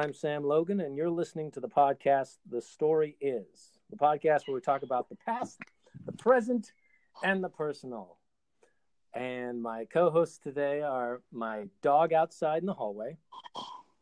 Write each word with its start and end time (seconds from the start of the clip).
I'm 0.00 0.14
Sam 0.14 0.44
Logan, 0.44 0.80
and 0.80 0.96
you're 0.96 1.10
listening 1.10 1.50
to 1.50 1.60
the 1.60 1.68
podcast 1.68 2.38
The 2.48 2.62
Story 2.62 3.18
Is, 3.20 3.78
the 3.90 3.98
podcast 3.98 4.48
where 4.48 4.54
we 4.54 4.62
talk 4.62 4.82
about 4.82 5.10
the 5.10 5.16
past, 5.26 5.58
the 6.06 6.12
present, 6.12 6.72
and 7.22 7.44
the 7.44 7.50
personal. 7.50 8.16
And 9.12 9.60
my 9.60 9.84
co 9.92 10.08
hosts 10.08 10.38
today 10.38 10.80
are 10.80 11.20
my 11.30 11.66
dog 11.82 12.14
outside 12.14 12.62
in 12.62 12.66
the 12.66 12.72
hallway, 12.72 13.18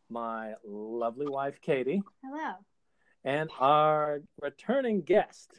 my 0.09 0.53
lovely 0.65 1.27
wife, 1.27 1.61
Caitie, 1.61 2.05
Hello. 2.25 2.53
and 3.25 3.51
our 3.59 4.21
returning 4.41 5.01
guest. 5.01 5.51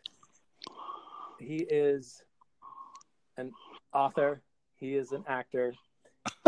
He 1.37 1.57
is 1.69 2.23
an 3.35 3.51
author, 3.93 4.41
he 4.77 4.95
is 4.95 5.11
an 5.11 5.25
actor, 5.27 5.73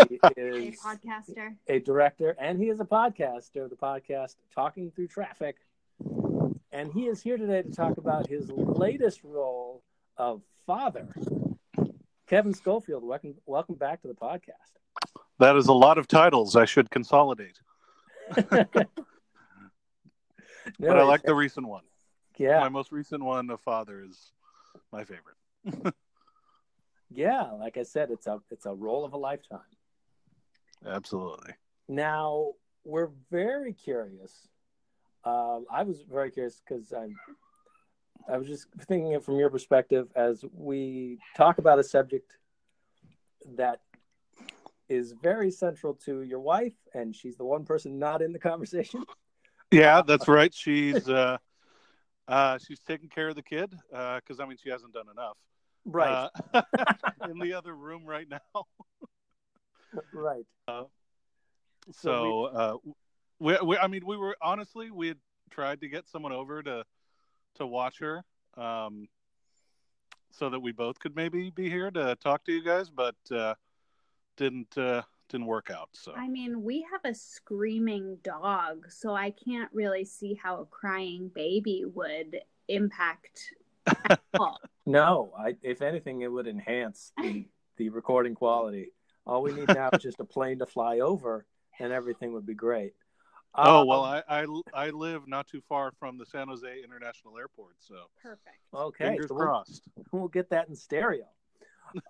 he 0.10 0.16
A 0.24 0.72
podcaster. 0.74 1.56
a 1.68 1.80
director, 1.80 2.36
and 2.40 2.60
he 2.60 2.70
is 2.70 2.80
a 2.80 2.86
podcaster 2.86 3.64
of 3.64 3.70
the 3.70 3.76
podcast 3.76 4.36
Talking 4.54 4.92
Through 4.92 5.08
Traffic. 5.08 5.58
And 6.72 6.92
he 6.94 7.08
is 7.08 7.22
here 7.22 7.38
today 7.38 7.62
to 7.64 7.72
talk 7.72 7.98
about 7.98 8.28
his 8.28 8.50
latest 8.52 9.22
role 9.24 9.84
of 10.18 10.42
father. 10.66 11.08
Kevin 12.28 12.54
Scofield, 12.54 13.04
welcome, 13.04 13.36
welcome 13.46 13.76
back 13.76 14.02
to 14.02 14.08
the 14.08 14.14
podcast. 14.14 14.78
That 15.40 15.56
is 15.58 15.68
a 15.68 15.74
lot 15.74 15.98
of 15.98 16.08
titles. 16.08 16.56
I 16.56 16.66
should 16.66 16.90
consolidate. 16.90 17.60
No, 20.80 20.90
but 20.90 21.00
I 21.00 21.04
like 21.04 21.24
the 21.24 21.34
recent 21.34 21.68
one. 21.68 21.82
yeah, 22.38 22.60
My 22.60 22.70
most 22.70 22.92
recent 22.92 23.24
one 23.24 23.50
of 23.50 23.60
Father 23.62 24.04
is 24.08 24.32
my 24.92 25.04
favorite. 25.04 25.96
yeah. 27.10 27.50
Like 27.60 27.78
I 27.78 27.84
said, 27.84 28.12
it's 28.12 28.28
a 28.28 28.40
it's 28.52 28.68
a 28.68 28.74
role 28.74 29.04
of 29.04 29.14
a 29.14 29.18
lifetime. 29.18 29.60
Absolutely. 30.86 31.54
Now 31.88 32.52
we're 32.84 33.10
very 33.30 33.74
curious. 33.74 34.48
Um, 35.24 35.66
I 35.72 35.84
was 35.84 36.02
very 36.02 36.32
curious 36.32 36.62
because 36.68 36.92
I'm. 36.92 37.16
I 38.32 38.38
was 38.38 38.48
just 38.48 38.68
thinking 38.88 39.14
it 39.14 39.24
from 39.24 39.38
your 39.38 39.50
perspective 39.50 40.08
as 40.16 40.46
we 40.54 41.18
talk 41.36 41.58
about 41.58 41.80
a 41.80 41.84
subject 41.84 42.38
that 43.56 43.80
is 44.90 45.14
very 45.24 45.50
central 45.50 45.96
to 46.06 46.22
your 46.22 46.40
wife, 46.40 46.74
and 46.94 47.16
she's 47.16 47.36
the 47.36 47.46
one 47.46 47.66
person 47.66 47.98
not 47.98 48.22
in 48.22 48.32
the 48.32 48.40
conversation. 48.40 49.04
Yeah, 49.74 50.02
that's 50.02 50.28
right. 50.28 50.54
She's 50.54 51.08
uh, 51.08 51.38
uh, 52.28 52.58
she's 52.58 52.82
taking 52.82 53.08
care 53.08 53.30
of 53.30 53.36
the 53.36 53.42
kid 53.42 53.74
because 53.90 54.42
I 54.42 54.46
mean 54.46 54.58
she 54.62 54.70
hasn't 54.70 54.92
done 54.92 55.06
enough. 55.10 55.38
Right, 55.86 56.30
Uh, 56.54 56.62
in 57.30 57.40
the 57.40 57.54
other 57.54 57.74
room 57.74 58.06
right 58.06 58.28
now. 58.30 58.40
right. 60.14 60.46
So 61.92 62.46
uh, 62.46 62.78
we, 63.40 63.58
we, 63.64 63.78
I 63.78 63.88
mean, 63.88 64.06
we 64.06 64.18
were 64.18 64.36
honestly 64.42 64.92
we 64.92 65.08
had 65.10 65.18
tried 65.50 65.82
to 65.82 65.88
get 65.88 66.08
someone 66.08 66.32
over 66.32 66.62
to 66.64 66.86
to 67.56 67.68
watch 67.68 68.00
her, 68.00 68.24
um, 68.56 69.08
so 70.32 70.50
that 70.50 70.60
we 70.60 70.72
both 70.72 71.00
could 71.00 71.16
maybe 71.16 71.50
be 71.50 71.70
here 71.70 71.92
to 71.92 72.16
talk 72.16 72.46
to 72.46 72.52
you 72.52 72.64
guys, 72.64 72.90
but 72.90 73.16
uh, 73.32 73.56
didn't 74.38 74.78
uh, 74.78 75.02
didn't 75.30 75.48
work 75.48 75.70
out. 75.72 75.90
So 75.94 76.14
I 76.16 76.28
mean, 76.28 76.64
we 76.64 76.86
have 76.92 77.02
a 77.04 77.16
screaming 77.16 78.18
dog, 78.24 78.90
so 78.90 79.14
I 79.14 79.32
can't 79.32 79.70
really 79.74 80.06
see 80.06 80.36
how 80.42 80.62
a 80.62 80.66
crying 80.66 81.32
baby 81.34 81.84
would 81.86 82.40
impact 82.68 83.54
at 83.88 84.22
all. 84.40 84.60
No, 84.86 85.34
I, 85.38 85.56
if 85.62 85.82
anything, 85.82 86.22
it 86.22 86.32
would 86.32 86.48
enhance 86.48 87.12
the, 87.18 87.46
the 87.78 87.90
recording 87.90 88.36
quality. 88.36 88.92
All 89.26 89.42
we 89.44 89.54
need 89.54 89.68
now 89.68 89.90
is 89.94 90.02
just 90.02 90.20
a 90.20 90.26
plane 90.26 90.60
to 90.60 90.66
fly 90.66 91.00
over, 91.00 91.46
and 91.80 91.92
everything 91.94 92.34
would 92.34 92.46
be 92.46 92.54
great. 92.56 92.94
oh 93.56 93.82
Um, 93.82 93.88
well, 93.88 94.04
I, 94.04 94.24
I 94.28 94.46
I 94.74 94.90
live 94.90 95.28
not 95.28 95.48
too 95.48 95.62
far 95.62 95.92
from 96.00 96.18
the 96.18 96.26
San 96.26 96.48
Jose 96.48 96.68
International 96.84 97.38
Airport, 97.38 97.76
so 97.80 97.96
Perfect. 98.22 98.58
okay. 98.74 99.10
fingers 99.10 99.28
so 99.28 99.36
we'll- 99.36 99.46
crossed. 99.46 99.84
we'll 100.12 100.28
get 100.28 100.50
that 100.50 100.70
in 100.70 100.76
stereo. 100.76 101.26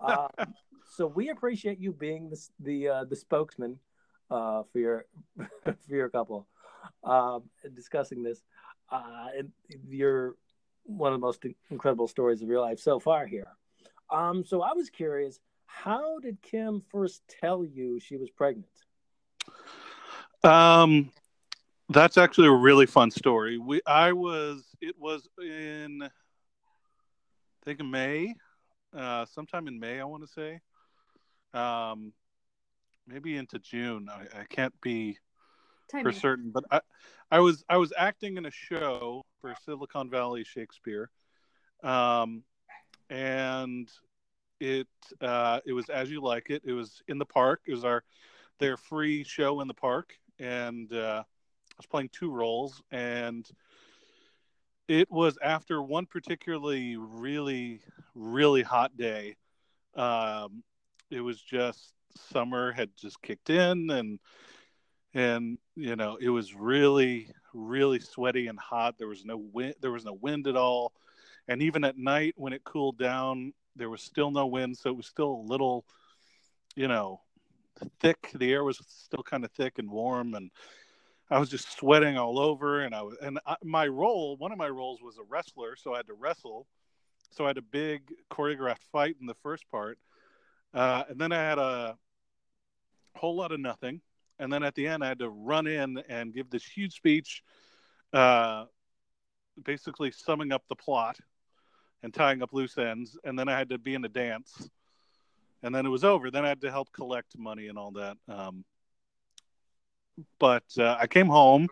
Um, 0.00 0.28
so 0.96 1.06
we 1.06 1.30
appreciate 1.30 1.78
you 1.78 1.92
being 1.92 2.30
the 2.30 2.48
the, 2.60 2.88
uh, 2.88 3.04
the 3.04 3.16
spokesman 3.16 3.78
uh, 4.30 4.62
for 4.72 4.78
your 4.78 5.04
for 5.64 5.74
your 5.88 6.08
couple 6.08 6.46
um, 7.04 7.42
discussing 7.74 8.22
this. 8.22 8.42
Uh, 8.90 9.28
and 9.38 9.50
you're 9.88 10.36
one 10.84 11.12
of 11.12 11.18
the 11.20 11.24
most 11.26 11.44
incredible 11.70 12.06
stories 12.08 12.42
of 12.42 12.48
your 12.48 12.60
life 12.60 12.78
so 12.78 12.98
far 13.00 13.26
here. 13.26 13.46
Um, 14.10 14.44
so 14.44 14.60
I 14.60 14.72
was 14.74 14.90
curious, 14.90 15.40
how 15.72 16.18
did 16.20 16.40
Kim 16.42 16.82
first 16.90 17.22
tell 17.40 17.64
you 17.64 17.98
she 17.98 18.16
was 18.16 18.30
pregnant? 18.30 18.66
Um, 20.44 21.10
that's 21.88 22.18
actually 22.18 22.48
a 22.48 22.52
really 22.52 22.86
fun 22.86 23.10
story. 23.10 23.58
We 23.58 23.80
I 23.86 24.12
was 24.12 24.64
it 24.80 24.94
was 24.98 25.28
in 25.40 26.02
I 26.02 26.08
think 27.64 27.80
in 27.80 27.90
May, 27.90 28.34
uh, 28.96 29.26
sometime 29.26 29.66
in 29.66 29.80
May 29.80 30.00
I 30.00 30.04
want 30.04 30.24
to 30.24 30.28
say, 30.28 30.60
um, 31.58 32.12
maybe 33.06 33.36
into 33.36 33.58
June. 33.58 34.08
I, 34.10 34.40
I 34.40 34.44
can't 34.48 34.78
be 34.82 35.18
Time 35.90 36.04
for 36.04 36.12
certain, 36.12 36.50
but 36.50 36.64
I 36.70 36.80
I 37.30 37.40
was 37.40 37.64
I 37.68 37.78
was 37.78 37.92
acting 37.96 38.36
in 38.36 38.46
a 38.46 38.50
show 38.50 39.24
for 39.40 39.54
Silicon 39.64 40.10
Valley 40.10 40.44
Shakespeare, 40.44 41.10
um, 41.82 42.44
and 43.10 43.90
it 44.62 44.86
uh, 45.20 45.58
it 45.66 45.72
was 45.72 45.88
as 45.88 46.10
you 46.10 46.22
like 46.22 46.48
it. 46.48 46.62
It 46.64 46.72
was 46.72 47.02
in 47.08 47.18
the 47.18 47.26
park. 47.26 47.62
It 47.66 47.72
was 47.72 47.84
our 47.84 48.04
their 48.60 48.76
free 48.76 49.24
show 49.24 49.60
in 49.60 49.66
the 49.66 49.74
park, 49.74 50.14
and 50.38 50.90
uh, 50.92 51.24
I 51.24 51.74
was 51.76 51.86
playing 51.86 52.10
two 52.12 52.30
roles, 52.30 52.80
and 52.92 53.44
it 54.86 55.10
was 55.10 55.36
after 55.42 55.82
one 55.82 56.06
particularly 56.06 56.96
really 56.96 57.80
really 58.14 58.62
hot 58.62 58.96
day. 58.96 59.36
Um, 59.96 60.62
it 61.10 61.20
was 61.20 61.42
just 61.42 61.92
summer 62.32 62.70
had 62.70 62.90
just 62.96 63.20
kicked 63.20 63.50
in, 63.50 63.90
and 63.90 64.20
and 65.12 65.58
you 65.74 65.96
know 65.96 66.18
it 66.20 66.28
was 66.28 66.54
really 66.54 67.28
really 67.52 67.98
sweaty 67.98 68.46
and 68.46 68.60
hot. 68.60 68.94
There 68.96 69.08
was 69.08 69.24
no 69.24 69.38
wind. 69.38 69.74
There 69.80 69.90
was 69.90 70.04
no 70.04 70.12
wind 70.12 70.46
at 70.46 70.56
all, 70.56 70.92
and 71.48 71.62
even 71.62 71.82
at 71.82 71.98
night 71.98 72.34
when 72.36 72.52
it 72.52 72.62
cooled 72.62 72.96
down, 72.96 73.54
there 73.76 73.90
was 73.90 74.02
still 74.02 74.30
no 74.30 74.46
wind, 74.46 74.76
so 74.76 74.90
it 74.90 74.96
was 74.96 75.06
still 75.06 75.30
a 75.30 75.48
little, 75.48 75.84
you 76.74 76.88
know, 76.88 77.20
thick. 78.00 78.30
The 78.34 78.52
air 78.52 78.64
was 78.64 78.80
still 78.86 79.22
kind 79.22 79.44
of 79.44 79.50
thick 79.52 79.78
and 79.78 79.90
warm, 79.90 80.34
and 80.34 80.50
I 81.30 81.38
was 81.38 81.48
just 81.48 81.72
sweating 81.72 82.18
all 82.18 82.38
over. 82.38 82.80
And 82.80 82.94
I 82.94 83.02
was, 83.02 83.16
and 83.22 83.38
I, 83.46 83.56
my 83.62 83.86
role, 83.86 84.36
one 84.36 84.52
of 84.52 84.58
my 84.58 84.68
roles 84.68 85.00
was 85.02 85.18
a 85.18 85.24
wrestler, 85.28 85.76
so 85.76 85.94
I 85.94 85.98
had 85.98 86.06
to 86.08 86.14
wrestle. 86.14 86.66
So 87.30 87.44
I 87.44 87.48
had 87.48 87.58
a 87.58 87.62
big 87.62 88.02
choreographed 88.30 88.84
fight 88.90 89.16
in 89.20 89.26
the 89.26 89.36
first 89.42 89.68
part, 89.70 89.98
uh, 90.74 91.04
and 91.08 91.18
then 91.18 91.32
I 91.32 91.42
had 91.42 91.58
a 91.58 91.96
whole 93.16 93.36
lot 93.36 93.52
of 93.52 93.60
nothing. 93.60 94.02
And 94.38 94.52
then 94.52 94.62
at 94.62 94.74
the 94.74 94.86
end, 94.86 95.02
I 95.02 95.08
had 95.08 95.20
to 95.20 95.30
run 95.30 95.66
in 95.66 96.02
and 96.08 96.34
give 96.34 96.50
this 96.50 96.64
huge 96.64 96.94
speech, 96.94 97.42
uh, 98.12 98.66
basically 99.64 100.10
summing 100.10 100.52
up 100.52 100.64
the 100.68 100.76
plot 100.76 101.16
and 102.02 102.12
tying 102.12 102.42
up 102.42 102.52
loose 102.52 102.76
ends. 102.78 103.18
And 103.24 103.38
then 103.38 103.48
I 103.48 103.56
had 103.56 103.68
to 103.70 103.78
be 103.78 103.94
in 103.94 104.04
a 104.04 104.08
dance. 104.08 104.68
And 105.62 105.74
then 105.74 105.86
it 105.86 105.90
was 105.90 106.04
over. 106.04 106.30
Then 106.30 106.44
I 106.44 106.48
had 106.48 106.62
to 106.62 106.70
help 106.70 106.92
collect 106.92 107.38
money 107.38 107.68
and 107.68 107.78
all 107.78 107.92
that. 107.92 108.16
Um, 108.28 108.64
but 110.38 110.64
uh, 110.78 110.96
I 111.00 111.06
came 111.06 111.28
home 111.28 111.68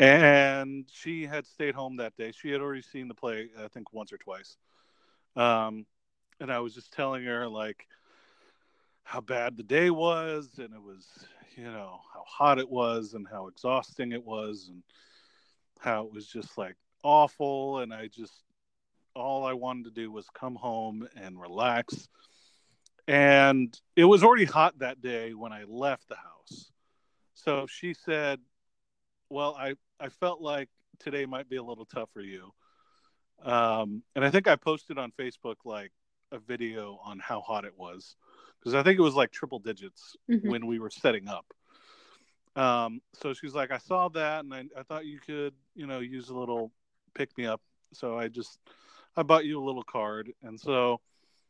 and 0.00 0.84
she 0.92 1.24
had 1.24 1.46
stayed 1.46 1.74
home 1.74 1.96
that 1.96 2.16
day. 2.16 2.32
She 2.32 2.50
had 2.50 2.60
already 2.60 2.82
seen 2.82 3.06
the 3.06 3.14
play, 3.14 3.50
I 3.62 3.68
think, 3.68 3.92
once 3.92 4.12
or 4.12 4.18
twice. 4.18 4.56
Um, 5.36 5.86
and 6.40 6.52
I 6.52 6.58
was 6.58 6.74
just 6.74 6.92
telling 6.92 7.24
her, 7.24 7.46
like, 7.46 7.86
how 9.04 9.20
bad 9.20 9.56
the 9.56 9.62
day 9.62 9.90
was. 9.90 10.50
And 10.58 10.74
it 10.74 10.82
was, 10.82 11.06
you 11.56 11.64
know, 11.64 12.00
how 12.12 12.24
hot 12.26 12.58
it 12.58 12.68
was 12.68 13.14
and 13.14 13.26
how 13.30 13.46
exhausting 13.46 14.10
it 14.10 14.24
was 14.24 14.68
and 14.70 14.82
how 15.78 16.06
it 16.06 16.12
was 16.12 16.26
just 16.26 16.58
like 16.58 16.74
awful. 17.04 17.78
And 17.78 17.94
I 17.94 18.08
just, 18.08 18.42
all 19.14 19.44
I 19.44 19.52
wanted 19.52 19.84
to 19.84 19.90
do 19.90 20.10
was 20.10 20.26
come 20.34 20.54
home 20.54 21.08
and 21.16 21.40
relax. 21.40 22.08
And 23.08 23.78
it 23.96 24.04
was 24.04 24.22
already 24.22 24.44
hot 24.44 24.78
that 24.78 25.00
day 25.00 25.34
when 25.34 25.52
I 25.52 25.64
left 25.64 26.08
the 26.08 26.16
house. 26.16 26.70
So 27.34 27.66
she 27.66 27.94
said, 27.94 28.40
Well, 29.28 29.56
I, 29.58 29.74
I 29.98 30.08
felt 30.08 30.40
like 30.40 30.68
today 30.98 31.26
might 31.26 31.48
be 31.48 31.56
a 31.56 31.62
little 31.62 31.86
tough 31.86 32.10
for 32.12 32.20
you. 32.20 32.52
Um, 33.42 34.02
and 34.14 34.24
I 34.24 34.30
think 34.30 34.46
I 34.46 34.56
posted 34.56 34.98
on 34.98 35.10
Facebook 35.18 35.56
like 35.64 35.90
a 36.30 36.38
video 36.38 37.00
on 37.04 37.18
how 37.18 37.40
hot 37.40 37.64
it 37.64 37.76
was 37.76 38.16
because 38.58 38.74
I 38.74 38.82
think 38.82 38.98
it 38.98 39.02
was 39.02 39.14
like 39.14 39.32
triple 39.32 39.58
digits 39.58 40.16
Mhm. 40.30 40.48
when 40.48 40.66
we 40.66 40.78
were 40.78 40.90
setting 40.90 41.28
up. 41.28 41.46
Um, 42.54 43.00
so 43.14 43.32
she's 43.32 43.54
like, 43.54 43.70
I 43.70 43.78
saw 43.78 44.08
that 44.10 44.44
and 44.44 44.54
I, 44.54 44.64
I 44.78 44.82
thought 44.82 45.06
you 45.06 45.18
could, 45.18 45.54
you 45.74 45.86
know, 45.86 46.00
use 46.00 46.28
a 46.28 46.34
little 46.34 46.70
pick 47.14 47.36
me 47.36 47.46
up. 47.46 47.60
So 47.92 48.18
I 48.18 48.28
just, 48.28 48.58
I 49.16 49.22
bought 49.22 49.44
you 49.44 49.62
a 49.62 49.64
little 49.64 49.82
card. 49.82 50.32
And 50.42 50.58
so, 50.58 51.00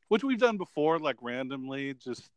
which 0.08 0.24
we've 0.24 0.38
done 0.38 0.56
before, 0.56 0.98
like 0.98 1.16
randomly, 1.20 1.94
just, 1.94 2.30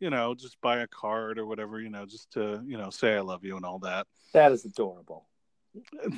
you 0.00 0.10
know, 0.10 0.34
just 0.34 0.60
buy 0.60 0.78
a 0.78 0.86
card 0.86 1.38
or 1.38 1.46
whatever, 1.46 1.80
you 1.80 1.90
know, 1.90 2.06
just 2.06 2.32
to, 2.32 2.62
you 2.66 2.76
know, 2.78 2.90
say 2.90 3.16
I 3.16 3.20
love 3.20 3.44
you 3.44 3.56
and 3.56 3.64
all 3.64 3.78
that. 3.80 4.06
That 4.32 4.52
is 4.52 4.64
adorable. 4.64 5.26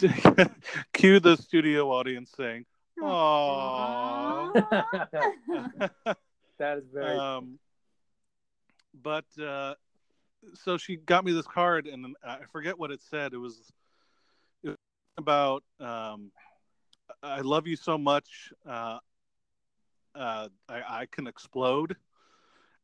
Cue 0.92 1.18
the 1.18 1.36
studio 1.36 1.90
audience 1.90 2.30
saying, 2.36 2.66
"Aww." 3.00 4.52
That 6.58 6.78
is 6.78 6.84
very. 6.92 7.18
um, 7.18 7.58
but 9.02 9.24
uh, 9.40 9.74
so 10.54 10.76
she 10.78 10.96
got 10.96 11.24
me 11.24 11.32
this 11.32 11.46
card, 11.46 11.86
and 11.86 12.16
I 12.26 12.38
forget 12.50 12.78
what 12.78 12.90
it 12.90 13.02
said. 13.02 13.32
It 13.34 13.38
was, 13.38 13.72
it 14.62 14.68
was 14.68 14.76
about 15.18 15.64
um, 15.80 16.30
I 17.26 17.40
love 17.40 17.66
you 17.66 17.76
so 17.76 17.98
much. 17.98 18.52
Uh, 18.68 18.98
uh, 20.14 20.48
I, 20.68 21.00
I 21.00 21.06
can 21.10 21.26
explode, 21.26 21.96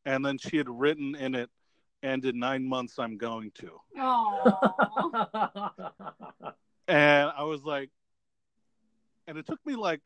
and 0.05 0.25
then 0.25 0.37
she 0.39 0.57
had 0.57 0.69
written 0.69 1.15
in 1.15 1.35
it, 1.35 1.49
and 2.03 2.25
in 2.25 2.39
nine 2.39 2.67
months 2.67 2.99
I'm 2.99 3.17
going 3.17 3.53
to, 3.57 3.71
Aw. 3.99 4.93
and 6.89 7.31
I 7.37 7.43
was 7.45 7.63
like, 7.65 7.91
and 9.27 9.39
it 9.39 9.47
took 9.47 9.65
me 9.65 9.77
like 9.77 10.01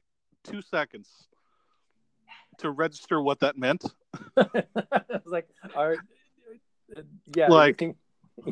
two 0.44 0.62
seconds 0.62 1.09
to 2.59 2.71
register 2.71 3.21
what 3.21 3.41
that 3.41 3.56
meant. 3.59 3.85
I 4.37 4.44
was 5.09 5.23
like, 5.27 5.49
are, 5.75 5.94
uh, 6.97 7.03
yeah, 7.35 7.49
Like- 7.49 7.81
you 7.81 7.87
think, 7.87 7.97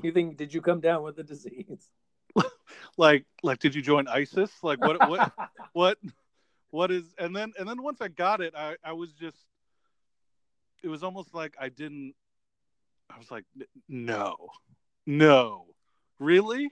you 0.03 0.13
think? 0.13 0.37
Did 0.37 0.53
you 0.55 0.61
come 0.61 0.81
down 0.81 1.03
with 1.05 1.17
the 1.17 1.23
disease? 1.23 1.89
Like, 2.97 3.25
like, 3.43 3.59
did 3.59 3.75
you 3.75 3.83
join 3.83 4.09
ISIS? 4.09 4.51
Like, 4.63 4.81
what, 4.81 5.09
what, 5.09 5.33
what, 5.73 5.99
what 6.71 6.91
is? 6.91 7.05
And 7.19 7.35
then, 7.35 7.53
and 7.59 7.69
then 7.69 7.83
once 7.83 8.01
I 8.01 8.09
got 8.09 8.41
it, 8.41 8.55
I, 8.57 8.77
I 8.85 8.93
was 8.93 9.13
just, 9.13 9.37
it 10.83 10.89
was 10.89 11.03
almost 11.03 11.35
like 11.35 11.55
I 11.61 11.69
didn't. 11.69 12.15
I 13.11 13.19
was 13.19 13.31
like, 13.31 13.45
no, 13.89 14.37
no, 15.07 15.67
really? 16.19 16.71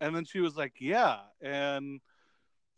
And 0.00 0.14
then 0.14 0.24
she 0.24 0.40
was 0.40 0.56
like, 0.56 0.74
yeah, 0.78 1.18
and 1.42 2.00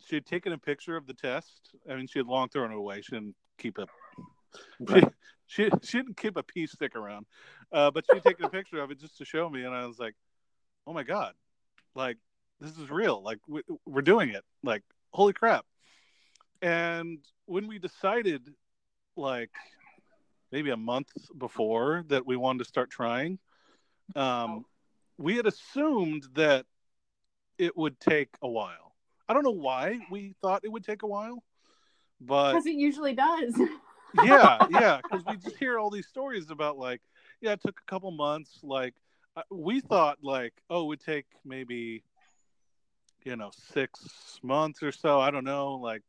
she 0.07 0.17
had 0.17 0.27
taken 0.27 0.53
a 0.53 0.59
picture 0.59 0.97
of 0.97 1.07
the 1.07 1.15
test. 1.15 1.75
I 1.89 1.95
mean, 1.95 2.07
she 2.07 2.19
had 2.19 2.27
long 2.27 2.49
thrown 2.49 2.73
it 2.73 2.77
away. 2.77 3.03
She 3.03 3.13
didn't 3.13 3.37
keep 3.59 3.79
a 3.79 3.87
she, 4.89 5.03
she 5.47 5.71
she 5.83 5.99
didn't 5.99 6.17
keep 6.17 6.37
a 6.37 6.43
pea 6.43 6.67
stick 6.67 6.97
around, 6.97 7.27
uh, 7.73 7.91
but 7.91 8.05
she 8.07 8.17
had 8.17 8.25
taken 8.25 8.45
a 8.45 8.51
picture 8.51 8.81
of 8.81 8.91
it 8.91 9.01
just 9.01 9.19
to 9.19 9.25
show 9.25 9.49
me, 9.49 9.65
and 9.65 9.75
I 9.75 9.87
was 9.87 9.99
like, 9.99 10.15
"Oh 10.87 10.93
my 10.93 11.03
god, 11.03 11.35
like 11.95 12.19
this 12.63 12.79
is 12.79 12.91
real! 12.91 13.23
Like 13.23 13.39
we, 13.49 13.63
we're 13.87 14.03
doing 14.03 14.31
it! 14.31 14.45
Like 14.63 14.83
holy 15.13 15.33
crap!" 15.33 15.67
And 16.61 17.19
when 17.47 17.67
we 17.67 17.79
decided, 17.79 18.49
like 19.17 19.51
maybe 20.51 20.71
a 20.71 20.77
month 20.77 21.09
before 21.37 22.05
that 22.09 22.27
we 22.27 22.37
wanted 22.37 22.61
to 22.61 22.65
start 22.65 22.91
trying, 22.91 23.39
um, 24.15 24.65
we 25.19 25.37
had 25.37 25.47
assumed 25.47 26.25
that 26.35 26.67
it 27.59 27.77
would 27.77 27.99
take 28.01 28.29
a 28.43 28.49
while. 28.49 28.95
I 29.29 29.35
don't 29.35 29.45
know 29.45 29.51
why 29.51 29.99
we 30.11 30.35
thought 30.43 30.63
it 30.65 30.69
would 30.69 30.85
take 30.85 31.03
a 31.03 31.07
while, 31.07 31.43
but 32.21 32.53
Because 32.53 32.67
it 32.67 32.75
usually 32.75 33.15
does. 33.15 33.55
yeah, 34.25 34.67
yeah, 34.69 35.01
because 35.03 35.25
we 35.25 35.37
just 35.37 35.57
hear 35.57 35.79
all 35.79 35.91
these 35.91 36.07
stories 36.07 36.51
about 36.51 36.79
like, 36.79 37.01
yeah, 37.41 37.53
it 37.53 37.61
took 37.65 37.79
a 37.79 37.91
couple 37.91 38.11
months. 38.11 38.59
Like, 38.63 38.95
uh, 39.37 39.43
we 39.51 39.81
thought 39.81 40.19
like, 40.23 40.53
oh, 40.69 40.83
it 40.83 40.87
would 40.87 41.01
take 41.01 41.27
maybe, 41.45 42.05
you 43.25 43.37
know, 43.37 43.51
six 43.73 44.39
months 44.43 44.83
or 44.83 44.93
so. 44.93 45.21
I 45.21 45.31
don't 45.31 45.45
know. 45.45 45.75
Like, 45.75 46.03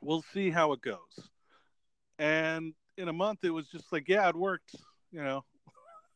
we'll 0.00 0.22
see 0.32 0.50
how 0.50 0.72
it 0.72 0.80
goes. 0.82 1.28
And 2.18 2.74
in 2.96 3.08
a 3.08 3.12
month, 3.12 3.40
it 3.44 3.50
was 3.50 3.68
just 3.68 3.92
like, 3.92 4.08
yeah, 4.08 4.28
it 4.28 4.36
worked. 4.36 4.74
You 5.10 5.22
know, 5.22 5.44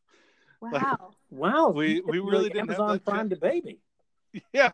Wow. 0.60 1.14
Wow, 1.30 1.70
We- 1.70 2.00
we 2.00 2.18
really 2.18 2.44
like 2.44 2.52
didn't 2.52 2.70
have 2.70 2.78
Amazon 2.78 2.92
that 2.94 3.04
Prime 3.04 3.30
to 3.30 3.36
baby. 3.36 3.78
yeah. 4.52 4.72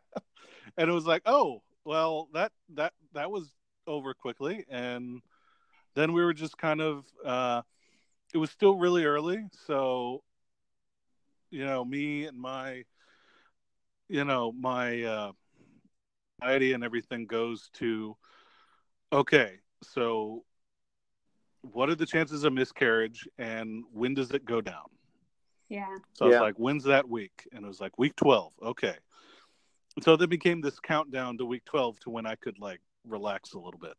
And 0.77 0.89
it 0.91 0.93
was 0.93 1.07
like, 1.07 1.23
oh, 1.27 1.63
well, 1.85 2.29
that 2.33 2.53
that 2.75 2.93
that 3.13 3.31
was 3.31 3.55
over 3.87 4.15
quickly, 4.15 4.65
and 4.71 5.21
then 5.95 6.13
we 6.13 6.25
were 6.25 6.33
just 6.33 6.57
kind 6.59 6.81
of. 6.81 7.05
uh 7.25 7.63
It 8.33 8.39
was 8.39 8.51
still 8.51 8.77
really 8.77 9.05
early, 9.05 9.45
so 9.67 10.23
you 11.51 11.65
know, 11.65 11.85
me 11.85 12.25
and 12.25 12.37
my, 12.37 12.85
you 14.09 14.25
know, 14.25 14.53
my 14.53 15.03
uh, 15.03 15.33
anxiety 16.43 16.73
and 16.73 16.85
everything 16.85 17.27
goes 17.27 17.71
to, 17.75 18.17
okay, 19.13 19.61
so 19.83 20.45
what 21.63 21.89
are 21.89 21.95
the 21.95 22.07
chances 22.07 22.45
of 22.45 22.53
miscarriage, 22.53 23.27
and 23.39 23.85
when 23.93 24.15
does 24.15 24.31
it 24.33 24.45
go 24.45 24.61
down? 24.61 24.85
Yeah. 25.69 25.97
So 26.13 26.27
I 26.27 26.29
was 26.29 26.35
Yeah. 26.35 26.41
like, 26.41 26.57
when's 26.57 26.85
that 26.85 27.09
week? 27.09 27.49
And 27.53 27.65
it 27.65 27.69
was 27.69 27.81
like 27.81 27.99
week 27.99 28.15
12. 28.17 28.53
Okay. 28.63 28.97
So 30.03 30.17
then 30.17 30.29
became 30.29 30.61
this 30.61 30.79
countdown 30.81 31.39
to 31.39 31.47
week 31.47 31.65
12 31.65 32.01
to 32.01 32.11
when 32.11 32.27
I 32.27 32.35
could 32.35 32.59
like 32.59 32.81
relax 33.07 33.55
a 33.55 33.59
little 33.59 33.81
bit. 33.81 33.95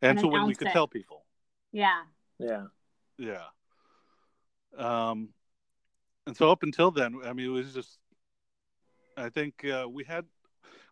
And, 0.00 0.10
And 0.10 0.18
to 0.20 0.26
when 0.28 0.46
we 0.46 0.54
could 0.54 0.68
it. 0.68 0.72
tell 0.72 0.88
people. 0.88 1.24
Yeah. 1.72 2.04
Yeah, 2.38 2.66
Yeah. 3.18 3.44
Um, 4.76 5.28
and 6.26 6.36
so 6.36 6.50
up 6.50 6.62
until 6.62 6.90
then, 6.90 7.20
I 7.24 7.32
mean, 7.32 7.46
it 7.46 7.50
was 7.50 7.72
just, 7.74 7.98
I 9.16 9.28
think 9.28 9.64
uh, 9.64 9.86
we 9.88 10.04
had, 10.04 10.24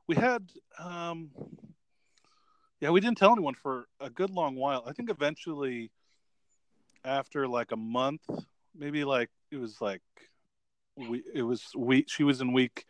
we 0.06 0.16
had, 0.16 0.50
um, 0.78 1.30
yeah, 2.80 2.90
we 2.90 3.00
didn't 3.00 3.18
tell 3.18 3.32
anyone 3.32 3.54
for 3.54 3.86
a 4.00 4.10
good 4.10 4.30
long 4.30 4.56
while. 4.56 4.84
I 4.86 4.92
think 4.92 5.10
eventually, 5.10 5.90
after 7.04 7.46
like 7.46 7.72
a 7.72 7.76
month, 7.76 8.22
maybe 8.74 9.04
like 9.04 9.30
it 9.50 9.56
was 9.56 9.80
like, 9.80 10.02
we 10.96 11.22
it 11.34 11.42
was 11.42 11.70
we 11.76 12.04
she 12.06 12.22
was 12.22 12.40
in 12.40 12.52
week 12.52 12.84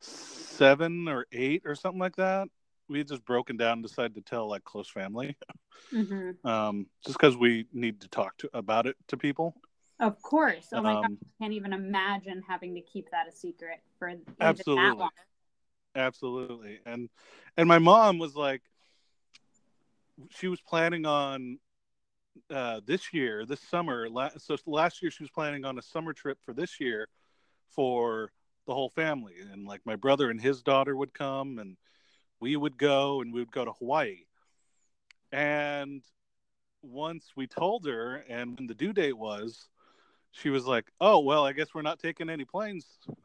seven 0.00 1.08
or 1.08 1.26
eight 1.32 1.62
or 1.64 1.74
something 1.74 2.00
like 2.00 2.16
that. 2.16 2.48
We 2.88 2.98
had 2.98 3.08
just 3.08 3.24
broken 3.24 3.56
down 3.56 3.74
and 3.74 3.82
decided 3.82 4.14
to 4.14 4.20
tell 4.20 4.48
like 4.48 4.64
close 4.64 4.88
family, 4.88 5.36
hmm 5.90 6.30
um, 6.44 6.86
just 7.04 7.18
because 7.18 7.36
we 7.36 7.66
need 7.72 8.00
to 8.00 8.08
talk 8.08 8.36
to 8.38 8.50
about 8.54 8.86
it 8.86 8.96
to 9.08 9.16
people. 9.16 9.54
Of 9.98 10.20
course. 10.20 10.68
Oh 10.72 10.82
my 10.82 10.94
god. 10.94 11.04
Um, 11.04 11.18
I 11.24 11.44
can't 11.44 11.52
even 11.54 11.72
imagine 11.72 12.42
having 12.46 12.74
to 12.74 12.80
keep 12.80 13.10
that 13.10 13.28
a 13.28 13.32
secret 13.32 13.80
for 13.98 14.12
Absolutely. 14.40 14.98
long. 14.98 15.10
Absolutely. 15.94 16.80
And 16.84 17.08
and 17.56 17.66
my 17.66 17.78
mom 17.78 18.18
was 18.18 18.36
like 18.36 18.62
she 20.30 20.48
was 20.48 20.60
planning 20.60 21.06
on 21.06 21.58
uh 22.50 22.80
this 22.86 23.14
year, 23.14 23.46
this 23.46 23.60
summer, 23.60 24.08
la- 24.10 24.30
so 24.36 24.56
last 24.66 25.00
year 25.02 25.10
she 25.10 25.22
was 25.22 25.30
planning 25.30 25.64
on 25.64 25.78
a 25.78 25.82
summer 25.82 26.12
trip 26.12 26.38
for 26.44 26.52
this 26.52 26.78
year 26.78 27.08
for 27.70 28.30
the 28.66 28.74
whole 28.74 28.90
family 28.90 29.34
and 29.52 29.66
like 29.66 29.80
my 29.86 29.96
brother 29.96 30.30
and 30.30 30.40
his 30.40 30.62
daughter 30.62 30.96
would 30.96 31.14
come 31.14 31.58
and 31.58 31.76
we 32.40 32.56
would 32.56 32.76
go 32.76 33.22
and 33.22 33.32
we 33.32 33.40
would 33.40 33.52
go 33.52 33.64
to 33.64 33.72
Hawaii. 33.72 34.24
And 35.32 36.02
once 36.82 37.32
we 37.36 37.46
told 37.46 37.86
her 37.86 38.24
and 38.28 38.58
when 38.58 38.66
the 38.66 38.74
due 38.74 38.92
date 38.92 39.16
was, 39.16 39.68
she 40.36 40.50
was 40.50 40.66
like, 40.66 40.86
"Oh, 41.00 41.20
well, 41.20 41.44
I 41.44 41.52
guess 41.52 41.74
we're 41.74 41.82
not 41.82 41.98
taking 41.98 42.28
any 42.30 42.44
planes." 42.44 42.86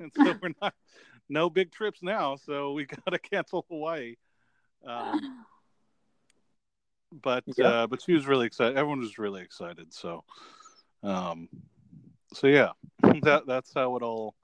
And 0.00 0.10
so 0.16 0.34
we're 0.42 0.50
not 0.60 0.74
no 1.28 1.48
big 1.48 1.70
trips 1.70 2.02
now, 2.02 2.34
so 2.34 2.72
we 2.72 2.84
got 3.06 3.12
to 3.12 3.18
cancel 3.20 3.64
Hawaii. 3.70 4.16
Um, 4.84 5.20
but 7.22 7.44
Yeah. 7.56 7.68
uh, 7.68 7.86
but 7.86 8.02
she 8.02 8.12
was 8.12 8.26
really 8.26 8.46
excited. 8.46 8.76
Everyone 8.76 8.98
was 8.98 9.16
really 9.16 9.42
excited. 9.42 9.94
So, 9.94 10.24
um, 11.04 11.48
so 12.34 12.48
yeah, 12.48 12.72
that 13.22 13.46
that's 13.46 13.72
how 13.72 13.96
it 13.96 14.02
all 14.02 14.34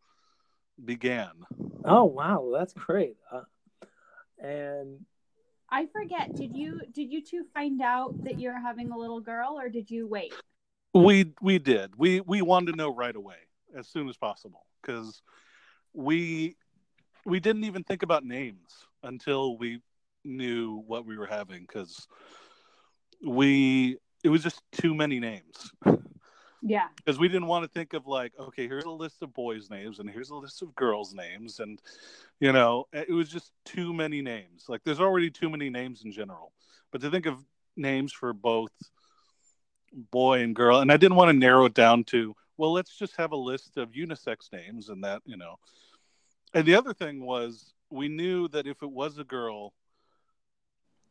began. 0.84 1.32
Oh 1.84 2.04
wow, 2.04 2.50
that's 2.54 2.72
great. 2.72 3.16
Uh, 3.30 3.42
and 4.38 5.04
I 5.68 5.86
forget. 5.86 6.34
Did 6.34 6.56
you 6.56 6.82
did 6.92 7.10
you 7.10 7.20
two 7.22 7.44
find 7.52 7.82
out 7.82 8.14
that 8.24 8.38
you're 8.38 8.60
having 8.60 8.92
a 8.92 8.96
little 8.96 9.20
girl, 9.20 9.58
or 9.58 9.68
did 9.68 9.90
you 9.90 10.06
wait? 10.06 10.34
We 10.94 11.32
we 11.40 11.58
did. 11.58 11.92
We 11.96 12.20
we 12.20 12.42
wanted 12.42 12.72
to 12.72 12.76
know 12.76 12.94
right 12.94 13.14
away, 13.14 13.36
as 13.76 13.88
soon 13.88 14.08
as 14.08 14.16
possible, 14.16 14.66
because 14.80 15.22
we 15.94 16.56
we 17.24 17.40
didn't 17.40 17.64
even 17.64 17.84
think 17.84 18.02
about 18.02 18.24
names 18.24 18.86
until 19.02 19.56
we 19.56 19.80
knew 20.24 20.82
what 20.86 21.06
we 21.06 21.16
were 21.16 21.26
having, 21.26 21.62
because 21.62 22.06
we 23.26 23.96
it 24.22 24.28
was 24.28 24.42
just 24.42 24.62
too 24.72 24.94
many 24.94 25.18
names. 25.18 25.72
Yeah. 26.64 26.86
because 26.96 27.18
we 27.18 27.26
didn't 27.26 27.48
want 27.48 27.64
to 27.64 27.68
think 27.68 27.92
of 27.92 28.06
like 28.06 28.32
okay 28.38 28.68
here's 28.68 28.84
a 28.84 28.90
list 28.90 29.20
of 29.20 29.34
boys 29.34 29.68
names 29.68 29.98
and 29.98 30.08
here's 30.08 30.30
a 30.30 30.36
list 30.36 30.62
of 30.62 30.72
girls 30.76 31.12
names 31.12 31.58
and 31.58 31.82
you 32.38 32.52
know 32.52 32.86
it 32.92 33.10
was 33.10 33.28
just 33.28 33.50
too 33.64 33.92
many 33.92 34.22
names 34.22 34.66
like 34.68 34.80
there's 34.84 35.00
already 35.00 35.28
too 35.28 35.50
many 35.50 35.70
names 35.70 36.04
in 36.04 36.12
general 36.12 36.52
but 36.92 37.00
to 37.00 37.10
think 37.10 37.26
of 37.26 37.44
names 37.76 38.12
for 38.12 38.32
both 38.32 38.70
boy 39.92 40.40
and 40.40 40.54
girl 40.54 40.78
and 40.78 40.90
i 40.92 40.96
didn't 40.96 41.16
want 41.16 41.28
to 41.28 41.32
narrow 41.36 41.64
it 41.64 41.74
down 41.74 42.04
to 42.04 42.34
well 42.56 42.72
let's 42.72 42.96
just 42.96 43.16
have 43.16 43.32
a 43.32 43.36
list 43.36 43.76
of 43.76 43.92
unisex 43.92 44.52
names 44.52 44.88
and 44.88 45.04
that 45.04 45.22
you 45.24 45.36
know 45.36 45.56
and 46.54 46.66
the 46.66 46.74
other 46.74 46.92
thing 46.92 47.24
was 47.24 47.74
we 47.90 48.08
knew 48.08 48.48
that 48.48 48.66
if 48.66 48.82
it 48.82 48.90
was 48.90 49.18
a 49.18 49.24
girl 49.24 49.72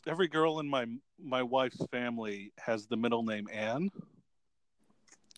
every 0.07 0.27
girl 0.27 0.59
in 0.59 0.67
my 0.67 0.85
my 1.19 1.41
wife's 1.43 1.85
family 1.87 2.51
has 2.57 2.87
the 2.87 2.97
middle 2.97 3.23
name 3.23 3.47
anne 3.51 3.89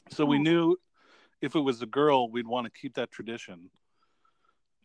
So 0.09 0.25
we 0.25 0.37
Oh. 0.37 0.41
knew 0.41 0.77
if 1.41 1.55
it 1.55 1.59
was 1.59 1.81
a 1.81 1.85
girl, 1.85 2.29
we'd 2.29 2.47
want 2.47 2.65
to 2.65 2.71
keep 2.71 2.95
that 2.95 3.11
tradition. 3.11 3.69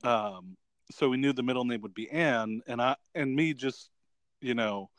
Um, 0.05 0.57
so 0.91 1.09
we 1.09 1.17
knew 1.17 1.33
the 1.33 1.43
middle 1.43 1.65
name 1.65 1.81
would 1.83 1.95
be 1.95 2.11
Anne, 2.11 2.63
and 2.67 2.81
I 2.81 2.97
and 3.15 3.35
me 3.35 3.53
just, 3.55 3.91
you 4.41 4.55
know, 4.55 4.91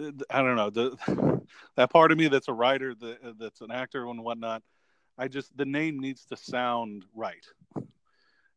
I 0.00 0.42
don't 0.42 0.56
know 0.56 0.70
the 0.70 1.42
that 1.76 1.90
part 1.90 2.12
of 2.12 2.18
me 2.18 2.28
that's 2.28 2.48
a 2.48 2.52
writer, 2.52 2.94
the, 2.94 3.12
uh, 3.12 3.32
that's 3.38 3.60
an 3.60 3.70
actor 3.70 4.06
and 4.06 4.22
whatnot. 4.22 4.62
I 5.16 5.28
just 5.28 5.56
the 5.56 5.64
name 5.64 6.00
needs 6.00 6.24
to 6.26 6.36
sound 6.36 7.04
right, 7.14 7.46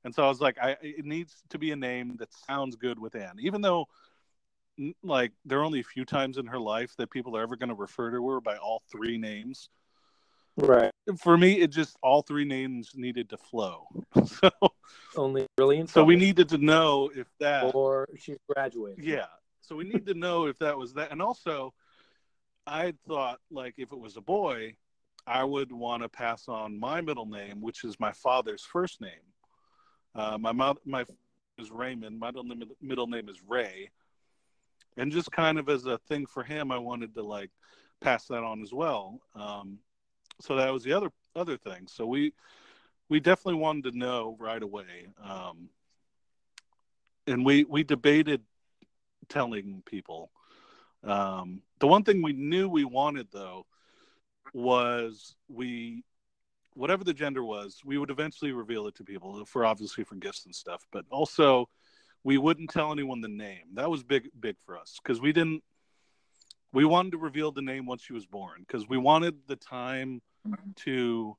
and 0.03 0.13
so 0.13 0.24
I 0.24 0.27
was 0.27 0.41
like, 0.41 0.58
I 0.62 0.77
it 0.82 1.06
needs 1.06 1.44
to 1.50 1.60
be 1.60 1.72
a 1.72 1.75
name 1.75 2.15
that 2.17 2.34
sounds 2.48 2.75
good 2.75 2.98
with 2.98 3.15
Anne, 3.15 3.38
even 3.39 3.62
though 3.62 3.88
like 5.03 5.32
there 5.46 5.60
are 5.60 5.63
only 5.63 5.79
a 5.79 5.84
few 5.84 6.06
times 6.06 6.38
in 6.38 6.46
her 6.46 6.60
life 6.60 6.94
that 6.98 7.10
people 7.10 7.36
are 7.36 7.41
ever 7.41 7.56
going 7.56 7.70
to 7.70 7.75
refer 7.75 8.12
to 8.12 8.27
her 8.29 8.41
by 8.41 8.58
all 8.58 8.82
three 8.91 9.17
names 9.17 9.70
Right. 10.56 10.91
for 11.20 11.38
me 11.38 11.62
it 11.62 11.67
just 11.72 11.98
all 12.01 12.22
three 12.22 12.46
names 12.46 12.91
needed 12.96 13.29
to 13.29 13.38
flow 13.38 13.88
so 14.25 14.50
Only 15.15 15.46
really 15.58 15.77
in 15.79 15.88
so 15.88 16.03
we 16.03 16.15
needed 16.15 16.50
to 16.50 16.58
know 16.58 17.12
if 17.15 17.27
that 17.39 17.74
or 17.75 18.08
she's 18.17 18.38
graduated. 18.50 19.03
yeah 19.03 19.25
so 19.67 19.75
we 19.75 19.83
need 19.83 20.05
to 20.05 20.13
know 20.13 20.45
if 20.45 20.57
that 20.59 20.77
was 20.77 20.93
that. 20.93 21.12
And 21.12 21.21
also 21.21 21.74
i 22.65 22.93
thought 23.07 23.39
like 23.50 23.75
if 23.77 23.91
it 23.91 24.00
was 24.00 24.17
a 24.17 24.21
boy 24.21 24.75
i 25.25 25.43
would 25.43 25.71
want 25.71 26.03
to 26.03 26.09
pass 26.09 26.47
on 26.47 26.79
my 26.79 27.01
middle 27.01 27.25
name 27.25 27.62
which 27.62 27.83
is 27.83 28.00
my 28.00 28.12
father's 28.12 28.63
first 28.63 29.01
name. 29.01 29.12
Uh, 30.15 30.38
my 30.38 30.51
mother 30.51 30.79
my 30.86 31.05
is 31.57 31.71
raymond. 31.71 32.19
My 32.19 32.27
middle 32.27 32.43
name, 32.43 32.63
middle 32.81 33.07
name 33.07 33.29
is 33.29 33.41
ray. 33.47 33.89
And 34.95 35.12
just 35.12 35.31
kind 35.31 35.57
of 35.59 35.69
as 35.69 35.86
a 35.86 35.97
thing 35.97 36.25
for 36.25 36.43
him 36.43 36.71
i 36.71 36.77
wanted 36.77 37.13
to 37.15 37.24
like 37.24 37.51
pass 38.01 38.27
that 38.27 38.43
on 38.43 38.62
as 38.62 38.74
well. 38.74 39.19
Um, 39.36 39.79
so 40.39 40.55
that 40.55 40.71
was 40.71 40.83
the 40.83 40.93
other 40.93 41.12
other 41.36 41.57
thing. 41.57 41.88
So 41.88 42.05
we 42.05 42.33
we 43.09 43.19
definitely 43.19 43.62
wanted 43.62 43.91
to 43.91 43.97
know 43.97 44.36
right 44.39 44.62
away. 44.62 45.07
Um, 45.24 45.69
and 47.27 47.45
we 47.45 47.63
we 47.65 47.83
debated 47.83 48.41
telling 49.29 49.83
people. 49.86 50.31
Um, 51.03 51.62
the 51.79 51.88
one 51.88 52.03
thing 52.03 52.21
we 52.21 52.33
knew 52.33 52.67
we 52.67 52.83
wanted 52.83 53.27
though 53.31 53.65
was 54.53 55.36
we 55.47 56.03
whatever 56.74 57.03
the 57.03 57.13
gender 57.13 57.43
was 57.43 57.81
we 57.83 57.97
would 57.97 58.09
eventually 58.09 58.51
reveal 58.51 58.88
it 58.88 58.95
to 58.95 59.03
people 59.03 59.43
for 59.45 59.65
obviously 59.65 60.03
for 60.03 60.15
gifts 60.15 60.45
and 60.45 60.55
stuff. 60.55 60.83
But 60.91 61.05
also 61.09 61.69
we 62.24 62.38
wouldn't 62.38 62.69
tell 62.71 62.91
anyone 62.91 63.21
the 63.21 63.27
name. 63.27 63.74
That 63.74 63.89
was 63.89 64.03
big 64.03 64.29
big 64.39 64.57
for 64.65 64.77
us 64.77 65.00
because 65.01 65.21
we 65.21 65.31
didn't 65.31 65.63
we 66.74 66.86
wanted 66.86 67.12
to 67.12 67.17
reveal 67.17 67.51
the 67.51 67.62
name 67.62 67.86
once 67.86 68.03
she 68.03 68.13
was 68.13 68.25
born 68.25 68.65
because 68.67 68.88
we 68.88 68.97
wanted 68.97 69.36
the 69.47 69.55
time 69.55 70.21
to 70.75 71.36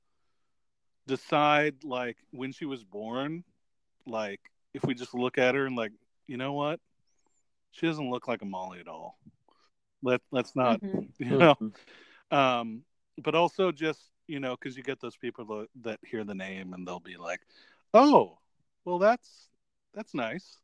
decide 1.07 1.75
like 1.85 2.17
when 2.33 2.53
she 2.53 2.65
was 2.65 2.85
born 2.85 3.43
like 4.07 4.41
if 4.75 4.85
we 4.85 4.95
just 4.95 5.15
look 5.15 5.39
at 5.39 5.55
her 5.55 5.67
and 5.67 5.77
like 5.77 5.93
you 6.27 6.37
know 6.37 6.53
what 6.53 6.81
she 7.73 7.87
doesn't 7.87 8.11
look 8.11 8.29
like 8.29 8.43
a 8.43 8.47
molly 8.47 8.81
at 8.81 8.89
all. 8.89 9.19
Let 10.03 10.21
let's 10.31 10.55
not 10.57 10.81
Mhm. 10.81 11.09
you 11.19 11.39
know? 11.39 11.57
Um 12.31 12.83
but 13.23 13.35
also 13.35 13.73
just 13.73 14.11
you 14.27 14.41
know 14.41 14.57
because 14.57 14.77
you 14.77 14.83
get 14.83 15.01
those 15.01 15.17
people 15.17 15.45
that, 15.47 15.69
that 15.83 16.01
hear 16.05 16.25
the 16.25 16.35
name 16.35 16.73
and 16.73 16.87
they'll 16.87 17.01
be 17.01 17.17
like 17.17 17.41
oh 17.95 18.39
well 18.85 18.99
that's 18.99 19.49
that's 19.95 20.15
nice. 20.15 20.59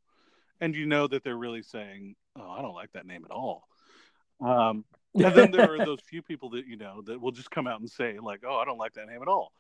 And 0.61 0.75
you 0.75 0.87
know 0.87 1.07
that 1.09 1.25
they're 1.25 1.37
really 1.37 1.63
saying 1.63 2.15
oh 2.37 2.51
i 2.51 2.63
don't 2.63 2.75
like 2.75 2.93
that 2.93 3.07
name 3.07 3.25
at 3.25 3.31
all. 3.31 3.69
Um 4.41 4.85
and 5.15 5.35
then 5.35 5.51
there 5.51 5.73
are 5.75 5.81
those 5.85 6.01
few 6.01 6.23
people 6.23 6.51
that 6.51 6.67
you 6.67 6.77
know 6.77 7.03
that 7.03 7.21
will 7.21 7.33
just 7.33 7.51
come 7.51 7.67
out 7.67 7.81
and 7.81 7.91
say 7.91 8.19
like 8.21 8.43
oh 8.47 8.57
i 8.57 8.65
don't 8.65 8.79
like 8.79 8.95
that 8.95 9.09
name 9.09 9.23
at 9.23 9.29
all. 9.29 9.53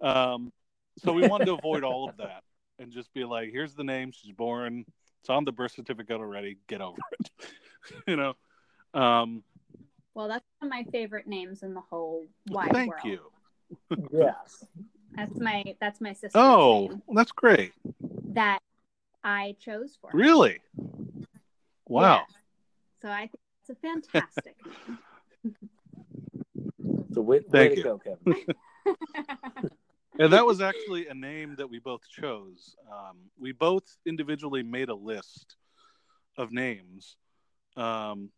Um 0.00 0.52
so 0.98 1.12
we 1.12 1.26
wanted 1.26 1.46
to 1.46 1.54
avoid 1.54 1.82
all 1.82 2.08
of 2.08 2.16
that 2.18 2.42
and 2.78 2.92
just 2.92 3.12
be 3.14 3.24
like 3.24 3.50
here's 3.50 3.74
the 3.74 3.84
name. 3.84 4.12
She's 4.12 4.32
born 4.32 4.84
it's 5.24 5.30
on 5.30 5.42
the 5.46 5.52
birth 5.52 5.72
certificate 5.72 6.20
already 6.20 6.58
get 6.66 6.82
over 6.82 6.98
it 7.18 7.30
you 8.06 8.14
know 8.14 8.34
um 8.92 9.42
Well, 10.12 10.28
that's 10.28 10.44
one 10.58 10.70
of 10.70 10.76
my 10.84 10.84
favorite 10.92 11.26
names 11.26 11.62
in 11.62 11.72
the 11.72 11.80
whole 11.80 12.26
wide 12.50 12.72
thank 12.72 12.90
world. 12.90 13.06
you 13.06 13.20
yes. 14.12 14.64
That's 15.16 15.40
my 15.40 15.64
that's 15.80 16.00
my 16.02 16.12
sister's 16.12 16.32
oh 16.34 16.88
name 16.90 17.02
that's 17.14 17.32
great 17.32 17.72
that 18.34 18.58
I 19.22 19.56
chose 19.58 19.96
for. 19.98 20.10
her. 20.10 20.18
really 20.18 20.60
wow 21.88 22.02
Yeah. 22.02 22.34
So 23.00 23.08
I 23.08 23.20
think 23.20 23.40
it's 23.62 23.70
a 23.70 23.74
fantastic 23.76 24.56
name. 24.66 24.98
So 27.14 27.22
way, 27.22 27.38
way 27.38 27.44
Thank 27.50 27.70
to 27.70 27.76
you. 27.78 27.82
go, 27.84 27.98
Kevin. 27.98 28.44
and 30.18 30.32
that 30.32 30.46
was 30.46 30.60
actually 30.60 31.08
a 31.08 31.14
name 31.14 31.56
that 31.56 31.68
we 31.68 31.78
both 31.78 32.02
chose. 32.08 32.76
Um, 32.90 33.16
we 33.38 33.52
both 33.52 33.84
individually 34.06 34.62
made 34.62 34.88
a 34.88 34.94
list 34.94 35.56
of 36.36 36.52
names, 36.52 37.16
um, 37.76 38.30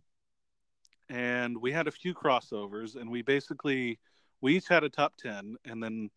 and 1.09 1.61
we 1.61 1.73
had 1.73 1.87
a 1.87 1.90
few 1.92 2.14
crossovers. 2.14 2.97
And 2.97 3.11
we 3.11 3.23
basically 3.23 3.99
we 4.40 4.56
each 4.56 4.68
had 4.68 4.85
a 4.85 4.88
top 4.88 5.14
ten, 5.16 5.56
and 5.64 5.83
then 5.83 6.11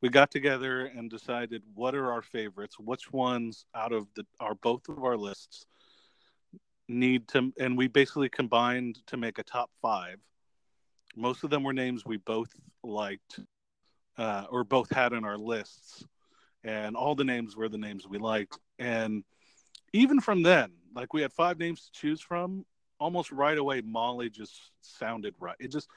we 0.00 0.08
got 0.08 0.30
together 0.30 0.86
and 0.86 1.10
decided 1.10 1.62
what 1.74 1.94
are 1.94 2.12
our 2.12 2.22
favorites, 2.22 2.78
which 2.78 3.12
ones 3.12 3.64
out 3.74 3.92
of 3.92 4.06
the 4.14 4.24
our 4.40 4.54
both 4.54 4.88
of 4.88 5.02
our 5.02 5.16
lists 5.16 5.66
need 6.88 7.28
to, 7.28 7.52
and 7.58 7.76
we 7.76 7.88
basically 7.88 8.28
combined 8.28 8.98
to 9.06 9.16
make 9.16 9.38
a 9.38 9.42
top 9.42 9.70
five. 9.82 10.18
Most 11.16 11.44
of 11.44 11.50
them 11.50 11.62
were 11.62 11.72
names 11.72 12.04
we 12.04 12.18
both 12.18 12.50
liked 12.82 13.40
uh, 14.18 14.44
or 14.50 14.64
both 14.64 14.90
had 14.90 15.12
in 15.12 15.24
our 15.24 15.38
lists, 15.38 16.04
and 16.64 16.96
all 16.96 17.14
the 17.14 17.24
names 17.24 17.56
were 17.56 17.68
the 17.68 17.78
names 17.78 18.06
we 18.06 18.18
liked. 18.18 18.58
And 18.78 19.22
even 19.92 20.20
from 20.20 20.42
then, 20.42 20.72
like 20.94 21.12
we 21.14 21.22
had 21.22 21.32
five 21.32 21.58
names 21.58 21.84
to 21.84 21.92
choose 21.92 22.20
from, 22.20 22.66
almost 22.98 23.30
right 23.30 23.56
away, 23.56 23.80
Molly 23.80 24.28
just 24.28 24.72
sounded 24.82 25.34
right. 25.38 25.56
It 25.60 25.70
just, 25.70 25.88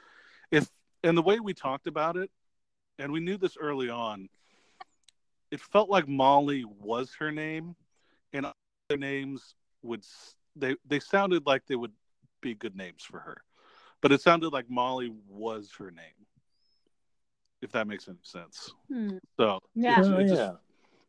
if, 0.51 0.70
and 1.04 1.18
the 1.18 1.24
way 1.24 1.40
we 1.40 1.54
talked 1.54 1.88
about 1.88 2.16
it, 2.16 2.30
and 3.00 3.12
we 3.12 3.20
knew 3.20 3.38
this 3.38 3.58
early 3.60 3.90
on, 3.90 4.30
it 5.50 5.60
felt 5.60 5.90
like 5.90 6.08
Molly 6.08 6.63
was 6.80 7.12
her 7.20 7.32
name, 7.32 7.75
and 8.32 8.46
other 8.46 8.98
names 8.98 9.56
would, 9.82 10.06
they, 10.56 10.75
they 10.86 11.00
sounded 11.00 11.48
like 11.48 11.66
they 11.66 11.75
would 11.75 11.92
be 12.40 12.54
good 12.54 12.75
names 12.75 13.04
for 13.04 13.20
her. 13.20 13.42
But 14.00 14.12
it 14.12 14.22
sounded 14.22 14.54
like 14.54 14.70
Molly 14.70 15.12
was 15.28 15.72
her 15.80 15.90
name 15.92 16.21
if 17.62 17.72
that 17.72 17.88
makes 17.88 18.08
any 18.08 18.18
sense. 18.24 18.74
Hmm. 18.88 19.18
So 19.38 19.60
Yeah. 19.75 20.01
it, 20.01 20.06
Oh, 20.08 20.18
it 20.18 20.27
just- 20.27 20.36
yeah. 20.41 20.56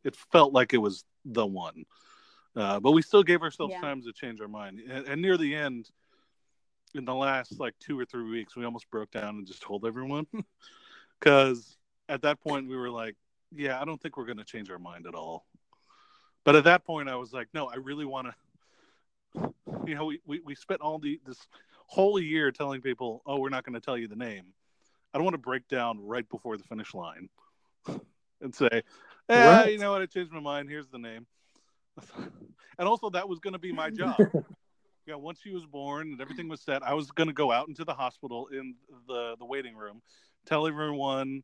it 0.03 0.15
felt 0.31 0.53
like 0.53 0.73
it 0.73 0.77
was 0.77 1.03
the 1.25 1.45
one. 1.45 1.85
Uh, 2.55 2.79
but 2.79 2.91
we 2.91 3.01
still 3.01 3.23
gave 3.23 3.41
ourselves 3.41 3.71
Yeah. 3.71 3.81
time 3.81 4.01
to 4.03 4.13
change 4.13 4.39
our 4.39 4.47
mind. 4.47 4.79
And, 4.79 5.07
and 5.07 5.21
near 5.21 5.37
the 5.37 5.55
end, 5.55 5.89
in 6.93 7.05
the 7.05 7.15
last 7.15 7.59
like 7.59 7.73
two 7.79 7.99
or 7.99 8.05
three 8.05 8.29
weeks, 8.29 8.55
we 8.55 8.63
almost 8.65 8.89
broke 8.91 9.09
down 9.11 9.37
and 9.37 9.47
just 9.47 9.61
told 9.61 9.85
everyone. 9.85 10.27
Because 11.19 11.77
at 12.09 12.21
that 12.23 12.41
point, 12.41 12.67
we 12.67 12.75
were 12.75 12.89
like, 12.89 13.15
yeah, 13.53 13.79
I 13.81 13.85
don't 13.85 14.01
think 14.01 14.17
we're 14.17 14.25
going 14.25 14.39
to 14.39 14.43
change 14.43 14.69
our 14.69 14.77
mind 14.77 15.07
at 15.07 15.15
all. 15.15 15.45
But 16.43 16.57
at 16.57 16.65
that 16.65 16.83
point, 16.83 17.07
I 17.07 17.15
was 17.15 17.31
like, 17.31 17.47
no, 17.53 17.67
I 17.67 17.75
really 17.75 18.03
want 18.05 18.27
to. 18.27 18.33
You 19.87 19.95
know, 19.95 20.05
we, 20.05 20.19
we, 20.25 20.39
we 20.41 20.55
spent 20.55 20.81
all 20.81 20.99
the 20.99 21.19
this 21.25 21.37
whole 21.87 22.19
year 22.19 22.51
telling 22.51 22.81
people, 22.81 23.21
oh, 23.25 23.39
we're 23.39 23.49
not 23.49 23.63
going 23.63 23.73
to 23.73 23.79
tell 23.81 23.97
you 23.97 24.07
the 24.07 24.15
name. 24.17 24.47
I 25.13 25.17
don't 25.17 25.25
want 25.25 25.35
to 25.35 25.39
break 25.39 25.67
down 25.67 25.99
right 26.05 26.27
before 26.27 26.57
the 26.57 26.63
finish 26.63 26.93
line 26.93 27.29
and 28.41 28.53
say, 28.53 28.81
eh, 29.29 29.45
Right. 29.45 29.71
you 29.73 29.77
know 29.77 29.91
what? 29.91 30.01
I 30.01 30.05
changed 30.05 30.31
my 30.31 30.39
mind. 30.39 30.69
Here's 30.69 30.89
the 30.89 30.97
name. 30.97 31.27
and 32.17 32.87
also, 32.87 33.09
that 33.11 33.29
was 33.29 33.39
going 33.39 33.53
to 33.53 33.59
be 33.59 33.71
my 33.71 33.89
job. 33.89 34.17
yeah, 35.05 35.15
once 35.15 35.39
she 35.41 35.51
was 35.51 35.65
born 35.65 36.13
and 36.13 36.21
everything 36.21 36.47
was 36.47 36.61
set, 36.61 36.81
I 36.83 36.93
was 36.93 37.11
going 37.11 37.27
to 37.27 37.33
go 37.33 37.51
out 37.51 37.67
into 37.67 37.83
the 37.83 37.93
hospital 37.93 38.47
in 38.47 38.75
the 39.07 39.35
the 39.37 39.45
waiting 39.45 39.75
room, 39.75 40.01
tell 40.45 40.65
everyone 40.65 41.43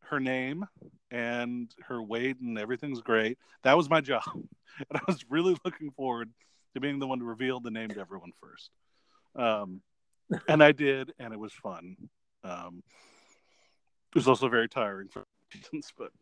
her 0.00 0.20
name 0.20 0.64
and 1.10 1.74
her 1.86 2.02
weight 2.02 2.40
and 2.40 2.58
everything's 2.58 3.02
great. 3.02 3.38
That 3.62 3.76
was 3.76 3.90
my 3.90 4.00
job, 4.00 4.22
and 4.34 4.94
I 4.94 5.00
was 5.06 5.24
really 5.28 5.56
looking 5.64 5.90
forward 5.90 6.30
to 6.74 6.80
being 6.80 6.98
the 6.98 7.06
one 7.06 7.18
to 7.18 7.24
reveal 7.24 7.60
the 7.60 7.70
name 7.70 7.88
to 7.90 8.00
everyone 8.00 8.32
first. 8.40 8.70
Um, 9.36 9.82
and 10.48 10.62
I 10.62 10.72
did, 10.72 11.12
and 11.18 11.32
it 11.32 11.38
was 11.38 11.52
fun. 11.52 11.96
Um, 12.44 12.82
it 14.10 14.14
was 14.14 14.28
also 14.28 14.48
very 14.48 14.68
tiring 14.68 15.08
for 15.08 15.24
reasons, 15.54 15.92
but 15.96 16.12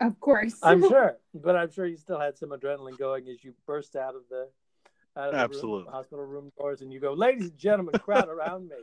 Of 0.00 0.18
course. 0.20 0.58
I'm 0.62 0.80
sure, 0.88 1.18
but 1.34 1.56
I'm 1.56 1.70
sure 1.70 1.86
you 1.86 1.96
still 1.96 2.20
had 2.20 2.36
some 2.38 2.50
adrenaline 2.50 2.98
going 2.98 3.28
as 3.28 3.42
you 3.42 3.54
burst 3.66 3.96
out 3.96 4.14
of 4.14 4.22
the 4.30 4.48
out 5.16 5.30
of 5.30 5.34
the 5.34 5.38
Absolutely. 5.38 5.84
room, 5.84 5.92
hospital 5.92 6.24
room 6.24 6.52
doors, 6.58 6.80
and 6.82 6.92
you 6.92 7.00
go, 7.00 7.12
"Ladies 7.12 7.50
and 7.50 7.58
gentlemen, 7.58 7.98
crowd 7.98 8.28
around 8.28 8.68
me. 8.68 8.76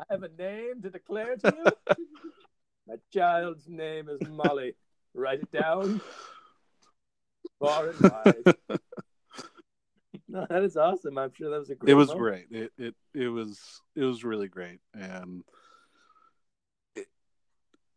I 0.00 0.04
have 0.10 0.22
a 0.22 0.28
name 0.28 0.82
to 0.82 0.90
declare 0.90 1.36
to 1.36 1.46
you. 1.46 1.96
My 2.88 2.96
child's 3.12 3.66
name 3.68 4.08
is 4.08 4.20
Molly. 4.28 4.74
Write 5.14 5.40
it 5.40 5.52
down, 5.52 6.00
far 7.60 7.88
and 7.88 8.00
wide." 8.00 8.44
No, 10.34 10.46
that 10.50 10.64
is 10.64 10.76
awesome. 10.76 11.16
I'm 11.16 11.32
sure 11.32 11.50
that 11.50 11.60
was 11.60 11.70
a 11.70 11.76
great. 11.76 11.90
it 11.90 11.94
was 11.94 12.08
moment. 12.08 12.22
great. 12.50 12.62
It 12.62 12.72
it 12.76 12.94
it 13.14 13.28
was 13.28 13.80
it 13.94 14.02
was 14.02 14.24
really 14.24 14.48
great, 14.48 14.80
and 14.92 15.44
it, 16.96 17.06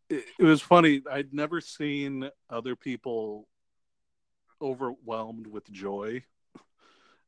it, 0.08 0.24
it 0.38 0.44
was 0.44 0.62
funny. 0.62 1.02
I'd 1.10 1.34
never 1.34 1.60
seen 1.60 2.30
other 2.48 2.76
people 2.76 3.48
overwhelmed 4.62 5.46
with 5.46 5.70
joy 5.70 6.22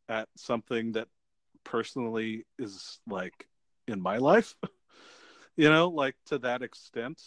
at 0.08 0.28
something 0.36 0.92
that 0.92 1.08
personally 1.64 2.46
is 2.58 3.00
like 3.06 3.46
in 3.88 4.00
my 4.00 4.18
life. 4.18 4.54
you 5.56 5.68
know, 5.68 5.88
like 5.88 6.14
to 6.26 6.38
that 6.38 6.62
extent. 6.62 7.20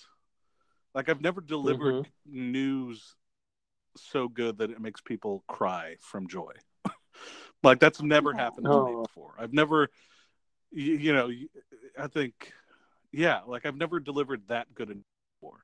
Like 0.95 1.09
I've 1.09 1.21
never 1.21 1.41
delivered 1.41 2.05
mm-hmm. 2.05 2.51
news 2.51 3.15
so 3.97 4.27
good 4.27 4.59
that 4.59 4.69
it 4.69 4.79
makes 4.79 5.01
people 5.01 5.43
cry 5.47 5.95
from 5.99 6.27
joy. 6.27 6.53
like 7.63 7.79
that's 7.79 8.01
never 8.01 8.33
happened 8.33 8.65
to 8.65 8.71
me 8.71 8.93
Oh. 8.93 9.03
before. 9.03 9.35
I've 9.39 9.53
never, 9.53 9.89
you, 10.71 10.95
you 10.95 11.13
know, 11.13 11.31
I 11.97 12.07
think, 12.07 12.51
yeah, 13.11 13.41
like 13.47 13.65
I've 13.65 13.77
never 13.77 13.99
delivered 13.99 14.47
that 14.49 14.73
good 14.75 14.91
a 14.91 14.95
before, 15.39 15.63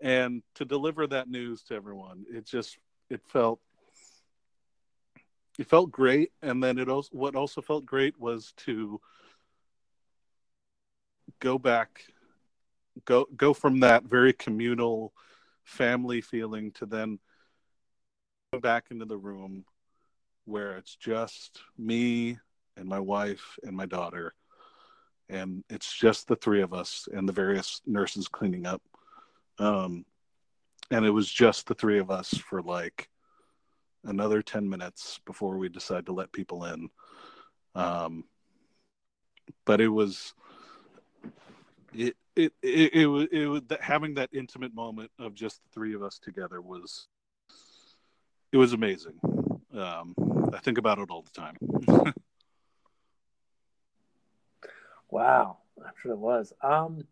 and 0.00 0.42
to 0.54 0.64
deliver 0.64 1.06
that 1.06 1.28
news 1.28 1.62
to 1.64 1.74
everyone, 1.74 2.24
it 2.30 2.46
just 2.46 2.78
it 3.10 3.20
felt 3.28 3.60
it 5.58 5.66
felt 5.66 5.90
great, 5.90 6.30
and 6.42 6.62
then 6.62 6.78
it 6.78 6.88
also 6.88 7.08
what 7.12 7.34
also 7.34 7.60
felt 7.60 7.84
great 7.84 8.18
was 8.18 8.52
to 8.58 9.00
go 11.40 11.58
back, 11.58 12.04
go 13.04 13.26
go 13.36 13.52
from 13.52 13.80
that 13.80 14.04
very 14.04 14.32
communal 14.32 15.12
family 15.64 16.20
feeling 16.20 16.70
to 16.72 16.86
then 16.86 17.18
go 18.52 18.60
back 18.60 18.86
into 18.90 19.04
the 19.04 19.16
room 19.16 19.64
where 20.48 20.76
it's 20.76 20.96
just 20.96 21.60
me 21.76 22.38
and 22.76 22.88
my 22.88 22.98
wife 22.98 23.58
and 23.62 23.76
my 23.76 23.86
daughter. 23.86 24.34
And 25.28 25.62
it's 25.68 25.92
just 25.92 26.26
the 26.26 26.36
three 26.36 26.62
of 26.62 26.72
us 26.72 27.06
and 27.12 27.28
the 27.28 27.34
various 27.34 27.82
nurses 27.86 28.28
cleaning 28.28 28.66
up. 28.66 28.82
Um 29.58 30.06
and 30.90 31.04
it 31.04 31.10
was 31.10 31.30
just 31.30 31.66
the 31.66 31.74
three 31.74 31.98
of 31.98 32.10
us 32.10 32.30
for 32.30 32.62
like 32.62 33.10
another 34.04 34.40
10 34.40 34.66
minutes 34.66 35.20
before 35.26 35.58
we 35.58 35.68
decide 35.68 36.06
to 36.06 36.12
let 36.12 36.32
people 36.32 36.64
in. 36.64 36.88
Um 37.74 38.24
but 39.66 39.82
it 39.82 39.88
was 39.88 40.32
it 41.92 42.16
it 42.36 42.52
it, 42.62 42.94
it 42.94 43.06
was 43.06 43.26
it 43.30 43.46
was 43.46 43.62
having 43.80 44.14
that 44.14 44.30
intimate 44.32 44.74
moment 44.74 45.10
of 45.18 45.34
just 45.34 45.62
the 45.62 45.68
three 45.74 45.94
of 45.94 46.02
us 46.02 46.18
together 46.18 46.62
was 46.62 47.06
it 48.50 48.56
was 48.56 48.72
amazing. 48.72 49.20
Um 49.74 50.14
i 50.52 50.58
think 50.58 50.78
about 50.78 50.98
it 50.98 51.10
all 51.10 51.22
the 51.22 51.30
time 51.30 51.56
Wow, 55.10 55.58
I'm 55.84 55.92
sure 56.02 56.12
it 56.12 56.18
was. 56.18 56.52
Um, 56.62 57.04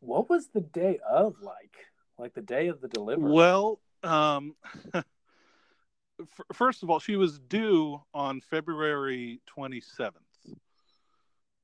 what 0.00 0.28
was 0.28 0.48
the 0.48 0.60
day 0.60 0.98
of 1.08 1.40
like? 1.40 1.76
Like 2.18 2.34
the 2.34 2.42
day 2.42 2.68
of 2.68 2.80
the 2.80 2.88
delivery? 2.88 3.32
Well, 3.32 3.80
um, 4.02 4.54
f- 4.94 5.04
first 6.52 6.82
of 6.82 6.90
all, 6.90 6.98
she 7.00 7.16
was 7.16 7.38
due 7.38 8.02
on 8.12 8.40
February 8.40 9.40
27th. 9.46 10.12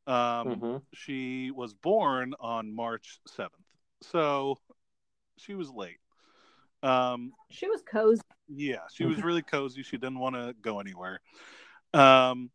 Um, 0.06 0.48
Mhm. 0.60 0.82
She 0.94 1.50
was 1.50 1.74
born 1.74 2.34
on 2.40 2.72
March 2.72 3.20
7th. 3.28 3.50
So 4.00 4.58
she 5.36 5.54
was 5.54 5.70
late. 5.70 6.00
Um, 6.82 7.32
She 7.50 7.68
was 7.68 7.82
cozy. 7.82 8.22
yeah, 8.48 8.86
she 8.92 9.04
was 9.04 9.22
really 9.24 9.42
cozy. 9.42 9.82
She 9.82 9.96
didn't 9.96 10.18
want 10.18 10.34
to 10.36 10.54
go 10.60 10.80
anywhere. 10.80 11.20
Um, 11.94 12.50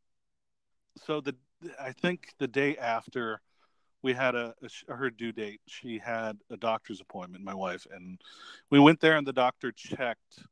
so 0.98 1.22
the 1.22 1.36
I 1.80 1.92
think 1.92 2.34
the 2.40 2.48
day 2.48 2.78
after 2.78 3.42
we 4.02 4.14
had 4.14 4.36
a, 4.36 4.54
a 4.90 4.94
her 4.94 5.10
due 5.10 5.32
date, 5.32 5.62
she 5.68 5.98
had 5.98 6.38
a 6.52 6.58
doctor's 6.58 7.02
appointment. 7.02 7.44
My 7.44 7.54
wife 7.56 7.88
and 7.94 8.20
we 8.70 8.80
went 8.80 9.00
there, 9.00 9.16
and 9.18 9.26
the 9.26 9.34
doctor 9.34 9.72
checked 9.72 10.44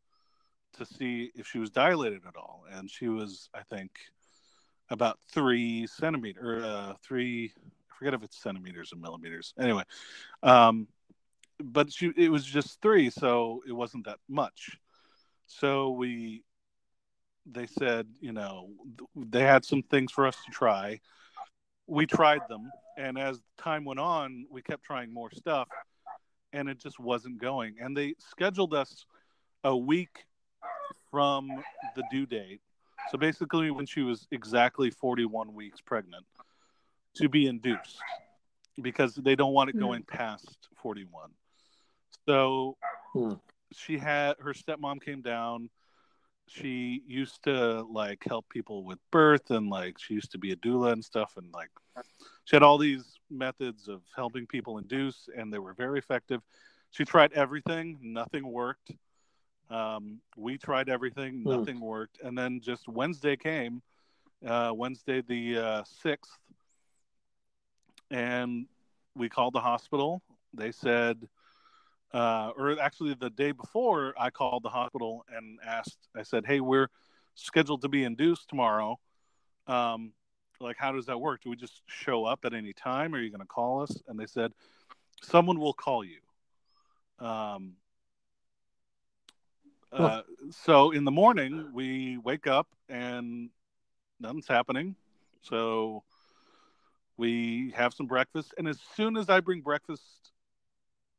to 0.78 0.86
see 0.86 1.32
if 1.36 1.48
she 1.48 1.60
was 1.60 1.69
dilated 1.69 2.22
at 2.26 2.38
all, 2.38 2.63
and 2.72 2.89
she 2.89 3.10
was, 3.10 3.50
I 3.54 3.62
think, 3.63 3.91
about 4.89 5.19
three 5.32 5.86
centimeter 5.88 6.60
or 6.60 6.63
uh, 6.63 6.93
three. 7.04 7.52
I 7.58 7.93
forget 7.98 8.13
if 8.13 8.24
it's 8.24 8.41
centimeters 8.41 8.93
or 8.93 8.98
millimeters. 8.98 9.54
Anyway, 9.60 9.84
um, 10.43 10.88
but 11.63 11.91
she 11.91 12.12
it 12.17 12.30
was 12.30 12.45
just 12.45 12.82
three, 12.82 13.10
so 13.10 13.62
it 13.67 13.74
wasn't 13.74 14.06
that 14.06 14.19
much. 14.30 14.78
So 15.47 15.91
we 15.91 16.43
they 17.45 17.67
said, 17.67 18.08
you 18.19 18.32
know, 18.32 18.69
they 19.15 19.41
had 19.41 19.65
some 19.65 19.84
things 19.84 20.12
for 20.12 20.28
us 20.28 20.38
to 20.45 20.52
try. 20.52 21.00
We 21.88 22.06
tried 22.06 22.41
them, 22.47 22.71
and 22.97 23.17
as 23.17 23.41
time 23.58 23.84
went 23.84 24.00
on, 24.00 24.45
we 24.50 24.62
kept 24.62 24.84
trying 24.84 25.13
more 25.13 25.32
stuff, 25.32 25.67
and 26.54 26.69
it 26.69 26.80
just 26.80 27.00
wasn't 27.00 27.41
going. 27.41 27.76
And 27.82 27.95
they 27.97 28.15
scheduled 28.19 28.74
us 28.74 29.06
a 29.63 29.76
week 29.76 30.26
from 31.10 31.50
the 31.95 32.04
due 32.12 32.26
date. 32.26 32.62
So 33.10 33.17
basically, 33.17 33.71
when 33.71 33.86
she 33.86 34.02
was 34.02 34.28
exactly 34.32 34.91
41 34.91 35.54
weeks 35.54 35.82
pregnant, 35.82 36.26
to 37.15 37.28
be 37.28 37.47
induced 37.47 38.00
because 38.82 39.15
they 39.15 39.36
don't 39.36 39.54
want 39.54 39.69
it 39.69 39.76
mm-hmm. 39.76 39.86
going 39.86 40.04
past 40.04 40.69
41. 40.82 41.32
So 42.27 42.77
Hmm. 43.13 43.34
she 43.73 43.97
had 43.97 44.36
her 44.39 44.53
stepmom 44.53 45.01
came 45.01 45.21
down. 45.21 45.69
She 46.47 47.01
used 47.07 47.43
to 47.43 47.81
like 47.84 48.23
help 48.27 48.49
people 48.49 48.84
with 48.84 48.99
birth 49.12 49.51
and 49.51 49.69
like 49.69 49.97
she 49.99 50.13
used 50.13 50.31
to 50.31 50.38
be 50.38 50.51
a 50.51 50.55
doula 50.57 50.91
and 50.91 51.03
stuff 51.03 51.34
and 51.38 51.51
like 51.53 51.69
she 52.45 52.55
had 52.55 52.63
all 52.63 52.77
these 52.77 53.19
methods 53.29 53.88
of 53.88 54.01
helping 54.15 54.45
people 54.45 54.77
induce 54.77 55.29
and 55.38 55.53
they 55.53 55.60
were 55.60 55.73
very 55.73 55.99
effective. 55.99 56.41
She 56.91 57.05
tried 57.05 57.31
everything. 57.34 57.97
Nothing 58.01 58.45
worked. 58.51 58.91
Um, 59.69 60.19
we 60.36 60.57
tried 60.57 60.89
everything. 60.89 61.43
Hmm. 61.43 61.49
nothing 61.49 61.79
worked. 61.79 62.19
And 62.21 62.38
then 62.38 62.60
just 62.62 62.88
wednesday 62.88 63.36
came 63.38 63.81
uh, 64.45 64.71
wednesday 64.75 65.21
the 65.21 65.57
uh, 65.57 65.84
6th 66.05 66.38
and 68.10 68.65
we 69.15 69.29
called 69.29 69.53
the 69.53 69.62
hospital. 69.62 70.21
They 70.53 70.71
said 70.71 71.27
uh, 72.13 72.52
or 72.58 72.80
actually 72.80 73.13
the 73.13 73.30
day 73.30 73.52
before 73.52 74.13
i 74.19 74.30
called 74.30 74.63
the 74.63 74.69
hospital 74.69 75.26
and 75.36 75.60
asked 75.65 76.10
i 76.15 76.24
said 76.24 76.45
hey 76.45 76.60
we're 76.60 76.88
scheduled 77.36 77.82
to 77.82 77.89
be 77.89 78.04
induced 78.04 78.50
tomorrow. 78.50 79.00
Um, 79.67 80.13
like 80.60 80.78
how 80.78 80.91
does 80.91 81.08
that 81.08 81.19
work? 81.19 81.41
Do 81.43 81.50
we 81.50 81.56
just 81.56 81.82
show 81.88 82.26
up 82.26 82.45
at 82.45 82.54
any 82.54 82.74
time? 82.74 83.15
Are 83.15 83.19
you 83.19 83.30
going 83.30 83.41
to 83.41 83.47
call 83.47 83.82
us? 83.82 84.02
And 84.08 84.19
they 84.19 84.28
said 84.28 84.52
someone 85.21 85.60
will 85.60 85.74
call 85.74 86.04
you. 86.04 86.19
Um, 87.19 87.74
uh, 89.91 90.21
so 90.50 90.91
in 90.91 91.04
the 91.04 91.12
morning 91.12 91.69
we 91.74 92.17
wake 92.17 92.47
up 92.47 92.67
and 92.89 93.50
nothing's 94.19 94.47
happening. 94.47 94.95
So 95.41 96.04
we 97.17 97.74
have 97.76 97.93
some 97.93 98.06
breakfast. 98.06 98.54
And 98.58 98.67
as 98.67 98.80
soon 98.95 99.17
as 99.17 99.30
i 99.30 99.39
bring 99.39 99.62
breakfast 99.62 100.32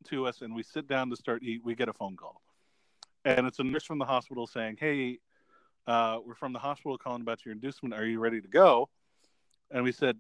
to 0.05 0.27
us 0.27 0.43
and 0.43 0.55
we 0.55 0.63
sit 0.63 0.87
down 0.89 1.11
to 1.11 1.17
start 1.17 1.43
eat 1.43 1.63
we 1.65 1.75
get 1.75 1.89
a 1.89 1.93
phone 1.93 2.17
call. 2.17 2.43
And 3.25 3.47
it's 3.47 3.59
a 3.59 3.65
nurse 3.65 3.85
from 3.85 3.99
the 3.99 4.05
hospital 4.05 4.47
saying 4.47 4.77
hey 4.81 5.19
uh, 5.87 6.19
we're 6.25 6.35
from 6.35 6.53
the 6.53 6.59
hospital 6.59 6.97
calling 6.97 7.23
about 7.23 7.45
your 7.45 7.53
inducement. 7.53 7.95
Are 7.95 8.07
you 8.07 8.21
ready 8.21 8.41
to 8.41 8.49
go? 8.49 8.89
And 9.71 9.83
we 9.85 9.93
said 9.93 10.17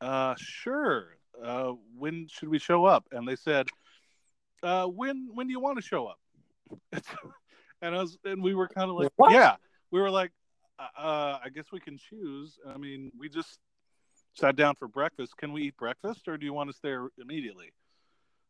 uh, 0.00 0.34
sure. 0.38 1.16
Uh, 1.42 1.72
when 1.96 2.26
should 2.28 2.48
we 2.48 2.58
show 2.58 2.84
up? 2.84 3.06
And 3.12 3.26
they 3.28 3.36
said 3.36 3.66
uh, 4.62 4.86
when 4.86 5.28
when 5.34 5.46
do 5.46 5.52
you 5.52 5.60
want 5.60 5.76
to 5.78 5.82
show 5.82 6.06
up? 6.06 6.18
And 7.82 7.94
i 7.94 8.00
was 8.00 8.16
and 8.24 8.42
we 8.42 8.54
were 8.54 8.68
kind 8.68 8.88
of 8.88 8.96
like 8.96 9.10
What? 9.16 9.32
yeah 9.32 9.56
we 9.90 10.00
were 10.00 10.10
like 10.10 10.32
uh, 10.78 11.38
i 11.44 11.48
guess 11.54 11.66
we 11.70 11.78
can 11.78 11.98
choose. 11.98 12.58
I 12.66 12.78
mean 12.78 13.12
we 13.18 13.28
just 13.28 13.58
sat 14.32 14.56
down 14.56 14.74
for 14.76 14.88
breakfast. 14.88 15.36
Can 15.36 15.52
we 15.52 15.64
eat 15.64 15.76
breakfast 15.76 16.26
or 16.26 16.38
do 16.38 16.46
you 16.46 16.54
want 16.54 16.70
us 16.70 16.78
there 16.82 17.08
immediately 17.20 17.72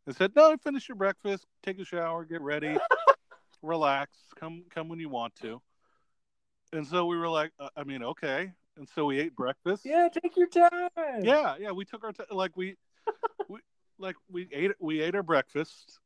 I 0.09 0.13
said, 0.13 0.33
"No, 0.37 0.57
finish 0.63 0.89
your 0.89 0.97
breakfast, 0.97 1.47
take 1.63 1.81
a 1.81 1.85
shower, 1.85 2.25
get 2.25 2.41
ready, 2.41 2.77
relax, 3.63 4.17
come 4.37 4.65
come 4.71 4.89
when 4.89 5.01
you 5.01 5.09
want 5.09 5.35
to." 5.37 5.61
And 6.73 6.87
so 6.87 7.07
we 7.07 7.17
were 7.17 7.29
like, 7.29 7.53
uh, 7.59 7.69
"I 7.77 7.85
mean, 7.85 8.03
okay." 8.03 8.53
And 8.77 8.89
so 8.89 9.07
we 9.07 9.19
ate 9.19 9.35
breakfast. 9.35 9.85
Yeah, 9.85 10.09
take 10.13 10.37
your 10.37 10.49
time. 10.49 10.91
yeah, 11.23 11.57
yeah. 11.59 11.73
We 11.73 11.85
took 11.85 12.05
our 12.05 12.13
t- 12.13 12.25
like 12.31 12.57
we, 12.57 12.77
we 13.49 13.59
like 13.99 14.17
we 14.31 14.49
ate 14.53 14.73
we 14.79 15.01
ate 15.01 15.15
our 15.15 15.23
breakfast. 15.23 15.99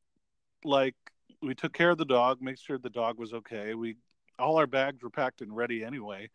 Like 0.65 0.95
we 1.43 1.55
took 1.55 1.73
care 1.73 1.91
of 1.91 1.99
the 1.99 2.05
dog, 2.05 2.41
make 2.41 2.59
sure 2.59 2.79
the 2.79 2.91
dog 2.91 3.19
was 3.19 3.35
okay. 3.35 3.75
We 3.75 3.97
all 4.39 4.57
our 4.57 4.67
bags 4.67 5.03
were 5.03 5.11
packed 5.11 5.43
and 5.43 5.55
ready 5.55 5.85
anyway. 5.85 6.31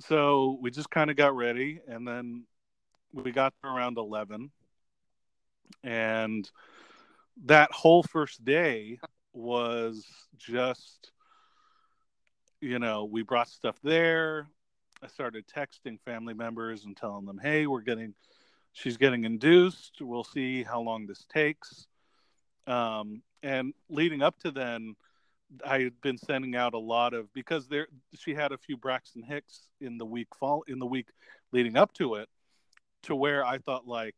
So 0.00 0.58
we 0.62 0.70
just 0.70 0.88
kind 0.88 1.10
of 1.10 1.16
got 1.16 1.36
ready, 1.36 1.80
and 1.86 2.08
then 2.08 2.44
we 3.12 3.32
got 3.32 3.52
around 3.62 3.98
eleven 3.98 4.50
and 5.82 6.50
that 7.44 7.72
whole 7.72 8.02
first 8.02 8.44
day 8.44 8.98
was 9.32 10.06
just 10.36 11.12
you 12.62 12.78
know, 12.78 13.04
we 13.04 13.22
brought 13.22 13.48
stuff 13.48 13.76
there. 13.82 14.46
I 15.02 15.08
started 15.08 15.44
texting 15.48 16.00
family 16.00 16.32
members 16.32 16.84
and 16.84 16.96
telling 16.96 17.26
them, 17.26 17.38
"Hey, 17.38 17.66
we're 17.66 17.80
getting, 17.80 18.14
she's 18.72 18.96
getting 18.96 19.24
induced. 19.24 20.00
We'll 20.00 20.24
see 20.24 20.62
how 20.62 20.80
long 20.80 21.06
this 21.06 21.26
takes." 21.26 21.88
Um, 22.68 23.22
and 23.42 23.74
leading 23.90 24.22
up 24.22 24.38
to 24.40 24.52
then, 24.52 24.94
I 25.66 25.80
had 25.80 26.00
been 26.00 26.16
sending 26.16 26.54
out 26.54 26.74
a 26.74 26.78
lot 26.78 27.14
of 27.14 27.32
because 27.34 27.66
there 27.66 27.88
she 28.14 28.32
had 28.32 28.52
a 28.52 28.58
few 28.58 28.76
Braxton 28.76 29.24
Hicks 29.24 29.68
in 29.80 29.98
the 29.98 30.06
week 30.06 30.28
fall 30.38 30.62
in 30.68 30.78
the 30.78 30.86
week 30.86 31.08
leading 31.50 31.76
up 31.76 31.92
to 31.94 32.14
it, 32.14 32.28
to 33.02 33.16
where 33.16 33.44
I 33.44 33.58
thought 33.58 33.88
like, 33.88 34.14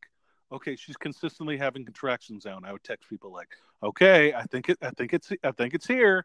okay, 0.54 0.76
she's 0.76 0.96
consistently 0.96 1.56
having 1.56 1.84
contractions 1.84 2.44
now. 2.44 2.56
And 2.56 2.66
I 2.66 2.72
would 2.72 2.84
text 2.84 3.08
people 3.08 3.32
like, 3.32 3.48
okay, 3.82 4.32
I 4.32 4.44
think 4.44 4.68
it, 4.68 4.78
I 4.82 4.90
think 4.90 5.12
it's, 5.12 5.30
I 5.42 5.50
think 5.52 5.74
it's 5.74 5.86
here, 5.86 6.24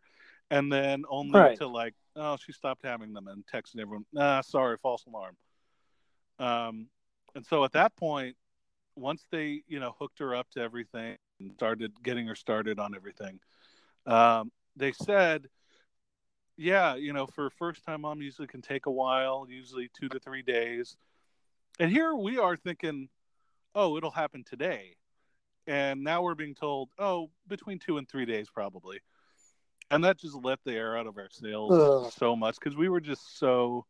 and 0.49 0.71
then 0.71 1.03
only 1.09 1.39
Right. 1.39 1.57
to 1.57 1.67
like, 1.67 1.93
oh, 2.15 2.37
she 2.37 2.51
stopped 2.51 2.83
having 2.83 3.13
them 3.13 3.27
and 3.27 3.43
texting 3.45 3.81
everyone, 3.81 4.05
ah, 4.17 4.41
sorry, 4.41 4.77
false 4.81 5.05
alarm. 5.05 5.35
Um, 6.39 6.87
and 7.35 7.45
so 7.45 7.63
at 7.63 7.73
that 7.73 7.95
point, 7.95 8.35
once 8.95 9.25
they, 9.31 9.63
you 9.67 9.79
know, 9.79 9.95
hooked 9.99 10.19
her 10.19 10.35
up 10.35 10.49
to 10.51 10.61
everything 10.61 11.15
and 11.39 11.53
started 11.53 11.91
getting 12.03 12.27
her 12.27 12.35
started 12.35 12.79
on 12.79 12.95
everything, 12.95 13.39
um, 14.05 14.51
they 14.75 14.91
said, 14.91 15.47
yeah, 16.57 16.95
you 16.95 17.13
know, 17.13 17.25
for 17.27 17.47
a 17.47 17.51
first 17.51 17.85
time 17.85 18.01
mom 18.01 18.21
usually 18.21 18.47
can 18.47 18.61
take 18.61 18.85
a 18.85 18.91
while, 18.91 19.47
usually 19.49 19.89
two 19.97 20.09
to 20.09 20.19
three 20.19 20.41
days. 20.41 20.97
And 21.79 21.89
here 21.91 22.13
we 22.13 22.37
are 22.37 22.57
thinking, 22.57 23.07
oh, 23.79 23.95
it'll 23.95 24.11
happen 24.11 24.43
today. 24.43 24.95
And 25.65 26.03
now 26.03 26.21
we're 26.21 26.35
being 26.35 26.53
told, 26.55 26.89
oh, 26.99 27.29
between 27.47 27.79
two 27.79 27.97
and 27.97 28.07
three 28.09 28.25
days 28.25 28.49
probably. 28.49 28.99
And 29.89 30.03
that 30.03 30.19
just 30.19 30.35
let 30.35 30.59
the 30.65 30.73
air 30.73 30.97
out 30.97 31.07
of 31.07 31.17
our 31.17 31.29
sails 31.31 31.71
Ugh. 31.71 32.11
so 32.17 32.35
much 32.35 32.55
because 32.59 32.75
we 32.75 32.89
were 32.89 32.99
just 32.99 33.39
so 33.39 33.85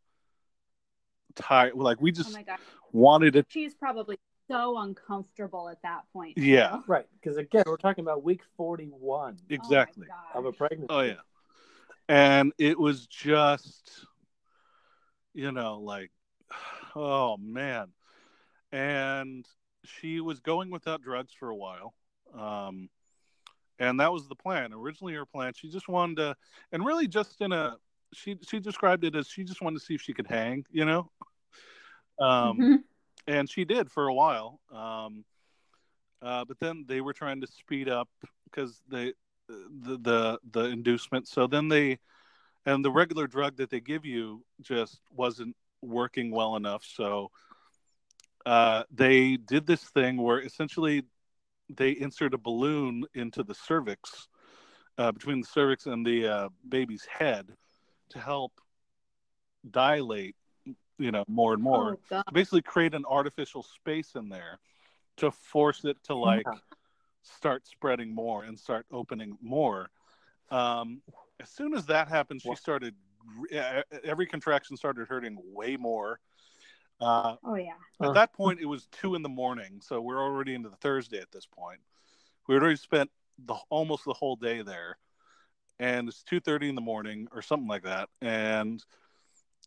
tired. 1.36 1.74
Like 1.76 2.00
we 2.00 2.12
Oh 2.12 2.14
just 2.14 2.34
my 2.34 2.44
god, 2.44 2.60
wanted 2.92 3.36
it. 3.36 3.48
she's 3.50 3.74
probably 3.74 4.18
so 4.48 4.78
uncomfortable 4.78 5.68
at 5.70 5.82
that 5.82 6.04
point. 6.14 6.38
Yeah. 6.38 6.70
too. 6.70 6.84
Right, 6.88 7.06
because 7.20 7.38
again, 7.38 7.64
we're 7.66 7.78
talking 7.78 8.04
about 8.06 8.24
week 8.24 8.42
forty-one 8.56 9.38
Exactly. 9.50 10.08
Oh 10.36 10.40
of 10.40 10.46
a 10.46 10.52
pregnancy. 10.54 10.88
Oh 10.90 11.02
yeah. 11.02 11.14
And 12.08 12.54
it 12.58 12.80
was 12.80 13.08
just 13.08 14.06
you 15.34 15.52
know, 15.52 15.80
like 15.80 16.12
oh 16.96 17.38
man. 17.38 17.88
And 18.72 19.46
she 19.86 20.20
was 20.20 20.40
going 20.40 20.70
without 20.70 21.02
drugs 21.02 21.34
for 21.34 21.50
a 21.50 21.56
while. 21.56 21.94
Um 22.38 22.90
and 23.80 24.00
that 24.02 24.12
was 24.12 24.28
the 24.28 24.36
plan. 24.36 24.74
Originally 24.74 25.14
her 25.14 25.26
plan, 25.26 25.54
she 25.56 25.70
just 25.70 25.88
wanted 25.88 26.18
to 26.18 26.36
and 26.72 26.86
really 26.86 27.08
just 27.08 27.40
in 27.42 27.52
a 27.52 27.78
she 28.14 28.38
she 28.48 28.60
described 28.60 29.04
it 29.04 29.16
as 29.16 29.28
she 29.28 29.44
just 29.44 29.62
wanted 29.62 29.80
to 29.80 29.86
see 29.86 29.96
if 29.96 30.02
she 30.02 30.14
could 30.14 30.28
hang, 30.28 30.66
you 30.72 30.86
know? 30.86 31.10
Um 32.20 32.58
Mhm. 32.58 32.84
and 33.28 33.50
she 33.50 33.64
did 33.66 33.92
for 33.92 34.08
a 34.08 34.14
while. 34.14 34.60
Um, 34.72 35.24
uh, 36.22 36.44
but 36.46 36.60
then 36.60 36.86
they 36.88 37.00
were 37.00 37.14
trying 37.14 37.40
to 37.42 37.48
speed 37.48 37.88
up 37.88 38.10
because 38.46 38.82
they 38.88 39.14
the, 39.48 39.98
the 39.98 40.40
the 40.52 40.66
inducement. 40.66 41.28
So 41.28 41.48
then 41.48 41.70
they 41.70 42.00
and 42.66 42.84
the 42.84 42.92
regular 42.92 43.28
drug 43.28 43.56
that 43.58 43.70
they 43.70 43.80
give 43.80 44.06
you 44.06 44.44
just 44.62 45.00
wasn't 45.12 45.56
working 45.82 46.32
well 46.32 46.56
enough. 46.56 46.84
So 46.84 47.32
uh, 48.46 48.84
they 48.92 49.38
did 49.38 49.68
this 49.68 49.84
thing 49.84 50.18
where 50.18 50.40
essentially 50.42 51.04
they 51.70 51.92
insert 51.92 52.34
a 52.34 52.38
balloon 52.38 53.06
into 53.14 53.44
the 53.44 53.54
cervix 53.54 54.28
uh, 54.98 55.12
between 55.12 55.42
the 55.42 55.48
cervix 55.48 55.86
and 55.86 56.06
the 56.06 56.28
uh, 56.28 56.50
baby's 56.68 57.06
head 57.06 57.56
to 58.10 58.20
help 58.20 58.52
dilate, 59.70 60.36
you 60.98 61.12
know, 61.12 61.24
more 61.28 61.54
and 61.54 61.62
more 61.62 61.98
Oh, 62.12 62.22
basically 62.34 62.62
create 62.62 62.94
an 62.94 63.06
artificial 63.06 63.64
space 63.64 64.16
in 64.16 64.30
there 64.30 64.60
to 65.18 65.32
force 65.32 65.86
it 65.86 65.98
to 66.04 66.16
like 66.16 66.46
Yeah. 66.46 66.54
start 67.22 67.68
spreading 67.68 68.14
more 68.14 68.44
and 68.44 68.58
start 68.58 68.86
opening 68.92 69.38
more. 69.42 69.90
Um, 70.50 71.02
as 71.40 71.50
soon 71.50 71.74
as 71.74 71.86
that 71.88 72.08
happened, 72.08 72.42
she 72.42 72.56
started 72.56 72.96
every 74.04 74.26
contraction 74.26 74.76
started 74.76 75.08
hurting 75.08 75.38
way 75.54 75.78
more. 75.78 76.20
Uh, 77.00 77.36
Oh 77.44 77.56
yeah. 77.56 77.74
at 78.02 78.08
Huh. 78.08 78.14
that 78.14 78.34
point, 78.34 78.60
it 78.60 78.66
was 78.66 78.88
two 78.92 79.16
in 79.16 79.22
the 79.22 79.30
morning, 79.30 79.82
so 79.82 80.02
we're 80.02 80.22
already 80.22 80.54
into 80.54 80.70
the 80.70 80.76
Thursday 80.78 81.20
at 81.20 81.32
this 81.32 81.46
point. 81.46 81.80
We 82.48 82.56
had 82.56 82.62
already 82.64 82.78
spent 82.78 83.10
the 83.46 83.56
almost 83.70 84.06
the 84.06 84.14
whole 84.14 84.36
day 84.36 84.62
there, 84.62 84.98
and 85.80 86.08
it's 86.08 86.24
two 86.24 86.40
thirty 86.40 86.68
in 86.70 86.76
the 86.76 86.82
morning 86.82 87.28
or 87.32 87.42
something 87.42 87.68
like 87.68 87.84
that. 87.84 88.10
And 88.22 88.84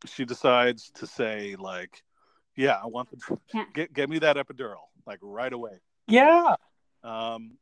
she 0.07 0.25
decides 0.25 0.91
to 0.97 1.07
say 1.07 1.57
like, 1.57 2.03
"Yeah, 2.57 2.79
I 2.83 2.87
want 2.87 3.11
the 3.11 3.39
Can't. 3.51 3.73
get 3.73 3.93
get 3.93 4.11
me 4.11 4.19
that 4.21 4.37
epidural 4.37 4.89
like 5.07 5.19
right 5.23 5.53
away." 5.53 5.81
Yeah, 6.09 6.57
Um, 7.05 7.57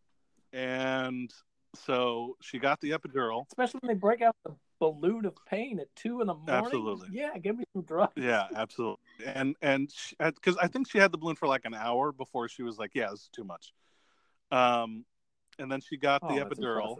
and 0.52 1.32
so 1.74 2.36
she 2.40 2.58
got 2.58 2.80
the 2.80 2.90
epidural. 2.90 3.46
especially 3.48 3.78
when 3.82 3.88
they 3.94 3.98
break 3.98 4.22
out 4.22 4.34
the 4.44 4.54
balloon 4.80 5.26
of 5.26 5.34
pain 5.48 5.78
at 5.78 5.94
two 5.94 6.20
in 6.20 6.26
the 6.26 6.34
morning. 6.34 6.66
Absolutely. 6.66 7.08
Yeah, 7.12 7.38
give 7.38 7.56
me 7.56 7.64
some 7.72 7.82
drugs. 7.82 8.14
Yeah, 8.16 8.48
absolutely. 8.56 9.04
And 9.24 9.54
and 9.62 9.92
because 10.18 10.56
I 10.56 10.66
think 10.66 10.90
she 10.90 10.98
had 10.98 11.12
the 11.12 11.18
balloon 11.18 11.36
for 11.36 11.46
like 11.46 11.64
an 11.64 11.74
hour 11.74 12.10
before 12.10 12.48
she 12.48 12.62
was 12.64 12.78
like, 12.78 12.92
"Yeah, 12.94 13.10
this 13.10 13.20
is 13.20 13.30
too 13.32 13.44
much." 13.44 13.72
Um, 14.50 15.04
and 15.58 15.70
then 15.70 15.80
she 15.80 15.96
got 15.96 16.22
Oh, 16.24 16.34
the 16.34 16.44
epidural, 16.44 16.96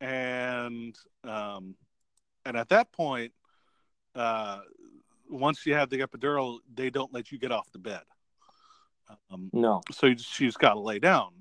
and 0.00 0.94
um, 1.24 1.74
and 2.44 2.56
at 2.56 2.68
that 2.68 2.92
point, 2.92 3.32
uh, 4.14 4.60
once 5.28 5.66
you 5.66 5.74
have 5.74 5.90
the 5.90 6.00
epidural, 6.00 6.58
they 6.72 6.90
don't 6.90 7.12
let 7.12 7.32
you 7.32 7.38
get 7.38 7.50
off 7.50 7.72
the 7.72 7.78
bed. 7.78 8.02
Um, 9.30 9.50
No. 9.52 9.82
so 9.90 10.14
she's 10.16 10.56
got 10.56 10.74
to 10.74 10.80
lay 10.80 10.98
down, 10.98 11.32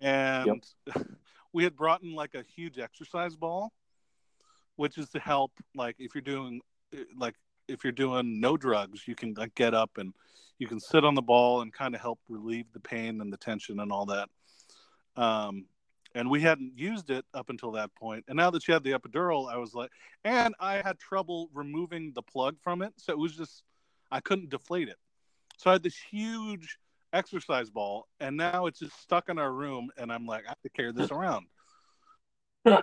and 0.00 0.64
we 1.52 1.64
had 1.64 1.76
brought 1.76 2.02
in 2.02 2.14
like 2.14 2.34
a 2.34 2.42
huge 2.42 2.78
exercise 2.78 3.36
ball, 3.36 3.72
which 4.78 4.96
is 4.96 5.08
to 5.10 5.18
help 5.18 5.50
like 5.74 5.96
if 5.98 6.14
you're 6.14 6.22
doing 6.22 6.60
like 7.16 7.34
if 7.66 7.84
you're 7.84 7.92
doing 7.92 8.40
no 8.40 8.56
drugs, 8.56 9.06
you 9.06 9.14
can 9.14 9.34
like 9.34 9.54
get 9.54 9.74
up 9.74 9.98
and 9.98 10.14
you 10.58 10.68
can 10.68 10.78
sit 10.80 11.04
on 11.04 11.14
the 11.14 11.22
ball 11.22 11.60
and 11.60 11.72
kind 11.72 11.94
of 11.94 12.00
help 12.00 12.20
relieve 12.28 12.66
the 12.72 12.80
pain 12.80 13.20
and 13.20 13.32
the 13.32 13.36
tension 13.36 13.80
and 13.80 13.92
all 13.92 14.06
that. 14.06 14.28
Um, 15.16 15.66
and 16.14 16.30
we 16.30 16.40
hadn't 16.40 16.78
used 16.78 17.10
it 17.10 17.24
up 17.34 17.50
until 17.50 17.72
that 17.72 17.94
point. 17.96 18.24
And 18.28 18.36
now 18.36 18.50
that 18.50 18.62
she 18.62 18.72
had 18.72 18.84
the 18.84 18.92
epidural, 18.92 19.52
I 19.52 19.56
was 19.56 19.74
like, 19.74 19.90
and 20.24 20.54
I 20.60 20.76
had 20.76 20.98
trouble 20.98 21.50
removing 21.52 22.12
the 22.14 22.22
plug 22.22 22.56
from 22.62 22.80
it, 22.80 22.92
so 22.96 23.12
it 23.12 23.18
was 23.18 23.36
just 23.36 23.64
I 24.12 24.20
couldn't 24.20 24.48
deflate 24.48 24.88
it. 24.88 24.96
So 25.58 25.70
I 25.70 25.74
had 25.74 25.82
this 25.82 25.98
huge 26.10 26.78
exercise 27.12 27.68
ball, 27.68 28.06
and 28.20 28.36
now 28.36 28.66
it's 28.66 28.78
just 28.78 29.00
stuck 29.02 29.28
in 29.28 29.40
our 29.40 29.52
room, 29.52 29.90
and 29.98 30.12
I'm 30.12 30.24
like, 30.24 30.44
I 30.46 30.50
have 30.50 30.62
to 30.62 30.70
carry 30.70 30.92
this 30.92 31.10
around. 31.10 31.46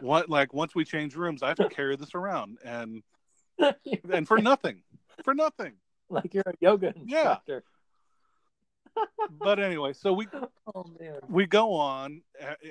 What 0.02 0.30
like 0.30 0.54
once 0.54 0.76
we 0.76 0.86
change 0.86 1.16
rooms, 1.16 1.44
I 1.44 1.50
have 1.50 1.58
to 1.58 1.70
carry 1.70 1.96
this 1.96 2.16
around, 2.16 2.58
and 2.64 3.04
and 4.12 4.28
for 4.28 4.40
nothing, 4.40 4.82
for 5.24 5.34
nothing. 5.34 5.74
like 6.10 6.34
you're 6.34 6.44
a 6.48 6.54
yoga 6.60 6.94
Yeah. 7.06 7.22
instructor. 7.22 7.64
But 9.42 9.60
anyway, 9.60 9.94
so 9.94 10.14
we 10.14 10.28
Oh 10.76 10.86
man. 11.00 11.20
we 11.30 11.46
go 11.46 11.74
on, 11.74 12.22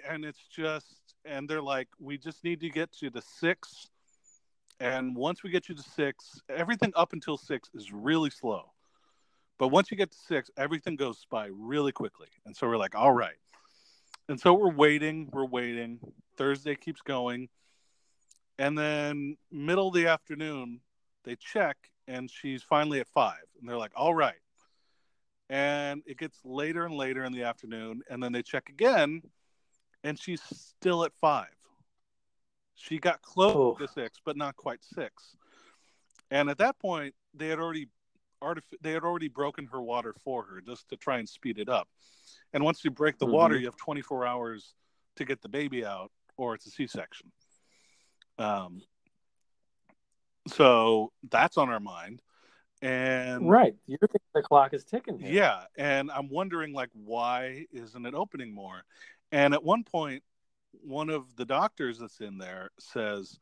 and 0.09 0.25
it's 0.25 0.47
just, 0.49 1.01
and 1.25 1.49
they're 1.49 1.63
like, 1.63 1.89
we 2.01 2.17
just 2.19 2.43
need 2.45 2.61
to 2.61 2.69
get 2.71 3.03
you 3.03 3.11
to 3.11 3.21
six, 3.23 3.89
and 4.81 5.15
once 5.17 5.43
we 5.43 5.51
get 5.51 5.69
you 5.69 5.75
to 5.75 5.83
six, 5.83 6.41
everything 6.49 6.93
up 6.97 7.13
until 7.13 7.37
six 7.37 7.71
is 7.75 7.93
really 7.93 8.31
slow. 8.31 8.71
But 9.59 9.69
once 9.69 9.91
you 9.91 9.97
get 9.97 10.11
to 10.11 10.19
six, 10.19 10.51
everything 10.57 10.97
goes 10.97 11.27
by 11.31 11.49
really 11.53 11.93
quickly. 11.93 12.27
And 12.45 12.57
so 12.57 12.67
we're 12.67 12.77
like, 12.77 12.95
all 12.97 13.13
right. 13.13 13.37
And 14.29 14.41
so 14.41 14.55
we're 14.55 14.73
waiting, 14.73 15.29
we're 15.33 15.45
waiting. 15.47 15.99
Thursday 16.37 16.75
keeps 16.75 17.03
going. 17.03 17.49
And 18.59 18.79
then 18.79 19.37
middle 19.51 19.89
of 19.89 19.95
the 19.95 20.07
afternoon, 20.07 20.81
they 21.25 21.37
check 21.37 21.77
and 22.07 22.31
she's 22.31 22.63
finally 22.63 23.01
at 23.01 23.09
five. 23.09 23.43
And 23.61 23.69
they're 23.69 23.79
like, 23.79 23.93
all 23.97 24.15
right. 24.15 24.37
And 25.51 26.03
it 26.07 26.19
gets 26.19 26.39
later 26.45 26.85
and 26.87 26.95
later 26.95 27.25
in 27.25 27.33
the 27.33 27.43
afternoon. 27.43 28.03
And 28.09 28.23
then 28.23 28.33
they 28.33 28.43
check 28.43 28.69
again 28.69 29.23
and 30.03 30.19
she's 30.19 30.43
still 30.43 31.05
at 31.05 31.13
five. 31.15 31.49
She 32.75 32.99
got 32.99 33.23
close 33.23 33.55
Oh. 33.55 33.75
to 33.75 33.89
six, 33.89 34.19
but 34.25 34.37
not 34.37 34.57
quite 34.57 34.83
six. 34.83 35.37
And 36.31 36.49
at 36.49 36.59
that 36.59 36.79
point, 36.79 37.15
they 37.35 37.49
had 37.49 37.59
already 37.59 37.89
artif- 38.43 38.63
they 38.81 38.93
had 38.93 39.05
already 39.05 39.29
broken 39.29 39.67
her 39.67 39.81
water 39.81 40.15
for 40.25 40.45
her 40.45 40.61
just 40.61 40.89
to 40.89 40.97
try 40.97 41.19
and 41.19 41.29
speed 41.29 41.59
it 41.59 41.69
up. 41.69 41.89
And 42.55 42.65
once 42.65 42.85
you 42.85 42.91
break 42.91 43.19
the 43.19 43.27
water, 43.27 43.57
Mhm. 43.57 43.61
you 43.61 43.67
have 43.67 43.77
24 43.77 44.25
hours 44.25 44.75
to 45.17 45.25
get 45.25 45.43
the 45.43 45.49
baby 45.49 45.85
out, 45.85 46.11
or 46.37 46.55
it's 46.55 46.67
a 46.67 46.71
C-section. 46.71 47.33
Um, 48.39 48.81
so 50.47 51.13
that's 51.31 51.57
on 51.57 51.69
our 51.69 51.81
mind, 51.81 52.23
and 52.81 53.49
Right. 53.49 53.77
You're 53.87 53.99
thinking 53.99 54.21
the 54.35 54.43
clock 54.43 54.73
is 54.73 54.85
ticking 54.85 55.19
here. 55.19 55.33
yeah, 55.33 55.67
and 55.77 56.11
I'm 56.11 56.29
wondering 56.29 56.73
like 56.73 56.91
why 56.93 57.67
isn't 57.73 58.07
it 58.07 58.15
opening 58.15 58.53
more? 58.55 58.85
And 59.33 59.53
at 59.55 59.65
one 59.65 59.85
point, 59.85 60.23
one 60.73 61.11
of 61.11 61.35
the 61.37 61.45
doctors 61.45 61.99
that's 61.99 62.21
in 62.21 62.39
there 62.39 62.71
says 62.79 63.39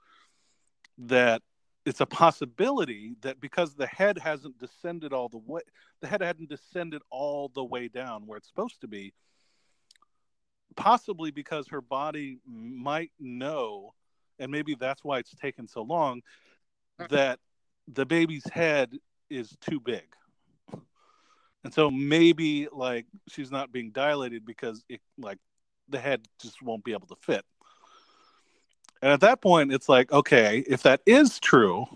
that 0.98 1.42
it's 1.84 2.00
a 2.00 2.06
possibility 2.06 3.16
that 3.22 3.40
because 3.40 3.74
the 3.74 3.86
head 3.86 4.18
hasn't 4.18 4.58
descended 4.58 5.12
all 5.12 5.28
the 5.28 5.38
way, 5.38 5.62
the 6.00 6.06
head 6.06 6.20
hadn't 6.20 6.48
descended 6.48 7.02
all 7.10 7.50
the 7.54 7.64
way 7.64 7.88
down 7.88 8.26
where 8.26 8.38
it's 8.38 8.48
supposed 8.48 8.80
to 8.82 8.88
be. 8.88 9.12
Possibly 10.76 11.30
because 11.30 11.68
her 11.68 11.80
body 11.80 12.38
might 12.46 13.10
know, 13.18 13.94
and 14.38 14.50
maybe 14.50 14.74
that's 14.74 15.04
why 15.04 15.18
it's 15.18 15.34
taken 15.34 15.68
so 15.68 15.82
long, 15.82 16.22
mm. 17.00 17.08
that 17.08 17.40
the 17.88 18.06
baby's 18.06 18.48
head 18.48 18.96
is 19.28 19.54
too 19.60 19.80
big. 19.80 20.04
And 21.64 21.72
so 21.72 21.90
maybe 21.90 22.68
like 22.72 23.06
she's 23.28 23.50
not 23.50 23.72
being 23.72 23.90
dilated 23.90 24.44
because 24.44 24.82
it 24.88 25.00
like 25.18 25.38
the 25.88 25.98
head 25.98 26.26
just 26.40 26.62
won't 26.62 26.84
be 26.84 26.92
able 26.92 27.06
to 27.08 27.16
fit. 27.22 27.44
And 29.02 29.10
at 29.10 29.20
that 29.20 29.40
point, 29.42 29.72
it's 29.72 29.88
like, 29.88 30.12
okay, 30.12 30.64
if 30.68 30.84
that 30.84 31.00
is 31.04 31.40
true, 31.40 31.86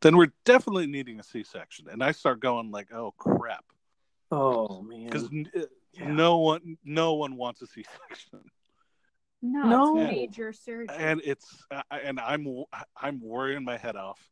then 0.00 0.16
we're 0.16 0.32
definitely 0.44 0.86
needing 0.86 1.18
a 1.18 1.22
C-section. 1.24 1.88
And 1.90 2.02
I 2.02 2.12
start 2.12 2.40
going 2.40 2.70
like, 2.70 2.92
oh 2.92 3.12
crap, 3.18 3.64
Oh 4.30 4.80
man. 4.82 5.06
because 5.06 5.28
Yeah. 5.92 6.06
no 6.06 6.38
one, 6.38 6.78
no 6.84 7.14
one 7.14 7.34
wants 7.36 7.62
a 7.62 7.66
C-section, 7.66 8.44
No, 9.42 9.68
No. 9.68 9.96
it's 9.96 10.10
major 10.12 10.52
surgery. 10.52 10.96
and 10.96 11.20
it's 11.24 11.64
I- 11.90 11.98
and 12.04 12.20
I'm 12.20 12.64
I'm 12.96 13.20
worrying 13.20 13.64
my 13.64 13.76
head 13.76 13.96
off, 13.96 14.30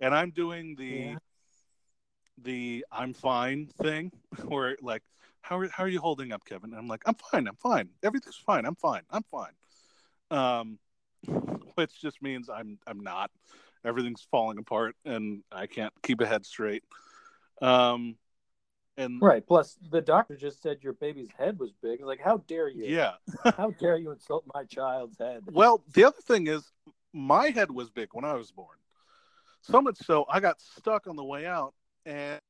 and 0.00 0.14
I'm 0.14 0.30
doing 0.30 0.74
the 0.76 0.84
Yeah. 0.84 1.16
the 2.42 2.86
I'm 2.90 3.12
fine 3.12 3.66
thing, 3.82 4.10
where 4.46 4.76
like, 4.80 5.02
how 5.42 5.58
are 5.58 5.68
how 5.68 5.84
are 5.84 5.88
you 5.88 6.00
holding 6.00 6.32
up, 6.32 6.44
Kevin? 6.46 6.70
And 6.70 6.78
I'm 6.78 6.88
like, 6.88 7.02
I'm 7.06 7.14
fine, 7.14 7.46
I'm 7.46 7.56
fine, 7.56 7.90
everything's 8.02 8.36
fine, 8.36 8.64
I'm 8.64 8.76
fine, 8.76 9.02
I'm 9.10 9.24
fine. 9.24 9.52
Um, 10.30 10.78
which 11.74 12.00
just 12.00 12.22
means 12.22 12.48
I'm 12.48 12.78
I'm 12.86 13.00
not. 13.00 13.30
Everything's 13.84 14.26
falling 14.30 14.58
apart, 14.58 14.96
and 15.04 15.42
I 15.52 15.66
can't 15.66 15.92
keep 16.02 16.20
a 16.20 16.26
head 16.26 16.46
straight. 16.46 16.84
Um, 17.60 18.16
and 18.96 19.20
Right. 19.20 19.46
Plus, 19.46 19.76
the 19.90 20.00
doctor 20.00 20.36
just 20.36 20.62
said 20.62 20.78
your 20.82 20.94
baby's 20.94 21.30
head 21.36 21.58
was 21.58 21.72
big. 21.82 22.02
Like, 22.02 22.20
how 22.20 22.38
dare 22.48 22.68
you? 22.68 22.86
yeah, 22.86 23.12
How 23.56 23.70
dare 23.70 23.96
you 23.98 24.10
insult 24.10 24.44
my 24.54 24.64
child's 24.64 25.18
head? 25.18 25.42
Well, 25.50 25.82
the 25.92 26.04
other 26.04 26.20
thing 26.22 26.46
is, 26.46 26.72
my 27.12 27.50
head 27.50 27.70
was 27.70 27.90
big 27.90 28.08
when 28.12 28.24
I 28.24 28.34
was 28.34 28.50
born. 28.50 28.76
So 29.62 29.80
much 29.80 29.96
so, 29.98 30.26
I 30.28 30.40
got 30.40 30.60
stuck 30.60 31.06
on 31.06 31.16
the 31.16 31.24
way 31.24 31.46
out, 31.46 31.74
and 32.04 32.40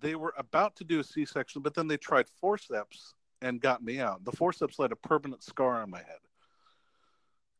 they 0.00 0.14
were 0.14 0.34
about 0.36 0.76
to 0.76 0.84
do 0.84 1.00
a 1.00 1.04
C-section, 1.04 1.62
but 1.62 1.74
then 1.74 1.88
they 1.88 1.96
tried 1.96 2.28
forceps 2.40 3.14
and 3.40 3.60
got 3.60 3.82
me 3.82 4.00
out. 4.00 4.24
The 4.24 4.32
forceps 4.32 4.78
left 4.78 4.92
a 4.92 4.96
permanent 4.96 5.42
scar 5.42 5.82
on 5.82 5.90
my 5.90 5.98
head, 5.98 6.18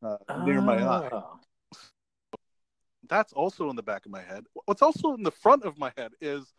uh, 0.02 0.16
near 0.44 0.60
my 0.60 0.82
eye. 0.82 1.08
Ah. 1.12 1.38
That's 3.08 3.32
also 3.32 3.70
in 3.70 3.76
the 3.76 3.82
back 3.82 4.04
of 4.04 4.12
my 4.12 4.22
head. 4.22 4.44
What's 4.64 4.82
also 4.82 5.14
in 5.14 5.22
the 5.22 5.30
front 5.30 5.64
of 5.64 5.78
my 5.78 5.92
head 5.96 6.12
is 6.20 6.52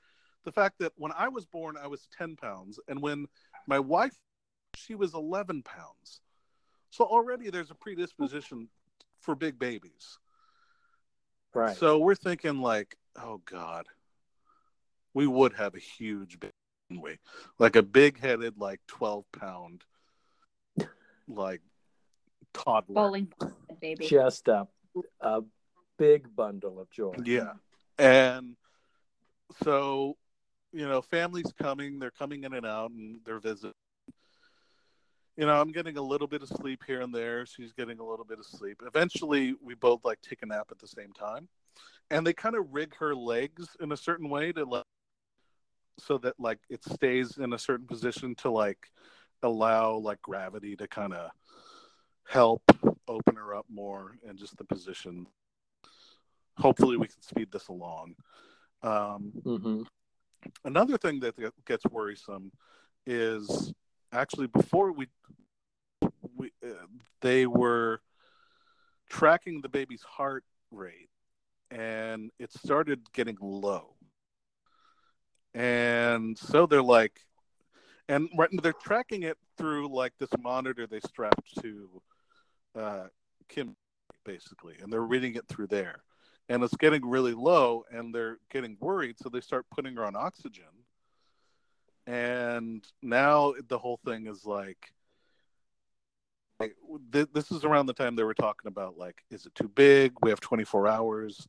the 0.46 0.52
fact 0.52 0.80
that 0.80 0.94
when 0.96 1.12
I 1.12 1.28
was 1.28 1.46
born, 1.46 1.76
I 1.82 1.88
was 1.88 2.08
10 2.18 2.38
pounds, 2.38 2.80
and 2.88 3.02
when 3.02 3.26
my 3.68 3.80
wife, 3.80 4.16
she 4.76 4.96
was 4.96 5.14
11 5.14 5.64
pounds. 5.64 6.22
So 6.90 7.04
already 7.04 7.50
there's 7.50 7.72
a 7.72 7.76
predisposition 7.76 8.70
for 9.20 9.36
big 9.36 9.60
babies. 9.60 10.20
Right. 11.54 11.76
So 11.76 11.98
we're 11.98 12.16
thinking 12.16 12.62
like, 12.62 12.96
oh 13.22 13.42
God, 13.46 13.88
we 15.14 15.28
would 15.28 15.54
have 15.54 15.76
a 15.76 15.80
huge 15.80 16.40
baby. 16.40 17.20
Like 17.60 17.76
a 17.76 17.84
big 17.84 18.20
headed, 18.20 18.58
like 18.58 18.80
12 18.88 19.26
pound, 19.38 19.84
like 21.28 21.62
toddler. 22.58 22.96
Bowling 22.96 23.32
baby. 23.82 24.08
just 24.08 24.48
a, 24.48 24.68
a 25.22 25.42
big 25.98 26.36
bundle 26.36 26.80
of 26.80 26.90
joy. 26.90 27.16
Yeah. 27.24 27.54
And 27.98 28.56
so, 29.64 30.18
you 30.72 30.88
know, 30.88 31.02
families 31.02 31.52
coming, 31.60 32.00
they're 32.00 32.12
coming 32.12 32.44
in 32.44 32.54
and 32.54 32.66
out 32.66 32.92
and 32.92 33.20
they're 33.26 33.40
visiting. 33.40 33.74
You 35.36 35.46
know, 35.46 35.60
I'm 35.60 35.72
getting 35.72 35.98
a 35.98 36.02
little 36.02 36.28
bit 36.28 36.42
of 36.42 36.50
sleep 36.50 36.84
here 36.88 37.02
and 37.02 37.14
there. 37.14 37.46
She's 37.46 37.72
getting 37.72 38.00
a 38.00 38.04
little 38.04 38.26
bit 38.26 38.40
of 38.40 38.46
sleep. 38.46 38.82
Eventually, 38.86 39.54
we 39.62 39.76
both 39.76 40.04
like 40.04 40.20
take 40.22 40.42
a 40.42 40.48
nap 40.48 40.68
at 40.72 40.80
the 40.80 40.88
same 40.88 41.14
time. 41.14 41.48
And 42.10 42.26
they 42.26 42.34
kind 42.34 42.56
of 42.56 42.66
rig 42.72 42.96
her 42.96 43.14
legs 43.14 43.68
in 43.80 43.92
a 43.92 43.98
certain 43.98 44.30
way 44.30 44.52
to 44.52 44.66
like, 44.66 44.84
so 46.00 46.18
that 46.20 46.34
like 46.40 46.60
it 46.70 46.84
stays 46.84 47.38
in 47.38 47.54
a 47.54 47.60
certain 47.60 47.86
position 47.86 48.34
to 48.36 48.50
like 48.50 48.90
allow 49.44 49.96
like 49.96 50.22
gravity 50.22 50.76
to 50.76 50.88
kind 50.88 51.14
of 51.14 51.30
help 52.28 52.62
open 53.08 53.36
her 53.36 53.56
up 53.56 53.66
more 53.70 54.18
and 54.28 54.38
just 54.38 54.58
the 54.58 54.64
position. 54.64 55.28
Hopefully 56.58 56.98
we 56.98 57.08
can 57.08 57.22
speed 57.22 57.52
this 57.52 57.68
along. 57.68 58.16
Um, 58.84 59.32
hmm 59.44 59.84
another 60.64 60.98
thing 60.98 61.20
that 61.22 61.36
gets 61.66 61.86
worrisome 61.86 62.52
is 63.06 63.74
actually 64.12 64.48
before 64.48 64.92
we 64.92 65.08
we 66.36 66.52
uh, 66.64 66.86
they 67.22 67.48
were 67.48 68.02
tracking 69.10 69.62
the 69.62 69.70
baby's 69.70 70.04
heart 70.04 70.44
rate 70.72 71.10
and 71.72 72.32
it 72.40 72.52
started 72.54 73.02
getting 73.14 73.38
low. 73.42 73.96
And 75.54 76.38
so 76.38 76.66
they're 76.66 76.84
like 76.84 77.22
and 78.10 78.30
right 78.38 78.50
they're 78.62 78.74
tracking 78.74 79.24
it 79.24 79.38
through 79.58 79.94
like 79.94 80.14
this 80.20 80.30
monitor 80.40 80.88
they 80.88 81.00
strapped 81.00 81.62
to 81.62 82.02
uh 82.78 83.08
kim 83.50 83.76
basically 84.26 84.76
and 84.82 84.92
they're 84.92 85.02
reading 85.02 85.36
it 85.36 85.48
through 85.48 85.68
there. 85.68 86.04
And 86.50 86.64
it's 86.64 86.76
getting 86.76 87.06
really 87.06 87.34
low 87.34 87.84
and 87.92 88.14
they're 88.14 88.38
getting 88.50 88.78
worried 88.80 89.18
so 89.22 89.30
they 89.30 89.42
start 89.42 89.66
putting 89.74 89.96
her 89.96 90.06
on 90.06 90.16
oxygen. 90.16 90.66
And 92.06 92.86
now 93.02 93.54
the 93.68 93.78
whole 93.78 94.00
thing 94.06 94.28
is 94.28 94.46
like 94.46 94.94
like, 96.60 96.76
th- 97.12 97.30
this 97.34 97.52
is 97.52 97.64
around 97.64 97.86
the 97.86 97.94
time 97.94 98.16
they 98.16 98.24
were 98.24 98.34
talking 98.34 98.68
about 98.68 98.98
like 98.98 99.24
is 99.30 99.46
it 99.46 99.56
too 99.56 99.70
big? 99.70 100.14
We 100.22 100.30
have 100.30 100.40
24 100.40 100.88
hours. 100.88 101.48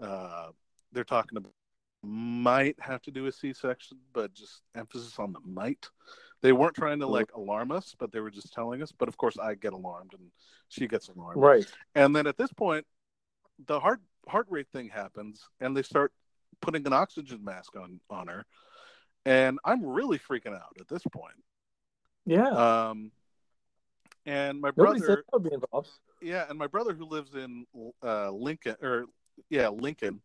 Uh 0.00 0.48
they're 0.92 1.04
talking 1.04 1.38
about 1.38 1.52
might 2.02 2.76
have 2.80 3.00
to 3.02 3.10
do 3.10 3.26
a 3.26 3.32
c-section 3.32 3.96
but 4.12 4.34
just 4.34 4.60
emphasis 4.76 5.18
on 5.18 5.32
the 5.32 5.40
might 5.40 5.88
they 6.44 6.52
weren't 6.52 6.76
trying 6.76 7.00
to 7.00 7.06
like 7.06 7.32
alarm 7.34 7.72
us 7.72 7.94
but 7.98 8.12
they 8.12 8.20
were 8.20 8.30
just 8.30 8.52
telling 8.52 8.82
us 8.82 8.92
but 8.92 9.08
of 9.08 9.16
course 9.16 9.36
i 9.38 9.54
get 9.54 9.72
alarmed 9.72 10.12
and 10.12 10.30
she 10.68 10.86
gets 10.86 11.08
alarmed 11.08 11.40
Right. 11.40 11.66
and 11.94 12.14
then 12.14 12.26
at 12.26 12.36
this 12.36 12.52
point, 12.52 12.84
the 13.66 13.80
heart 13.80 14.00
heart 14.28 14.46
rate 14.50 14.66
thing 14.72 14.88
happens, 14.88 15.48
and 15.60 15.76
they 15.76 15.82
start 15.82 16.12
putting 16.60 16.86
an 16.86 16.92
oxygen 16.92 17.44
mask 17.44 17.76
on 17.76 18.00
on 18.10 18.26
her, 18.28 18.44
and 19.24 19.58
I'm 19.64 19.84
really 19.84 20.18
freaking 20.18 20.54
out 20.54 20.74
at 20.80 20.88
this 20.88 21.02
point. 21.12 21.38
Yeah. 22.26 22.48
Um, 22.48 23.12
and 24.26 24.60
my 24.60 24.70
Nobody 24.76 24.98
brother, 25.00 25.24
would 25.32 25.44
be 25.44 25.50
involved. 25.54 25.90
yeah, 26.22 26.46
and 26.48 26.58
my 26.58 26.66
brother 26.66 26.94
who 26.94 27.04
lives 27.04 27.34
in 27.34 27.66
uh, 28.02 28.30
Lincoln, 28.30 28.76
or 28.82 29.04
yeah, 29.50 29.68
Lincoln, 29.68 30.20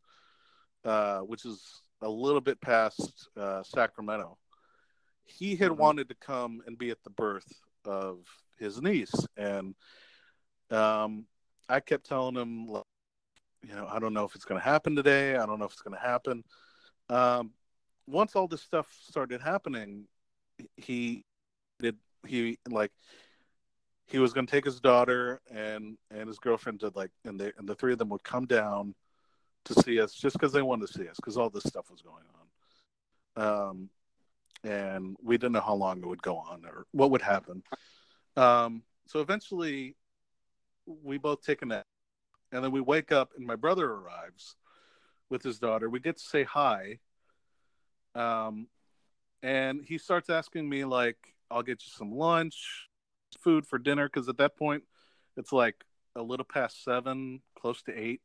uh, 0.86 1.20
which 1.20 1.46
is 1.46 1.62
a 2.02 2.10
little 2.10 2.42
bit 2.42 2.60
past 2.62 3.30
uh, 3.38 3.62
Sacramento. 3.64 4.38
He 5.30 5.56
had 5.56 5.72
Mhm. 5.72 5.78
wanted 5.78 6.10
to 6.10 6.15
come 6.15 6.62
and 6.65 6.78
be 6.78 6.89
at 6.89 7.04
the 7.04 7.10
birth 7.10 7.62
of 7.86 8.26
his 8.58 8.82
niece, 8.82 9.13
and 9.38 9.76
um, 10.72 11.28
I 11.68 11.80
kept 11.80 12.06
telling 12.06 12.36
him, 12.36 12.68
like, 12.68 12.84
you 13.63 13.74
know, 13.76 13.88
I 13.88 14.00
don't 14.00 14.13
know 14.13 14.26
if 14.26 14.36
it's 14.36 14.46
going 14.46 14.60
to 14.60 14.65
happen 14.65 14.96
today. 14.96 15.36
I 15.36 15.46
don't 15.46 15.60
know 15.60 15.65
if 15.65 15.72
it's 15.74 15.82
going 15.82 15.96
to 15.96 16.02
happen. 16.02 16.44
Um, 17.10 17.54
once 18.08 18.36
all 18.36 18.48
this 18.48 18.62
stuff 18.62 18.92
started 19.02 19.42
happening, 19.42 20.08
he 20.78 21.24
did 21.80 21.98
he 22.28 22.58
like 22.70 22.92
he 24.08 24.20
was 24.20 24.34
going 24.34 24.46
to 24.46 24.52
take 24.52 24.65
his 24.65 24.80
daughter 24.80 25.39
and 25.50 25.98
and 26.12 26.28
his 26.28 26.39
girlfriend 26.39 26.80
to 26.82 26.92
like 26.96 27.12
and 27.26 27.39
they 27.39 27.52
and 27.58 27.68
the 27.68 27.76
three 27.76 27.94
of 27.94 28.00
them 28.00 28.10
would 28.10 28.24
come 28.24 28.46
down 28.46 28.94
to 29.65 29.74
see 29.82 30.00
us 30.00 30.13
just 30.13 30.34
because 30.34 30.52
they 30.52 30.62
wanted 30.62 30.88
to 30.88 30.94
see 30.94 31.08
us 31.08 31.15
because 31.15 31.38
all 31.38 31.50
this 31.50 31.63
stuff 31.63 31.89
was 31.89 32.02
going 32.02 32.24
on 33.38 33.70
um 33.70 33.89
and 34.63 35.15
we 35.24 35.38
didn't 35.38 35.54
know 35.54 35.62
how 35.62 35.74
long 35.74 36.00
it 36.00 36.06
would 36.08 36.22
go 36.22 36.38
on 36.38 36.65
or 36.65 36.86
what 36.91 37.12
would 37.12 37.22
happen. 37.22 37.63
Um 38.36 38.84
so 39.08 39.19
eventually 39.22 39.95
we 40.86 41.17
both 41.17 41.41
take 41.41 41.62
a 41.62 41.65
nap 41.65 41.86
and 42.52 42.63
then 42.63 42.72
we 42.72 42.82
wake 42.82 43.12
up 43.12 43.32
and 43.38 43.45
my 43.45 43.56
brother 43.56 43.91
arrives 43.91 44.56
with 45.30 45.43
his 45.43 45.60
daughter. 45.60 45.89
We 45.89 46.00
get 46.00 46.17
to 46.17 46.24
say 46.24 46.43
hi 46.43 47.00
um 48.15 48.67
and 49.43 49.84
he 49.86 49.98
starts 49.98 50.30
asking 50.30 50.67
me 50.67 50.84
like 50.84 51.17
i'll 51.52 51.63
get 51.63 51.84
you 51.86 51.91
some 51.95 52.12
lunch 52.12 52.89
food 53.39 53.65
for 53.65 53.78
dinner 53.78 54.08
because 54.08 54.28
at 54.28 54.38
that 54.38 54.58
point 54.58 54.84
it's 55.38 55.54
like 55.54 55.84
a 56.15 56.22
little 56.22 56.45
past 56.45 56.84
seven 56.84 57.41
close 57.58 57.82
to 57.84 57.98
eight 57.98 58.22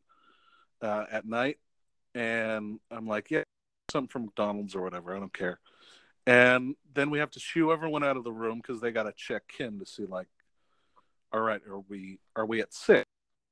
uh, 0.82 1.04
at 1.10 1.26
night. 1.26 1.58
And 2.14 2.80
i'm 2.90 3.06
like 3.06 3.30
yeah 3.30 3.42
something 3.90 4.08
from 4.08 4.24
mcdonald's 4.26 4.74
or 4.74 4.82
whatever 4.82 5.14
i 5.14 5.18
don't 5.18 5.32
care 5.32 5.60
and 6.26 6.74
then 6.94 7.10
we 7.10 7.18
have 7.18 7.30
to 7.32 7.40
shoo 7.40 7.72
everyone 7.72 8.04
out 8.04 8.16
of 8.16 8.24
the 8.24 8.32
room 8.32 8.58
because 8.58 8.80
they 8.80 8.90
got 8.90 9.04
to 9.04 9.12
check 9.16 9.42
in 9.58 9.78
to 9.78 9.86
see 9.86 10.06
like 10.06 10.28
all 11.32 11.40
right 11.40 11.60
are 11.68 11.80
we 11.80 12.18
are 12.36 12.46
we 12.46 12.60
at 12.60 12.72
six? 12.72 13.04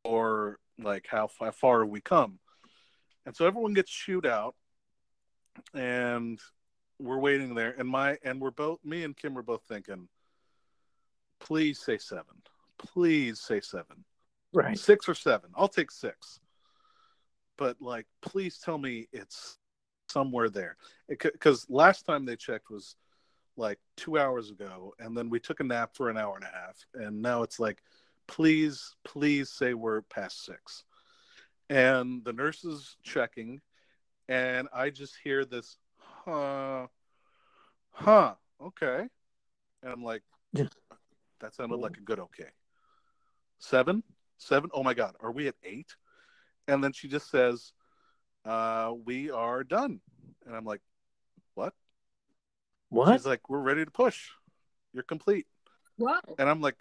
Or 0.04 0.58
like 0.82 1.06
how, 1.08 1.28
how 1.40 1.50
far 1.52 1.80
have 1.80 1.88
we 1.88 2.00
come? 2.00 2.38
And 3.24 3.36
so 3.36 3.46
everyone 3.46 3.72
gets 3.72 3.90
shooed 3.90 4.26
out 4.26 4.54
and 5.74 6.40
we're 6.98 7.18
waiting 7.18 7.54
there. 7.54 7.74
And 7.78 7.88
my 7.88 8.18
and 8.24 8.40
we're 8.40 8.50
both 8.50 8.78
me 8.84 9.04
and 9.04 9.16
kim 9.16 9.34
were 9.34 9.42
both 9.42 9.62
thinking 9.68 10.08
please 11.40 11.80
say 11.80 11.98
seven. 11.98 12.42
Please 12.78 13.40
say 13.40 13.60
seven. 13.60 14.04
Right. 14.52 14.78
six 14.78 15.08
or 15.08 15.14
seven. 15.14 15.50
I'll 15.56 15.68
take 15.68 15.90
six. 15.90 16.40
But 17.58 17.76
like 17.80 18.06
please 18.22 18.58
tell 18.58 18.78
me 18.78 19.08
it's 19.12 19.58
somewhere 20.12 20.50
there. 20.50 20.76
Because 21.08 21.66
last 21.68 22.04
time 22.06 22.24
they 22.24 22.36
checked 22.36 22.70
was 22.70 22.96
like 23.56 23.78
two 23.96 24.18
hours 24.18 24.50
ago 24.50 24.94
and 24.98 25.16
then 25.16 25.28
we 25.28 25.38
took 25.38 25.60
a 25.60 25.64
nap 25.64 25.90
for 25.94 26.08
an 26.08 26.16
hour 26.16 26.36
and 26.36 26.44
a 26.44 26.46
half 26.46 26.86
and 26.94 27.20
now 27.20 27.42
it's 27.42 27.60
like 27.60 27.82
please 28.26 28.94
please 29.04 29.50
say 29.50 29.74
we're 29.74 30.02
past 30.02 30.44
six. 30.44 30.84
And 31.68 32.24
the 32.24 32.32
nurse 32.32 32.64
is 32.64 32.96
checking 33.02 33.60
and 34.28 34.68
i 34.72 34.88
just 34.88 35.16
hear 35.22 35.44
this 35.44 35.76
huh 35.98 36.86
huh 37.90 38.34
okay. 38.62 39.06
And 39.82 39.92
i'm 39.92 40.04
like 40.04 40.22
that 41.40 41.54
sounded 41.54 41.76
like 41.76 41.96
a 41.96 42.02
good 42.02 42.20
okay. 42.20 42.50
Seven? 43.58 44.02
Seven? 44.38 44.70
Oh 44.72 44.82
my 44.82 44.94
god 44.94 45.14
are 45.20 45.32
we 45.32 45.48
at 45.48 45.56
eight? 45.62 45.94
And 46.68 46.82
then 46.82 46.92
she 46.92 47.08
just 47.08 47.30
says 47.30 47.72
uh 48.44 48.92
we 49.04 49.30
are 49.30 49.64
done. 49.64 50.00
And 50.46 50.56
i'm 50.56 50.64
like 50.64 50.80
what? 51.54 51.74
What? 52.88 53.12
she's 53.12 53.26
like 53.26 53.48
we're 53.48 53.60
ready 53.60 53.84
to 53.84 53.90
push. 53.90 54.30
You're 54.92 55.02
complete. 55.02 55.46
Whoa. 55.96 56.18
and 56.38 56.48
i'm 56.48 56.60
like 56.60 56.76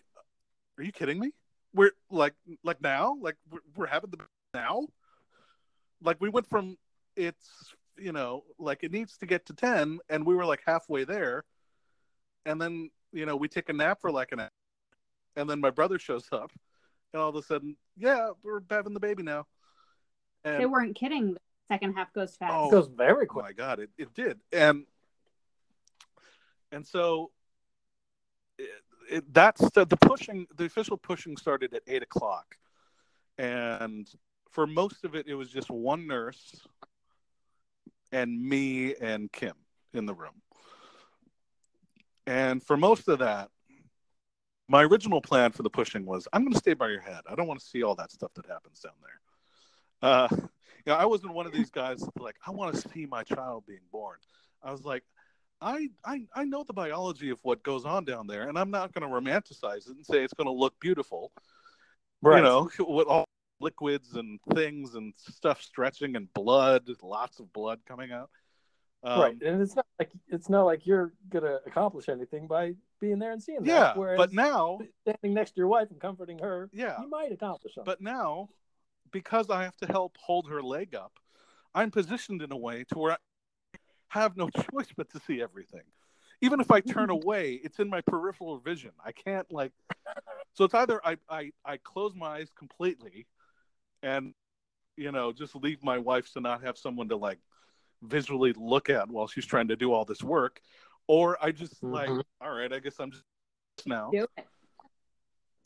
are 0.78 0.84
you 0.84 0.92
kidding 0.92 1.20
me? 1.20 1.32
We're 1.74 1.92
like 2.10 2.34
like 2.64 2.82
now? 2.82 3.16
Like 3.22 3.36
we're, 3.50 3.60
we're 3.76 3.88
having 3.88 4.10
the 4.10 4.18
now? 4.54 4.88
Like 6.04 6.18
we 6.20 6.30
went 6.30 6.48
from 6.48 6.78
it's 7.16 7.48
you 7.98 8.12
know 8.12 8.44
like 8.58 8.80
it 8.84 8.92
needs 8.92 9.18
to 9.18 9.26
get 9.26 9.46
to 9.46 9.54
10 9.54 10.00
and 10.10 10.26
we 10.26 10.34
were 10.34 10.46
like 10.46 10.62
halfway 10.66 11.04
there. 11.04 11.44
And 12.46 12.60
then 12.60 12.90
you 13.14 13.26
know 13.26 13.36
we 13.36 13.48
take 13.48 13.70
a 13.70 13.74
nap 13.74 14.00
for 14.02 14.12
like 14.12 14.32
an 14.32 14.40
hour. 14.40 14.50
And 15.36 15.50
then 15.50 15.60
my 15.60 15.70
brother 15.70 16.00
shows 16.00 16.28
up 16.32 16.52
and 17.14 17.22
all 17.22 17.30
of 17.30 17.36
a 17.36 17.44
sudden 17.44 17.78
yeah 17.98 18.30
we're 18.44 18.62
having 18.70 18.94
the 18.94 19.00
baby 19.00 19.24
now. 19.24 19.46
And 20.44 20.60
They 20.60 20.66
weren't 20.66 20.96
kidding. 20.96 21.38
The 21.72 21.76
second 21.76 21.94
half 21.94 22.12
goes 22.12 22.36
fast. 22.36 22.54
Oh. 22.54 22.68
It 22.68 22.72
goes 22.72 22.88
very 22.88 23.24
Oh 23.24 23.28
quick. 23.28 23.46
my 23.46 23.52
god, 23.54 23.80
it, 23.80 23.90
it 23.98 24.14
did, 24.14 24.42
and 24.52 24.86
and 26.70 26.86
so 26.86 27.32
it, 28.60 28.70
it, 29.10 29.34
that's 29.34 29.62
the, 29.72 29.86
the 29.86 29.96
pushing. 29.96 30.48
The 30.58 30.66
official 30.66 30.98
pushing 30.98 31.38
started 31.38 31.74
at 31.74 31.84
eight 31.88 32.04
o'clock, 32.04 32.58
and 33.38 34.06
for 34.50 34.68
most 34.68 35.06
of 35.06 35.16
it, 35.16 35.28
it 35.28 35.36
was 35.36 35.50
just 35.50 35.70
one 35.70 36.08
nurse 36.08 36.60
and 38.12 38.44
me 38.44 38.94
and 38.96 39.32
Kim 39.32 39.56
in 39.94 40.06
the 40.06 40.14
room. 40.14 40.42
And 42.28 42.62
for 42.62 42.76
most 42.76 43.08
of 43.08 43.20
that, 43.20 43.50
my 44.68 44.84
original 44.84 45.22
plan 45.22 45.54
for 45.54 45.64
the 45.64 45.70
pushing 45.70 46.06
was 46.06 46.28
I'm 46.34 46.42
going 46.42 46.52
to 46.52 46.60
stay 46.60 46.74
by 46.74 46.90
your 46.90 47.00
head. 47.00 47.22
I 47.30 47.36
don't 47.36 47.48
want 47.48 47.62
to 47.62 47.66
see 47.66 47.82
all 47.82 47.96
that 47.96 48.12
stuff 48.12 48.34
that 48.34 48.46
happens 48.46 48.82
down 48.82 48.92
there. 49.02 50.10
Uh, 50.10 50.28
you 50.32 50.50
know, 50.88 50.96
I 50.96 51.06
wasn't 51.06 51.34
one 51.34 51.46
of 51.46 51.52
these 51.52 51.70
guys 51.70 52.04
like 52.20 52.36
I 52.46 52.52
want 52.52 52.76
to 52.76 52.90
see 52.90 53.06
my 53.06 53.24
child 53.24 53.64
being 53.68 53.80
born. 53.92 54.18
I 54.64 54.72
was 54.72 54.84
like, 54.84 55.04
I 55.62 55.90
I 56.04 56.26
I 56.36 56.44
know 56.46 56.64
the 56.64 56.74
biology 56.74 57.30
of 57.30 57.40
what 57.44 57.64
goes 57.64 57.86
on 57.86 58.06
down 58.06 58.28
there, 58.28 58.50
and 58.50 58.58
I'm 58.58 58.72
not 58.72 58.94
going 58.94 59.08
to 59.10 59.16
romanticize 59.16 59.90
it 59.90 59.96
and 59.96 60.06
say 60.06 60.24
it's 60.24 60.34
going 60.34 60.48
to 60.48 60.54
look 60.54 60.80
beautiful. 60.80 61.32
Right. 62.22 62.38
You 62.38 62.44
know, 62.44 62.70
with 62.80 63.08
all 63.08 63.26
liquids 63.60 64.16
and 64.16 64.40
things 64.54 64.96
and 64.96 65.14
stuff 65.16 65.62
stretching 65.62 66.16
and 66.16 66.34
blood, 66.34 66.90
lots 67.02 67.40
of 67.40 67.52
blood 67.54 67.80
coming 67.88 68.12
out. 68.12 68.30
Um, 69.04 69.20
right. 69.20 69.42
And 69.42 69.62
it's 69.62 69.76
not 69.76 69.86
like 69.98 70.12
it's 70.28 70.50
not 70.50 70.64
like 70.64 70.86
you're 70.86 71.14
gonna 71.30 71.60
accomplish 71.66 72.08
anything 72.08 72.48
by 72.48 72.74
being 73.00 73.18
there 73.18 73.32
and 73.32 73.42
seeing 73.42 73.64
that. 73.64 73.98
Yeah, 73.98 74.16
but 74.16 74.32
now, 74.32 74.80
standing 75.02 75.34
next 75.34 75.52
to 75.52 75.58
your 75.58 75.68
wife 75.68 75.90
and 75.90 76.00
comforting 76.00 76.38
her, 76.40 76.70
yeah, 76.72 77.02
you 77.02 77.10
might 77.10 77.32
accomplish 77.32 77.74
something. 77.74 77.92
But 77.92 78.02
now, 78.02 78.50
because 79.12 79.50
I 79.50 79.64
have 79.64 79.78
to 79.78 79.88
help 79.88 80.18
hold 80.18 80.50
her 80.50 80.62
leg 80.62 80.96
up, 80.96 81.14
I'm 81.74 81.92
positioned 81.92 82.42
in 82.42 82.52
a 82.52 82.58
way 82.58 82.86
to 82.92 82.98
where 82.98 83.14
I 83.14 83.18
have 84.10 84.38
no 84.38 84.50
choice 84.72 84.88
but 84.96 85.10
to 85.12 85.20
see 85.20 85.42
everything. 85.42 85.84
Even 86.42 86.60
if 86.60 86.72
I 86.72 86.80
turn 86.82 87.10
away, 87.10 87.62
it's 87.64 87.80
in 87.80 87.90
my 87.90 88.02
peripheral 88.02 88.58
vision. 88.58 88.92
I 89.04 89.12
can't 89.12 89.52
like 89.52 89.72
so 90.54 90.66
it's 90.66 90.74
either 90.74 91.00
I, 91.06 91.18
I, 91.30 91.52
I 91.64 91.78
close 91.78 92.14
my 92.16 92.28
eyes 92.28 92.50
completely 92.58 93.28
and 94.04 94.34
you 94.98 95.12
know, 95.12 95.32
just 95.32 95.56
leave 95.56 95.84
my 95.84 95.98
wife 95.98 96.32
to 96.34 96.42
not 96.42 96.64
have 96.64 96.78
someone 96.78 97.08
to 97.10 97.16
like 97.16 97.40
visually 98.02 98.54
look 98.58 98.90
at 98.90 99.10
while 99.10 99.28
she's 99.28 99.46
trying 99.46 99.68
to 99.70 99.76
do 99.76 99.94
all 99.94 100.04
this 100.04 100.22
work. 100.22 100.62
Or 101.08 101.38
I 101.42 101.52
just 101.52 101.82
like, 101.84 102.10
Mhm. 102.10 102.24
all 102.42 102.52
right, 102.52 102.72
I 102.74 102.80
guess 102.80 103.00
I'm 103.00 103.12
just 103.12 103.24
now 103.86 104.12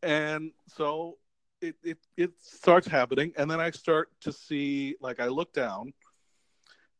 and 0.03 0.51
so 0.67 1.17
it, 1.67 1.75
it 1.83 1.97
it 2.17 2.31
starts 2.41 2.87
happening 2.87 3.33
and 3.37 3.49
then 3.49 3.59
i 3.59 3.69
start 3.71 4.09
to 4.21 4.31
see 4.31 4.95
like 5.01 5.19
i 5.19 5.27
look 5.27 5.51
down 5.53 5.93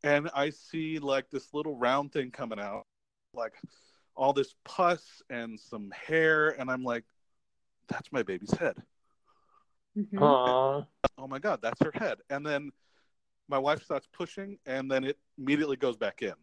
and 0.04 0.30
i 0.34 0.50
see 0.50 1.00
like 1.00 1.30
this 1.30 1.54
little 1.54 1.76
round 1.78 2.12
thing 2.12 2.32
coming 2.32 2.60
out 2.60 2.84
like 3.34 3.54
all 4.16 4.34
this 4.34 4.56
pus 4.64 5.22
and 5.30 5.60
some 5.60 5.92
hair 5.92 6.50
and 6.60 6.70
i'm 6.72 6.84
like 6.84 7.04
that's 7.88 8.12
my 8.12 8.24
baby's 8.24 8.52
head 8.52 8.76
Mhm. 9.98 10.22
Aw. 10.22 10.86
oh 11.18 11.28
my 11.28 11.40
god 11.40 11.60
that's 11.62 11.82
her 11.82 11.92
head 11.94 12.18
and 12.30 12.46
then 12.46 12.72
my 13.48 13.58
wife 13.58 13.82
starts 13.84 14.08
pushing 14.12 14.58
and 14.66 14.92
then 14.92 15.04
it 15.06 15.18
immediately 15.38 15.78
goes 15.78 15.96
back 15.96 16.22
in 16.22 16.34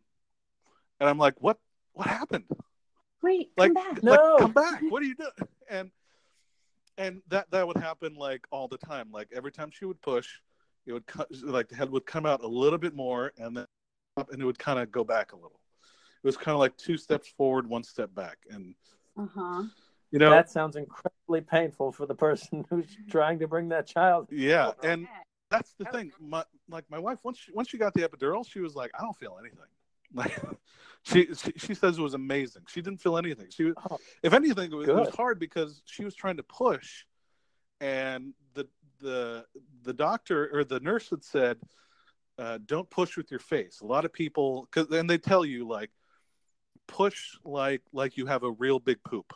and 1.00 1.08
i'm 1.08 1.18
like 1.18 1.34
what 1.42 1.58
what 1.92 2.06
happened 2.06 2.44
Wait, 3.22 3.52
like, 3.56 3.74
come 3.74 3.94
back. 3.94 4.02
No. 4.02 4.10
like 4.12 4.38
come 4.38 4.52
back 4.52 4.82
what 4.88 5.02
are 5.02 5.06
you 5.06 5.14
doing 5.14 5.48
and 5.68 5.90
and 6.98 7.22
that 7.28 7.50
that 7.50 7.66
would 7.66 7.76
happen 7.76 8.14
like 8.14 8.46
all 8.50 8.68
the 8.68 8.78
time 8.78 9.08
like 9.12 9.28
every 9.34 9.52
time 9.52 9.70
she 9.70 9.84
would 9.84 10.00
push 10.02 10.28
it 10.86 10.92
would 10.92 11.06
cut 11.06 11.28
like 11.42 11.68
the 11.68 11.74
head 11.74 11.90
would 11.90 12.06
come 12.06 12.26
out 12.26 12.42
a 12.42 12.46
little 12.46 12.78
bit 12.78 12.94
more 12.94 13.32
and 13.38 13.56
then 13.56 13.66
up 14.16 14.30
and 14.32 14.42
it 14.42 14.44
would 14.44 14.58
kind 14.58 14.78
of 14.78 14.90
go 14.90 15.04
back 15.04 15.32
a 15.32 15.36
little 15.36 15.60
it 16.22 16.26
was 16.26 16.36
kind 16.36 16.54
of 16.54 16.58
like 16.58 16.76
two 16.76 16.96
steps 16.96 17.28
forward 17.36 17.66
one 17.66 17.82
step 17.82 18.14
back 18.14 18.38
and 18.50 18.74
Uh 19.18 19.26
huh. 19.34 19.62
you 20.10 20.18
know 20.18 20.30
that 20.30 20.50
sounds 20.50 20.76
incredibly 20.76 21.40
painful 21.40 21.92
for 21.92 22.06
the 22.06 22.14
person 22.14 22.64
who's 22.70 22.96
trying 23.08 23.38
to 23.38 23.48
bring 23.48 23.68
that 23.70 23.86
child. 23.86 24.28
yeah 24.32 24.72
and 24.82 25.06
that's 25.50 25.74
the 25.78 25.84
thing 25.86 26.10
my 26.20 26.44
like 26.68 26.84
my 26.90 26.98
wife 26.98 27.18
once 27.24 27.38
she, 27.38 27.52
once 27.52 27.68
she 27.68 27.78
got 27.78 27.94
the 27.94 28.06
epidural 28.06 28.46
she 28.48 28.60
was 28.60 28.74
like 28.74 28.90
i 28.98 29.02
don't 29.02 29.16
feel 29.16 29.36
anything 29.40 29.58
like 30.14 30.36
she, 31.02 31.28
she 31.34 31.52
she 31.56 31.74
says 31.74 31.98
it 31.98 32.02
was 32.02 32.14
amazing. 32.14 32.62
She 32.68 32.82
didn't 32.82 33.00
feel 33.00 33.16
anything. 33.18 33.46
She 33.50 33.64
was 33.64 33.74
Oh, 33.90 33.98
if 34.22 34.32
anything 34.32 34.72
it 34.72 34.74
was, 34.74 34.88
it 34.88 34.94
was 34.94 35.14
hard 35.14 35.38
because 35.38 35.82
she 35.84 36.04
was 36.04 36.14
trying 36.14 36.36
to 36.36 36.42
push 36.42 37.04
and 37.80 38.32
the 38.54 38.68
the 39.00 39.44
the 39.82 39.92
doctor 39.92 40.48
or 40.52 40.64
the 40.64 40.80
nurse 40.80 41.10
had 41.10 41.24
said 41.24 41.58
uh, 42.38 42.58
don't 42.64 42.88
push 42.88 43.16
with 43.16 43.30
your 43.30 43.40
face. 43.40 43.80
A 43.80 43.86
lot 43.86 44.04
of 44.04 44.12
people 44.12 44.68
because 44.70 44.88
and 44.96 45.08
they 45.08 45.18
tell 45.18 45.44
you 45.44 45.66
like 45.66 45.90
push 46.86 47.36
like 47.44 47.82
like 47.92 48.16
you 48.16 48.26
have 48.26 48.42
a 48.42 48.50
real 48.50 48.78
big 48.78 49.02
poop. 49.04 49.32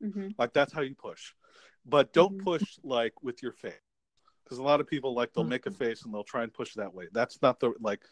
Hmm 0.00 0.28
like 0.38 0.52
that's 0.52 0.72
how 0.72 0.80
you 0.80 0.94
push. 0.94 1.32
But 1.86 2.12
don't 2.12 2.38
Mhm. 2.38 2.44
push 2.44 2.78
like 2.82 3.22
with 3.22 3.42
your 3.42 3.52
face. 3.52 3.74
Because 4.42 4.58
a 4.58 4.62
lot 4.62 4.80
of 4.80 4.86
people 4.86 5.14
like 5.14 5.32
they'll 5.32 5.44
make 5.44 5.66
a 5.66 5.70
face 5.70 6.04
and 6.04 6.12
they'll 6.12 6.24
try 6.24 6.42
and 6.42 6.52
push 6.52 6.74
that 6.74 6.92
way. 6.92 7.08
That's 7.12 7.40
not 7.40 7.60
the 7.60 7.72
like 7.80 8.02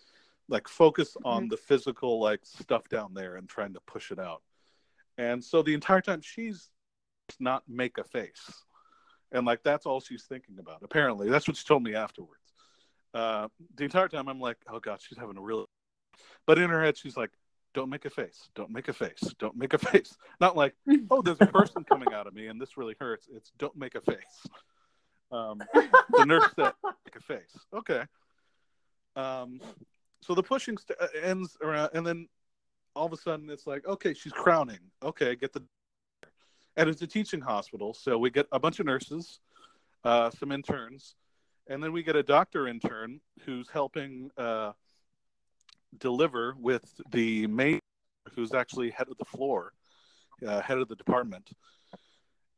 like 0.53 0.69
focus 0.69 1.17
on 1.25 1.49
the 1.49 1.57
physical 1.57 2.21
like 2.21 2.41
stuff 2.45 2.87
down 2.89 3.15
there 3.15 3.37
and 3.37 3.49
trying 3.49 3.73
to 3.73 3.81
push 3.81 4.11
it 4.11 4.19
out. 4.19 4.43
And 5.17 5.43
so 5.43 5.63
the 5.63 5.73
entire 5.73 6.03
time 6.03 6.21
she's 6.21 6.69
not 7.41 7.63
make 7.67 7.97
a 7.97 8.05
face. 8.05 8.53
And 9.33 9.47
like 9.47 9.63
that's 9.63 9.87
all 9.87 10.01
she's 10.01 10.25
thinking 10.25 10.59
about 10.59 10.83
apparently. 10.83 11.31
That's 11.31 11.49
what 11.49 11.57
she 11.57 11.65
told 11.65 11.83
me 11.83 11.95
afterwards. 11.95 12.43
Uh 13.15 13.49
the 13.75 13.85
entire 13.85 14.09
time 14.09 14.29
i'm 14.29 14.41
like 14.41 14.57
oh 14.71 14.79
god 14.79 15.01
she's 15.03 15.19
having 15.19 15.37
a 15.37 15.41
real 15.41 15.69
but 16.47 16.59
in 16.59 16.71
her 16.71 16.83
head 16.83 16.97
she's 16.97 17.17
like 17.17 17.31
don't 17.75 17.89
make 17.89 18.05
a 18.05 18.11
face. 18.11 18.51
Don't 18.55 18.71
make 18.71 18.89
a 18.89 18.93
face. 18.93 19.35
Don't 19.39 19.57
make 19.57 19.73
a 19.73 19.79
face. 19.91 20.17
Not 20.41 20.57
like 20.57 20.75
oh 21.11 21.23
there's 21.23 21.41
a 21.41 21.47
person 21.47 21.85
coming 21.85 22.13
out 22.13 22.27
of 22.27 22.35
me 22.35 22.49
and 22.49 22.61
this 22.61 22.77
really 22.77 22.95
hurts. 23.01 23.29
It's 23.35 23.53
don't 23.59 23.77
make 23.77 23.95
a 23.95 24.01
face. 24.03 24.47
Um 25.31 25.63
the 26.11 26.27
nurse 26.27 26.45
said 26.55 26.73
make 26.85 27.17
a 27.17 27.21
face. 27.21 27.57
Okay. 27.75 28.03
Um 29.17 29.61
so 30.23 30.35
the 30.35 30.43
pushing 30.43 30.77
st- 30.77 30.99
uh, 31.01 31.07
ends 31.23 31.57
around 31.63 31.91
and 31.95 32.07
then 32.07 32.29
all 32.95 33.07
of 33.07 33.13
a 33.13 33.17
sudden 33.17 33.51
it's 33.51 33.67
like 33.67 33.87
okay 33.87 34.15
she's 34.15 34.33
crowning. 34.33 34.79
Okay 35.03 35.37
get 35.37 35.53
the 35.53 35.63
and 36.77 36.89
it's 36.89 37.03
a 37.03 37.07
teaching 37.07 37.41
hospital 37.41 37.93
so 37.93 38.17
we 38.17 38.31
get 38.31 38.47
a 38.53 38.59
bunch 38.59 38.81
of 38.81 38.87
nurses 38.87 39.41
uh, 40.05 40.31
some 40.31 40.53
interns 40.53 41.15
and 41.69 41.83
then 41.83 41.93
we 41.93 42.03
get 42.03 42.17
a 42.17 42.23
doctor 42.23 42.67
intern 42.67 43.21
who's 43.45 43.69
helping 43.69 44.31
uh, 44.37 44.73
deliver 45.99 46.55
with 46.59 47.01
the 47.11 47.47
main 47.47 47.79
who's 48.35 48.55
actually 48.55 48.91
head 48.91 49.09
of 49.09 49.19
the 49.19 49.25
floor 49.25 49.73
uh, 50.47 50.61
head 50.61 50.79
of 50.79 50.89
the 50.89 50.97
department. 50.97 51.51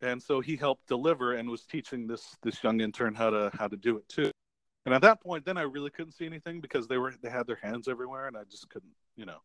And 0.01 0.23
so 0.23 0.41
he 0.41 0.57
helped 0.57 0.87
deliver 0.87 1.35
and 1.35 1.49
was 1.49 1.65
teaching 1.65 2.07
this 2.07 2.37
this 2.43 2.63
young 2.63 2.81
intern 2.81 3.15
how 3.15 3.31
to 3.31 3.51
how 3.55 3.69
to 3.69 3.77
do 3.77 3.97
it 3.97 4.09
too. 4.09 4.31
And 4.85 4.95
at 4.95 5.03
that 5.03 5.23
point, 5.23 5.45
then 5.45 5.57
I 5.57 5.63
really 5.63 5.91
couldn't 5.91 6.13
see 6.13 6.27
anything 6.27 6.61
because 6.61 6.87
they 6.87 6.99
were 6.99 7.15
they 7.23 7.31
had 7.31 7.47
their 7.47 7.59
hands 7.63 7.89
everywhere, 7.89 8.27
and 8.27 8.37
I 8.37 8.45
just 8.51 8.69
couldn't, 8.69 8.93
you 9.17 9.25
know. 9.25 9.39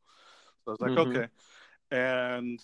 So 0.66 0.68
I 0.68 0.72
was 0.72 0.82
like, 0.82 0.92
Mhm. 0.92 1.08
okay, 1.08 1.28
and 1.92 2.60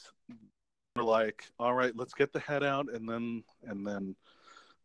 we're 0.96 1.04
like, 1.04 1.46
all 1.60 1.74
right, 1.74 1.96
let's 1.96 2.14
get 2.14 2.34
the 2.34 2.40
head 2.40 2.64
out, 2.64 2.92
and 2.94 3.08
then 3.08 3.44
and 3.64 3.86
then 3.88 4.16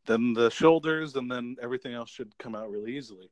then 0.06 0.32
the 0.32 0.50
shoulders, 0.50 1.16
and 1.16 1.30
then 1.30 1.56
everything 1.60 1.92
else 1.92 2.10
should 2.10 2.36
come 2.38 2.54
out 2.54 2.70
really 2.70 2.96
easily. 2.96 3.30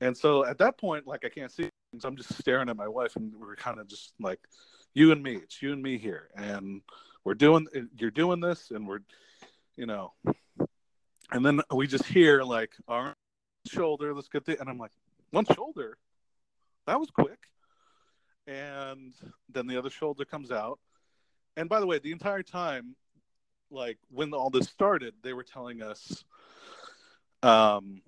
And 0.00 0.16
so 0.16 0.44
at 0.44 0.58
that 0.58 0.78
point, 0.78 1.06
like 1.06 1.24
I 1.24 1.28
can't 1.28 1.50
see, 1.50 1.68
I'm 2.04 2.16
just 2.16 2.38
staring 2.38 2.68
at 2.68 2.76
my 2.76 2.88
wife, 2.88 3.16
and 3.16 3.34
we're 3.34 3.56
kind 3.56 3.80
of 3.80 3.88
just 3.88 4.12
like, 4.20 4.38
you 4.94 5.12
and 5.12 5.22
me, 5.22 5.36
it's 5.36 5.60
you 5.62 5.72
and 5.72 5.82
me 5.82 5.98
here, 5.98 6.28
and 6.36 6.82
we're 7.24 7.34
doing, 7.34 7.66
you're 7.98 8.10
doing 8.10 8.40
this, 8.40 8.70
and 8.70 8.86
we're, 8.86 9.00
you 9.76 9.86
know, 9.86 10.12
and 11.32 11.44
then 11.44 11.60
we 11.74 11.86
just 11.86 12.04
hear 12.04 12.42
like 12.42 12.70
arm, 12.86 13.14
shoulder, 13.66 14.14
let's 14.14 14.28
get 14.28 14.44
the, 14.44 14.58
and 14.60 14.68
I'm 14.68 14.78
like, 14.78 14.92
one 15.30 15.44
shoulder, 15.44 15.98
that 16.86 16.98
was 16.98 17.10
quick, 17.10 17.38
and 18.46 19.14
then 19.48 19.66
the 19.66 19.76
other 19.76 19.90
shoulder 19.90 20.24
comes 20.24 20.50
out, 20.50 20.78
and 21.56 21.68
by 21.68 21.80
the 21.80 21.86
way, 21.86 21.98
the 21.98 22.12
entire 22.12 22.42
time, 22.42 22.96
like 23.70 23.98
when 24.10 24.32
all 24.32 24.50
this 24.50 24.68
started, 24.68 25.14
they 25.22 25.32
were 25.32 25.42
telling 25.42 25.82
us, 25.82 26.24
um, 27.42 28.00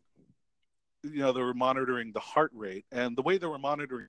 you 1.03 1.19
know, 1.19 1.33
they 1.33 1.43
were 1.43 1.55
monitoring 1.55 2.13
the 2.13 2.21
heart 2.21 2.51
rate, 2.55 2.85
and 2.93 3.17
the 3.17 3.23
way 3.23 3.39
they 3.39 3.47
were 3.47 3.59
monitoring 3.59 4.07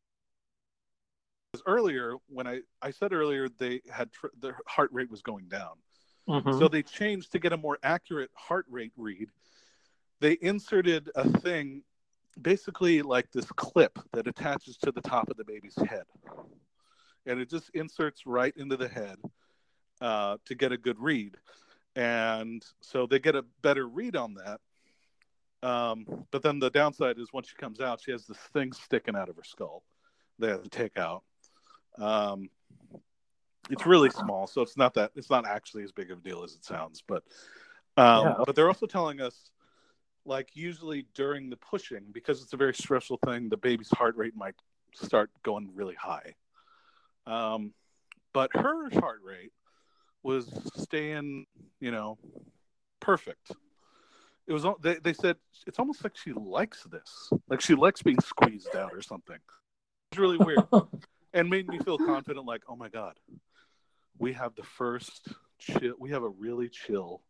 was 1.54 1.64
earlier 1.66 2.16
when 2.28 2.46
I 2.46 2.62
I 2.82 2.92
said 2.92 3.12
earlier 3.12 3.50
they 3.50 3.82
had 3.92 4.12
tr- 4.12 4.28
their 4.40 4.58
heart 4.68 4.92
rate 4.94 5.10
was 5.10 5.22
going 5.24 5.48
down, 5.48 5.78
Mhm. 6.28 6.60
so 6.60 6.68
they 6.68 6.84
changed 6.84 7.32
to 7.32 7.40
get 7.40 7.54
a 7.54 7.58
more 7.58 7.80
accurate 7.82 8.30
heart 8.36 8.66
rate 8.70 8.94
read. 8.96 9.32
They 10.22 10.38
inserted 10.42 11.10
a 11.16 11.28
thing, 11.40 11.84
basically 12.42 13.02
like 13.02 13.32
this 13.32 13.46
clip 13.52 13.98
that 14.14 14.28
attaches 14.28 14.78
to 14.78 14.92
the 14.92 15.02
top 15.02 15.30
of 15.30 15.38
the 15.38 15.46
baby's 15.46 15.78
head, 15.88 16.04
and 17.26 17.40
it 17.40 17.50
just 17.50 17.70
inserts 17.74 18.26
right 18.26 18.54
into 18.58 18.78
the 18.78 18.88
head 18.88 19.18
uh, 20.02 20.38
to 20.46 20.56
get 20.56 20.72
a 20.72 20.78
good 20.78 21.00
read. 21.00 21.38
And 21.96 22.64
so 22.82 23.08
they 23.08 23.20
get 23.20 23.36
a 23.36 23.44
better 23.62 23.88
read 23.88 24.16
on 24.16 24.36
that. 24.36 24.62
Um, 25.62 26.06
but 26.32 26.42
then 26.42 26.60
the 26.60 26.70
downside 26.70 27.20
is 27.20 27.34
once 27.34 27.50
she 27.50 27.56
comes 27.56 27.82
out, 27.82 28.00
she 28.02 28.12
has 28.12 28.26
this 28.26 28.38
thing 28.54 28.72
sticking 28.72 29.16
out 29.16 29.28
of 29.30 29.36
her 29.36 29.44
skull. 29.44 29.84
They 30.38 30.48
have 30.48 30.64
to 30.64 30.70
take 30.70 30.98
out. 30.98 31.24
Um, 31.98 32.50
it's 33.70 33.86
really 33.86 34.10
small, 34.10 34.48
so 34.48 34.62
it's 34.62 34.78
not 34.78 34.94
that 34.94 35.12
it's 35.16 35.30
not 35.30 35.46
actually 35.46 35.84
as 35.84 35.92
big 35.92 36.12
of 36.12 36.20
a 36.20 36.22
deal 36.22 36.44
as 36.44 36.56
it 36.56 36.64
sounds. 36.64 37.04
But 37.06 37.24
um, 37.98 38.28
Yeah. 38.28 38.36
but 38.46 38.56
they're 38.56 38.70
also 38.70 38.86
telling 38.86 39.20
us, 39.20 39.52
like 40.26 40.50
usually 40.54 41.06
during 41.14 41.50
the 41.50 41.58
pushing, 41.58 42.06
because 42.12 42.42
it's 42.42 42.54
a 42.54 42.58
very 42.58 42.74
stressful 42.74 43.20
thing, 43.26 43.50
the 43.50 43.58
baby's 43.58 43.90
heart 43.92 44.16
rate 44.16 44.36
might 44.36 44.56
start 44.94 45.30
going 45.44 45.70
really 45.74 45.96
high. 45.96 46.36
Um, 47.26 47.74
but 48.34 48.52
her 48.56 48.90
heart 49.00 49.20
rate 49.24 49.52
was 50.24 50.48
staying, 50.76 51.46
you 51.80 51.92
know, 51.92 52.18
perfect. 53.00 53.52
It 54.48 54.54
was. 54.54 54.66
They, 54.82 54.96
they 54.96 55.14
said 55.14 55.38
it's 55.68 55.78
almost 55.78 56.04
like 56.04 56.18
she 56.18 56.34
likes 56.34 56.84
this, 56.84 57.30
like 57.50 57.62
she 57.62 57.76
likes 57.76 58.02
being 58.02 58.20
squeezed 58.20 58.76
out 58.76 58.92
or 58.94 59.02
something. 59.02 59.38
It's 60.12 60.20
really 60.20 60.38
weird, 60.38 60.64
and 61.34 61.50
made 61.50 61.68
me 61.68 61.78
feel 61.80 62.00
confident. 62.00 62.48
Like, 62.48 62.64
oh 62.68 62.76
my 62.76 62.90
god, 62.90 63.14
we 64.18 64.34
have 64.34 64.56
the 64.56 64.64
first 64.64 65.28
chill. 65.60 65.94
We 66.00 66.10
have 66.12 66.24
a 66.24 66.30
really 66.30 66.68
chill 66.68 67.22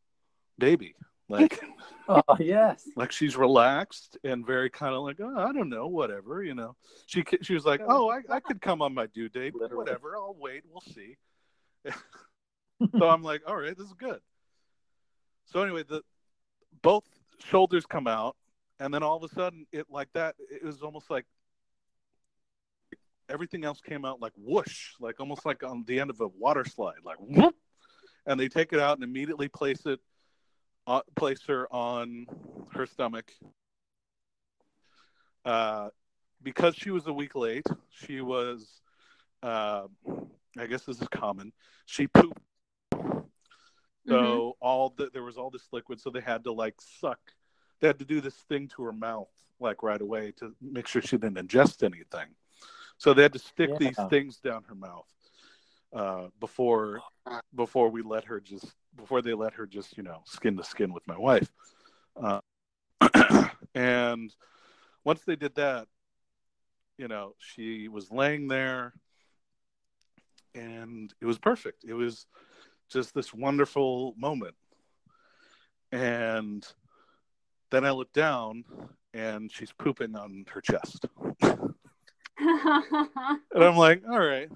baby. 0.58 0.96
Like, 1.30 1.62
oh 2.10 2.22
yes. 2.40 2.90
like 2.96 3.12
she's 3.12 3.38
relaxed 3.38 4.18
and 4.24 4.46
very 4.46 4.70
kind 4.70 4.96
of 4.96 5.04
like, 5.04 5.18
oh, 5.22 5.38
I 5.38 5.54
don't 5.54 5.70
know, 5.70 5.88
whatever, 5.88 6.44
you 6.44 6.56
know. 6.56 6.76
She 7.06 7.24
she 7.42 7.54
was 7.54 7.66
like, 7.66 7.82
oh, 7.88 8.10
I, 8.10 8.22
I 8.30 8.40
could 8.40 8.62
come 8.62 8.82
on 8.82 8.94
my 8.94 9.06
due 9.08 9.30
date, 9.30 9.54
but 9.54 9.62
Literally. 9.64 9.84
whatever. 9.84 10.18
I'll 10.18 10.36
wait. 10.38 10.64
We'll 10.70 10.82
see. 10.82 11.18
so 12.98 13.10
I'm 13.10 13.24
like, 13.24 13.42
all 13.48 13.56
right, 13.56 13.78
this 13.78 13.88
is 13.88 13.94
good. 13.94 14.20
So 15.46 15.62
anyway, 15.62 15.84
the 15.88 16.02
both 16.82 17.04
shoulders 17.40 17.86
come 17.86 18.08
out, 18.08 18.36
and 18.80 18.94
then 18.94 19.04
all 19.04 19.24
of 19.24 19.32
a 19.32 19.34
sudden, 19.34 19.66
it 19.72 19.88
like 19.90 20.10
that. 20.14 20.36
It 20.50 20.64
was 20.64 20.82
almost 20.82 21.10
like 21.10 21.26
everything 23.30 23.64
else 23.64 23.80
came 23.82 24.06
out 24.06 24.20
like 24.20 24.34
whoosh, 24.36 24.94
like 25.00 25.20
almost 25.20 25.46
like 25.46 25.64
on 25.64 25.84
the 25.88 26.00
end 26.00 26.10
of 26.10 26.20
a 26.22 26.28
water 26.28 26.66
slide, 26.66 27.00
like 27.06 27.18
whoop. 27.20 27.56
And 28.26 28.40
they 28.40 28.48
take 28.48 28.74
it 28.74 28.80
out 28.80 28.98
and 28.98 29.04
immediately 29.04 29.48
place 29.48 29.86
it, 29.86 30.00
uh, 30.90 31.02
place 31.16 31.42
her 31.48 31.68
on 31.74 32.26
her 32.74 32.86
stomach. 32.86 33.32
Uh, 35.46 35.90
because 36.42 36.76
she 36.76 36.90
was 36.90 37.06
a 37.08 37.14
week 37.14 37.36
late, 37.36 37.66
she 37.92 38.22
was, 38.22 38.82
uh, 39.44 39.84
I 40.58 40.66
guess 40.66 40.84
this 40.84 41.02
is 41.02 41.08
common. 41.10 41.54
She 41.86 42.08
pooped 42.08 42.42
so 44.08 44.56
Mhm. 44.56 44.56
all 44.60 44.90
the, 44.90 45.12
there 45.12 45.24
was 45.24 45.38
all 45.38 45.52
this 45.52 45.68
liquid, 45.72 46.02
so 46.02 46.10
they 46.10 46.22
had 46.22 46.44
to 46.46 46.52
like 46.52 46.82
suck. 46.82 47.20
They 47.80 47.88
had 47.88 48.00
to 48.00 48.06
do 48.06 48.22
this 48.22 48.36
thing 48.36 48.68
to 48.70 48.84
her 48.84 48.92
mouth 48.92 49.30
like 49.60 49.84
right 49.84 50.02
away 50.02 50.32
to 50.38 50.56
make 50.62 50.88
sure 50.88 51.02
she 51.02 51.18
didn't 51.18 51.38
ingest 51.48 51.84
anything. 51.84 52.36
So 52.98 53.14
they 53.14 53.22
had 53.22 53.34
to 53.34 53.40
stick 53.40 53.70
these 53.78 53.98
things 54.10 54.38
down 54.40 54.64
her 54.64 54.76
mouth 54.76 55.08
uh, 55.94 56.28
before 56.40 57.02
before 57.56 57.90
we 57.90 58.02
let 58.02 58.24
her 58.26 58.40
just 58.40 58.66
before 58.96 59.22
they 59.22 59.34
let 59.34 59.54
her 59.54 59.66
just 59.66 59.98
you 59.98 60.04
know 60.04 60.22
skin 60.26 60.58
to 60.58 60.64
skin 60.64 60.94
with 60.94 61.06
my 61.08 61.18
wife. 61.18 61.50
Uh, 62.22 62.40
and 63.76 64.34
once 65.04 65.22
they 65.24 65.36
did 65.36 65.56
that, 65.56 65.88
you 66.98 67.08
know, 67.08 67.34
she 67.40 67.88
was 67.88 68.12
laying 68.12 68.48
there, 68.48 68.94
and 70.54 71.14
it 71.22 71.26
was 71.26 71.38
perfect. 71.38 71.86
It 71.88 71.94
was 71.94 72.26
just 72.90 73.14
this 73.14 73.34
wonderful 73.34 74.14
moment. 74.18 74.56
And 75.92 76.66
then 77.72 77.86
I 77.86 77.92
look 77.92 78.12
down 78.14 78.64
and 79.14 79.52
she's 79.52 79.72
pooping 79.72 80.16
on 80.16 80.46
her 80.50 80.62
chest. 80.62 81.06
And 83.54 83.64
I'm 83.64 83.76
like, 83.76 84.04
all 84.10 84.20
right. 84.20 84.48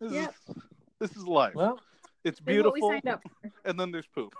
This 0.00 0.12
Yep. 0.12 0.34
is 0.48 0.54
this 1.00 1.16
is 1.16 1.26
life. 1.26 1.54
Well. 1.54 1.80
it's 2.24 2.40
This 2.40 2.64
what 2.64 2.72
we 2.74 2.80
beautiful. 2.80 2.90
signed 2.90 3.08
up 3.08 3.22
for. 3.22 3.50
And 3.64 3.78
then 3.78 3.90
there's 3.92 4.06
poop. 4.08 4.34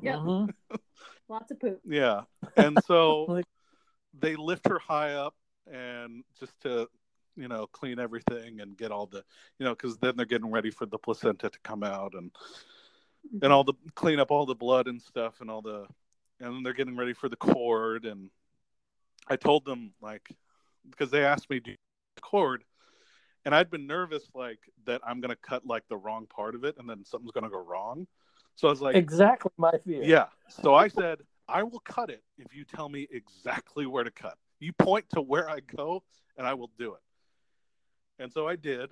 Yep. 0.00 0.16
mhm. 0.18 0.54
Lots 1.28 1.50
of 1.50 1.60
poop. 1.60 1.80
Yeah. 1.84 2.22
And 2.56 2.78
so 2.86 3.24
Like- 3.28 3.46
they 4.18 4.36
lift 4.36 4.66
her 4.68 4.78
high 4.78 5.12
up 5.14 5.34
and 5.70 6.24
just 6.40 6.58
to 6.62 6.88
you 7.36 7.46
know 7.46 7.66
clean 7.68 7.98
everything 8.00 8.60
and 8.60 8.76
get 8.76 8.90
all 8.90 9.06
the 9.06 9.22
you 9.58 9.64
know 9.64 9.70
because 9.74 9.96
then 9.98 10.16
they're 10.16 10.26
getting 10.26 10.50
ready 10.50 10.70
for 10.70 10.86
the 10.86 10.98
placenta 10.98 11.48
to 11.50 11.58
come 11.60 11.82
out 11.84 12.14
and 12.14 12.32
and 13.42 13.52
all 13.52 13.62
the 13.62 13.74
clean 13.94 14.18
up 14.18 14.30
all 14.30 14.46
the 14.46 14.54
blood 14.54 14.88
and 14.88 15.00
stuff 15.00 15.40
and 15.40 15.50
all 15.50 15.60
the 15.62 15.86
and 16.40 16.54
then 16.54 16.62
they're 16.62 16.72
getting 16.72 16.96
ready 16.96 17.12
for 17.12 17.28
the 17.28 17.36
cord 17.36 18.06
and 18.06 18.30
i 19.28 19.36
told 19.36 19.64
them 19.66 19.92
like 20.00 20.30
because 20.90 21.10
they 21.10 21.22
asked 21.24 21.48
me 21.50 21.60
do 21.60 21.70
you 21.72 21.76
want 21.76 22.16
the 22.16 22.22
cord 22.22 22.64
and 23.44 23.54
i'd 23.54 23.70
been 23.70 23.86
nervous 23.86 24.24
like 24.34 24.58
that 24.84 25.00
i'm 25.06 25.20
gonna 25.20 25.36
cut 25.36 25.66
like 25.66 25.82
the 25.88 25.96
wrong 25.96 26.26
part 26.26 26.54
of 26.54 26.64
it 26.64 26.76
and 26.78 26.88
then 26.88 27.04
something's 27.04 27.32
gonna 27.32 27.50
go 27.50 27.62
wrong 27.64 28.06
so 28.58 28.68
i 28.68 28.70
was 28.70 28.80
like 28.80 28.96
exactly 28.96 29.52
my 29.56 29.72
fear. 29.84 30.02
yeah. 30.02 30.26
So 30.48 30.74
I 30.74 30.88
said, 30.88 31.18
I 31.48 31.62
will 31.62 31.80
cut 31.80 32.10
it 32.10 32.22
if 32.38 32.54
you 32.54 32.64
tell 32.64 32.88
me 32.88 33.06
exactly 33.10 33.86
where 33.86 34.04
to 34.04 34.10
cut. 34.10 34.36
You 34.60 34.72
point 34.72 35.06
to 35.10 35.20
where 35.20 35.48
I 35.48 35.60
go 35.60 36.02
and 36.36 36.46
I 36.46 36.54
will 36.54 36.70
do 36.78 36.94
it. 36.94 38.22
And 38.22 38.32
so 38.32 38.48
I 38.48 38.56
did. 38.56 38.90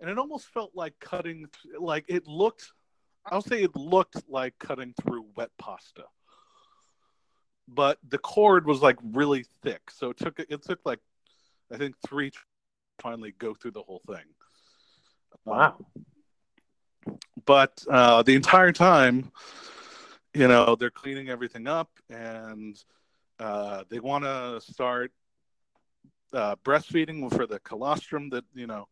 And 0.00 0.10
it 0.10 0.18
almost 0.18 0.46
felt 0.48 0.72
like 0.74 0.94
cutting, 1.00 1.46
th- 1.62 1.80
like 1.80 2.04
it 2.08 2.26
looked, 2.26 2.72
I'll 3.26 3.42
say 3.42 3.62
it 3.62 3.76
looked 3.76 4.22
like 4.28 4.54
cutting 4.58 4.94
through 5.02 5.26
wet 5.36 5.50
pasta. 5.58 6.04
But 7.66 7.98
the 8.08 8.18
cord 8.18 8.66
was 8.66 8.80
like 8.80 8.96
really 9.02 9.44
thick. 9.62 9.90
So 9.90 10.10
it 10.10 10.18
took, 10.18 10.38
it 10.38 10.62
took 10.62 10.80
like, 10.84 11.00
I 11.72 11.76
think 11.76 11.94
three 12.06 12.30
finally 13.00 13.32
go 13.38 13.54
through 13.54 13.72
the 13.72 13.82
whole 13.82 14.02
thing. 14.06 14.24
Wow. 15.44 15.76
but 17.46 17.82
uh, 17.90 18.22
the 18.22 18.34
entire 18.34 18.72
time, 18.72 19.30
you 20.34 20.48
know, 20.48 20.76
they're 20.76 20.90
cleaning 20.90 21.28
everything 21.30 21.66
up 21.66 21.90
and 22.10 22.76
uh, 23.40 23.84
they 23.88 24.00
want 24.00 24.24
to 24.24 24.60
start 24.60 25.12
uh, 26.32 26.56
breastfeeding 26.64 27.34
for 27.34 27.46
the 27.46 27.58
colostrum 27.60 28.28
that, 28.30 28.44
you 28.54 28.66
know, 28.66 28.86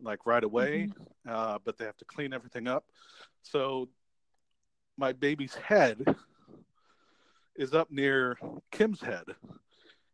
like 0.00 0.26
right 0.26 0.44
away, 0.44 0.88
uh, 1.28 1.58
but 1.64 1.76
they 1.78 1.84
have 1.84 1.96
to 1.96 2.04
clean 2.04 2.32
everything 2.32 2.68
up. 2.68 2.84
So 3.42 3.88
my 4.96 5.12
baby's 5.12 5.54
head 5.54 6.04
is 7.56 7.74
up 7.74 7.90
near 7.90 8.38
Kim's 8.70 9.00
head. 9.00 9.24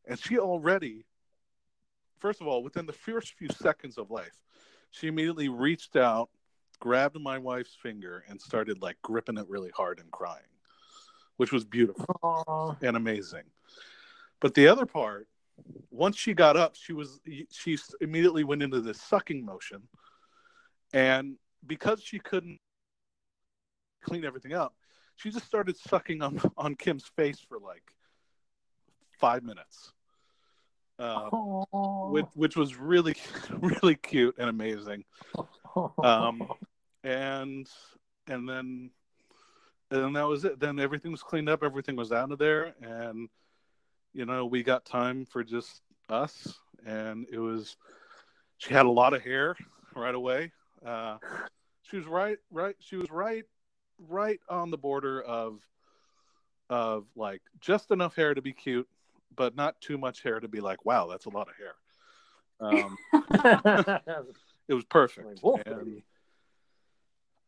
And 0.06 0.18
she 0.18 0.38
already, 0.38 1.04
first 2.22 2.40
of 2.40 2.46
all, 2.46 2.62
within 2.62 2.86
the 2.86 2.92
first 2.92 3.34
few 3.34 3.48
seconds 3.48 3.98
of 3.98 4.10
life, 4.10 4.42
she 4.92 5.08
immediately 5.08 5.48
reached 5.48 5.96
out 5.96 6.30
grabbed 6.78 7.20
my 7.20 7.38
wife's 7.38 7.76
finger 7.80 8.24
and 8.28 8.40
started 8.40 8.82
like 8.82 8.96
gripping 9.02 9.38
it 9.38 9.48
really 9.48 9.70
hard 9.70 10.00
and 10.00 10.10
crying, 10.10 10.52
which 11.36 11.52
was 11.52 11.64
beautiful 11.64 12.16
Aw. 12.24 12.74
and 12.82 12.96
amazing. 12.96 13.44
But 14.40 14.54
the 14.54 14.66
other 14.66 14.84
part, 14.84 15.28
once 15.90 16.16
she 16.16 16.34
got 16.34 16.56
up, 16.56 16.74
she 16.74 16.92
was 16.92 17.20
she 17.52 17.78
immediately 18.00 18.42
went 18.42 18.62
into 18.64 18.80
this 18.80 19.00
sucking 19.00 19.44
motion, 19.44 19.82
and 20.92 21.36
because 21.64 22.02
she 22.02 22.18
couldn't 22.18 22.58
clean 24.02 24.24
everything 24.24 24.52
up, 24.52 24.74
she 25.14 25.30
just 25.30 25.46
started 25.46 25.76
sucking 25.76 26.20
on 26.20 26.40
on 26.56 26.74
Kim's 26.74 27.06
face 27.16 27.38
for 27.38 27.58
like 27.60 27.94
five 29.20 29.44
minutes, 29.44 29.92
uh, 30.98 31.28
Aw. 31.32 32.10
which 32.10 32.26
which 32.34 32.56
was 32.56 32.76
really 32.76 33.14
really 33.50 33.96
cute 33.96 34.36
and 34.38 34.48
amazing. 34.48 35.04
Um, 36.02 36.42
and 37.04 37.68
and 38.28 38.48
then 38.48 38.90
and 39.90 40.02
then 40.02 40.12
that 40.14 40.26
was 40.26 40.44
it. 40.44 40.58
Then 40.58 40.78
everything 40.78 41.10
was 41.10 41.22
cleaned 41.22 41.48
up, 41.48 41.62
everything 41.62 41.96
was 41.96 42.12
out 42.12 42.32
of 42.32 42.38
there, 42.38 42.74
and 42.80 43.28
you 44.12 44.24
know 44.24 44.46
we 44.46 44.62
got 44.62 44.84
time 44.84 45.26
for 45.26 45.44
just 45.44 45.82
us. 46.08 46.54
And 46.84 47.26
it 47.30 47.38
was 47.38 47.76
she 48.58 48.74
had 48.74 48.86
a 48.86 48.90
lot 48.90 49.12
of 49.12 49.22
hair 49.22 49.56
right 49.94 50.14
away. 50.14 50.52
Uh, 50.84 51.18
she 51.82 51.96
was 51.96 52.06
right, 52.06 52.38
right. 52.50 52.74
She 52.80 52.96
was 52.96 53.10
right, 53.10 53.44
right 54.08 54.40
on 54.48 54.70
the 54.70 54.78
border 54.78 55.20
of 55.22 55.60
of 56.70 57.04
like 57.14 57.42
just 57.60 57.90
enough 57.90 58.16
hair 58.16 58.34
to 58.34 58.40
be 58.40 58.52
cute, 58.52 58.88
but 59.36 59.54
not 59.56 59.80
too 59.80 59.98
much 59.98 60.22
hair 60.22 60.40
to 60.40 60.48
be 60.48 60.60
like, 60.60 60.84
wow, 60.84 61.06
that's 61.06 61.26
a 61.26 61.30
lot 61.30 61.48
of 61.48 61.54
hair. 61.56 61.74
Um, 62.60 62.96
it 64.68 64.74
was 64.74 64.84
perfect. 64.84 65.26
Like, 65.42 65.66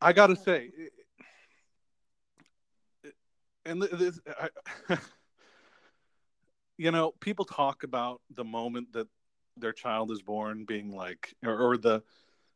I 0.01 0.13
gotta 0.13 0.37
say, 0.37 0.71
it- 0.77 0.93
it- 3.05 3.15
and 3.67 3.81
this, 3.83 4.21
I, 4.39 4.49
you 6.77 6.91
know, 6.91 7.13
people 7.21 7.45
talk 7.45 7.83
about 7.83 8.21
the 8.35 8.45
moment 8.45 8.93
that 8.93 9.09
their 9.57 9.73
child 9.73 10.11
is 10.11 10.21
born 10.21 10.65
being 10.65 10.95
like, 10.95 11.35
or, 11.45 11.57
or 11.57 11.77
the 11.77 12.03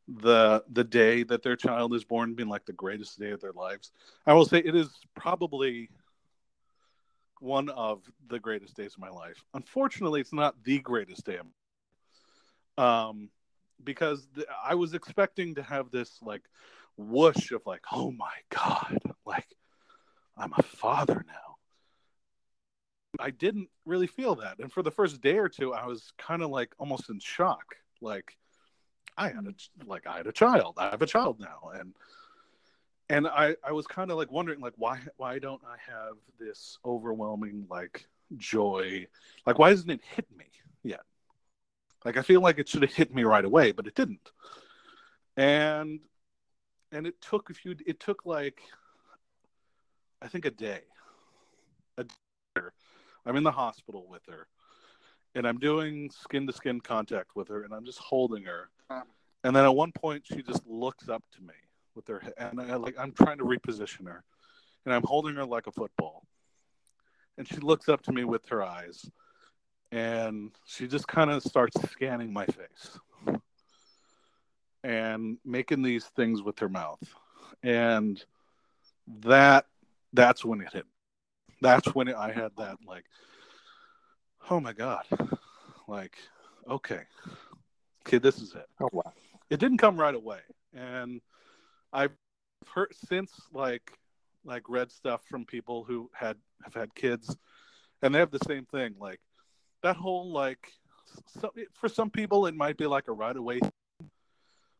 the 0.07 0.63
the 0.71 0.83
day 0.83 1.21
that 1.23 1.43
their 1.43 1.55
child 1.55 1.93
is 1.93 2.03
born 2.03 2.33
being 2.33 2.49
like 2.49 2.65
the 2.65 2.73
greatest 2.73 3.19
day 3.19 3.31
of 3.31 3.39
their 3.41 3.53
lives. 3.53 3.91
I 4.25 4.33
will 4.33 4.45
say 4.45 4.57
it 4.59 4.75
is 4.75 4.89
probably 5.15 5.89
one 7.39 7.69
of 7.69 8.03
the 8.27 8.39
greatest 8.39 8.75
days 8.75 8.93
of 8.93 8.99
my 8.99 9.09
life. 9.09 9.43
Unfortunately, 9.53 10.21
it's 10.21 10.33
not 10.33 10.61
the 10.63 10.79
greatest 10.79 11.25
day. 11.25 11.39
Um, 12.77 13.29
because 13.83 14.27
the, 14.35 14.45
I 14.63 14.75
was 14.75 14.93
expecting 14.93 15.55
to 15.55 15.63
have 15.63 15.91
this 15.91 16.19
like 16.21 16.43
whoosh 16.97 17.51
of 17.51 17.61
like, 17.65 17.81
oh 17.91 18.11
my 18.11 18.33
god, 18.49 18.99
like 19.25 19.47
I'm 20.37 20.53
a 20.57 20.63
father 20.63 21.25
now. 21.27 21.33
I 23.19 23.31
didn't 23.31 23.69
really 23.85 24.07
feel 24.07 24.35
that, 24.35 24.59
and 24.59 24.71
for 24.71 24.83
the 24.83 24.91
first 24.91 25.21
day 25.21 25.37
or 25.37 25.49
two, 25.49 25.73
I 25.73 25.85
was 25.87 26.13
kind 26.17 26.41
of 26.41 26.51
like 26.51 26.73
almost 26.77 27.09
in 27.09 27.19
shock. 27.19 27.75
Like 28.01 28.37
I 29.17 29.29
had 29.29 29.45
a 29.45 29.85
like 29.85 30.07
I 30.07 30.17
had 30.17 30.27
a 30.27 30.31
child. 30.31 30.75
I 30.77 30.89
have 30.89 31.01
a 31.01 31.07
child 31.07 31.39
now, 31.39 31.71
and 31.73 31.93
and 33.09 33.27
I 33.27 33.55
I 33.63 33.71
was 33.71 33.87
kind 33.87 34.11
of 34.11 34.17
like 34.17 34.31
wondering 34.31 34.59
like 34.59 34.73
why 34.77 34.99
why 35.17 35.39
don't 35.39 35.61
I 35.65 35.77
have 35.91 36.15
this 36.39 36.77
overwhelming 36.85 37.65
like 37.69 38.07
joy? 38.37 39.07
Like 39.45 39.57
why 39.57 39.69
hasn't 39.69 39.91
it 39.91 40.01
hit 40.15 40.25
me 40.37 40.45
yet? 40.83 41.01
Like 42.05 42.17
I 42.17 42.21
feel 42.21 42.41
like 42.41 42.59
it 42.59 42.69
should 42.69 42.83
have 42.83 42.93
hit 42.93 43.13
me 43.13 43.23
right 43.23 43.45
away, 43.45 43.71
but 43.71 43.87
it 43.87 43.95
didn't. 43.95 44.31
And 45.35 45.99
and 46.91 47.07
it 47.07 47.19
took 47.21 47.49
a 47.49 47.53
few 47.53 47.75
it 47.85 47.99
took 47.99 48.25
like 48.25 48.61
I 50.21 50.27
think 50.27 50.45
a 50.45 50.51
day. 50.51 50.81
A 51.97 52.03
day. 52.03 52.61
I'm 53.25 53.35
in 53.35 53.43
the 53.43 53.51
hospital 53.51 54.05
with 54.09 54.25
her 54.27 54.47
and 55.35 55.47
I'm 55.47 55.57
doing 55.57 56.09
skin 56.11 56.45
to 56.47 56.53
skin 56.53 56.79
contact 56.79 57.35
with 57.35 57.47
her 57.47 57.63
and 57.63 57.73
I'm 57.73 57.85
just 57.85 57.99
holding 57.99 58.43
her. 58.43 58.69
And 59.43 59.55
then 59.55 59.63
at 59.63 59.75
one 59.75 59.91
point 59.91 60.25
she 60.25 60.41
just 60.41 60.65
looks 60.67 61.09
up 61.09 61.23
to 61.35 61.41
me 61.41 61.53
with 61.99 62.07
her 62.07 62.33
and 62.37 62.61
I 62.61 62.75
like 62.75 62.95
I'm 62.97 63.11
trying 63.11 63.37
to 63.39 63.43
reposition 63.43 64.07
her. 64.07 64.23
And 64.85 64.93
I'm 64.93 65.03
holding 65.03 65.35
her 65.35 65.45
like 65.45 65.67
a 65.67 65.71
football. 65.71 66.23
And 67.37 67.47
she 67.47 67.57
looks 67.57 67.89
up 67.89 68.01
to 68.03 68.13
me 68.13 68.23
with 68.23 68.47
her 68.47 68.63
eyes 68.63 69.09
and 69.91 70.51
she 70.65 70.87
just 70.87 71.07
kind 71.07 71.29
of 71.31 71.43
starts 71.43 71.79
scanning 71.91 72.31
my 72.31 72.45
face 72.45 72.99
and 74.83 75.37
making 75.43 75.81
these 75.81 76.05
things 76.05 76.41
with 76.41 76.59
her 76.59 76.69
mouth 76.69 77.01
and 77.63 78.23
that 79.21 79.65
that's 80.13 80.45
when 80.45 80.61
it 80.61 80.71
hit 80.71 80.85
that's 81.61 81.93
when 81.95 82.07
it, 82.07 82.15
i 82.15 82.31
had 82.31 82.51
that 82.57 82.77
like 82.87 83.03
oh 84.49 84.59
my 84.59 84.71
god 84.71 85.03
like 85.87 86.15
okay 86.69 87.01
okay 88.05 88.19
this 88.19 88.39
is 88.39 88.53
it 88.53 88.67
Oh 88.79 88.89
wow. 88.93 89.11
it 89.49 89.59
didn't 89.59 89.79
come 89.79 89.99
right 89.99 90.15
away 90.15 90.39
and 90.73 91.19
i've 91.93 92.11
heard 92.73 92.93
since 93.07 93.31
like 93.53 93.97
like 94.45 94.63
read 94.69 94.91
stuff 94.91 95.21
from 95.29 95.45
people 95.45 95.83
who 95.83 96.09
had 96.13 96.37
have 96.63 96.73
had 96.73 96.93
kids 96.95 97.35
and 98.01 98.13
they 98.13 98.19
have 98.19 98.31
the 98.31 98.39
same 98.47 98.65
thing 98.65 98.95
like 98.99 99.19
that 99.83 99.95
whole 99.95 100.31
like 100.31 100.71
so, 101.39 101.51
for 101.73 101.89
some 101.89 102.09
people 102.09 102.45
it 102.45 102.55
might 102.55 102.77
be 102.77 102.85
like 102.85 103.07
a 103.07 103.11
right 103.11 103.35
away 103.35 103.59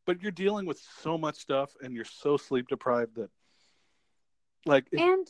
but 0.05 0.22
you're 0.22 0.32
dealing 0.32 0.66
with 0.66 0.80
so 1.01 1.18
much 1.18 1.36
stuff 1.36 1.72
and 1.82 1.93
you're 1.93 2.05
so 2.05 2.38
sleep 2.38 2.68
deprived 2.68 3.16
that 3.16 3.30
like 4.66 4.88
it- 4.91 4.99
and 4.99 5.28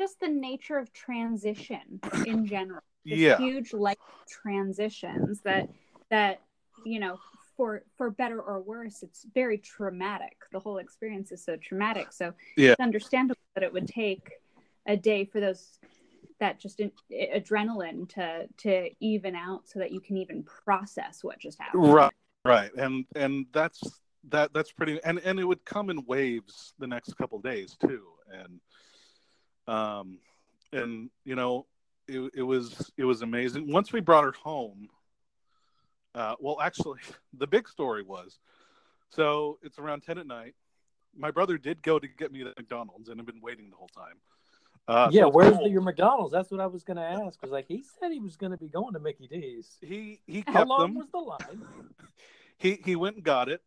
just 0.00 0.18
the 0.20 0.28
nature 0.28 0.78
of 0.78 0.92
transition 0.92 2.00
in 2.26 2.44
general. 2.44 2.82
Yeah. 3.04 3.36
huge 3.36 3.72
life 3.72 3.96
transitions 4.28 5.40
that 5.42 5.68
that 6.10 6.40
you 6.84 7.00
know 7.00 7.18
for 7.56 7.82
for 7.96 8.10
better 8.10 8.40
or 8.40 8.60
worse 8.60 9.02
it's 9.02 9.26
very 9.34 9.58
traumatic. 9.58 10.36
The 10.52 10.60
whole 10.60 10.78
experience 10.78 11.32
is 11.32 11.44
so 11.44 11.56
traumatic. 11.56 12.12
So 12.12 12.32
Yeah. 12.56 12.72
it's 12.72 12.80
understandable 12.80 13.40
that 13.54 13.64
it 13.64 13.72
would 13.72 13.88
take 13.88 14.32
a 14.86 14.96
day 14.96 15.24
for 15.24 15.40
those 15.40 15.78
that 16.40 16.58
just 16.58 16.80
in, 16.80 16.90
adrenaline 17.12 18.08
to 18.10 18.48
to 18.58 18.90
even 19.00 19.34
out 19.34 19.68
so 19.68 19.78
that 19.78 19.92
you 19.92 20.00
can 20.00 20.16
even 20.16 20.42
process 20.42 21.22
what 21.22 21.38
just 21.38 21.60
happened. 21.60 21.92
Right 21.92 22.12
right. 22.44 22.70
And 22.76 23.06
and 23.14 23.46
that's 23.52 23.80
that 24.28 24.52
that's 24.52 24.72
pretty 24.72 25.00
and 25.04 25.18
and 25.20 25.38
it 25.38 25.44
would 25.44 25.64
come 25.64 25.90
in 25.90 26.04
waves 26.06 26.74
the 26.78 26.86
next 26.86 27.16
couple 27.16 27.38
days 27.40 27.76
too. 27.80 28.06
And 28.32 28.60
um 29.68 30.18
and 30.72 31.10
you 31.24 31.36
know 31.36 31.66
it, 32.08 32.32
it 32.34 32.42
was 32.42 32.90
it 32.96 33.04
was 33.04 33.22
amazing. 33.22 33.70
Once 33.70 33.92
we 33.92 34.00
brought 34.00 34.24
her 34.24 34.32
home 34.32 34.88
uh 36.14 36.34
well 36.40 36.60
actually 36.60 37.00
the 37.38 37.46
big 37.46 37.68
story 37.68 38.02
was 38.02 38.38
so 39.10 39.58
it's 39.62 39.78
around 39.78 40.02
10 40.02 40.18
at 40.18 40.26
night 40.26 40.54
my 41.16 41.30
brother 41.30 41.58
did 41.58 41.82
go 41.82 41.98
to 41.98 42.08
get 42.08 42.32
me 42.32 42.42
at 42.42 42.56
mcdonald's 42.56 43.08
and 43.08 43.20
I've 43.20 43.26
been 43.26 43.40
waiting 43.42 43.70
the 43.70 43.76
whole 43.76 43.90
time 43.94 44.16
uh 44.88 45.08
yeah, 45.12 45.26
it's 45.26 45.34
where's 45.34 45.58
the, 45.58 45.68
your 45.68 45.80
McDonald's? 45.80 46.32
That's 46.32 46.50
what 46.50 46.60
I 46.60 46.66
was 46.66 46.82
gonna 46.82 47.02
ask. 47.02 47.40
Cause 47.40 47.50
like 47.50 47.66
he 47.68 47.84
said 48.00 48.10
he 48.10 48.18
was 48.18 48.36
gonna 48.36 48.56
be 48.56 48.68
going 48.68 48.94
to 48.94 48.98
Mickey 48.98 49.28
D's. 49.28 49.78
he 49.80 50.20
he 50.26 50.42
How 50.46 50.64
long 50.64 50.80
them 50.80 50.94
was 50.94 51.06
the 51.12 51.18
line? 51.18 51.62
he 52.58 52.80
he 52.84 52.96
went 52.96 53.16
and 53.16 53.24
got 53.24 53.48
it. 53.48 53.62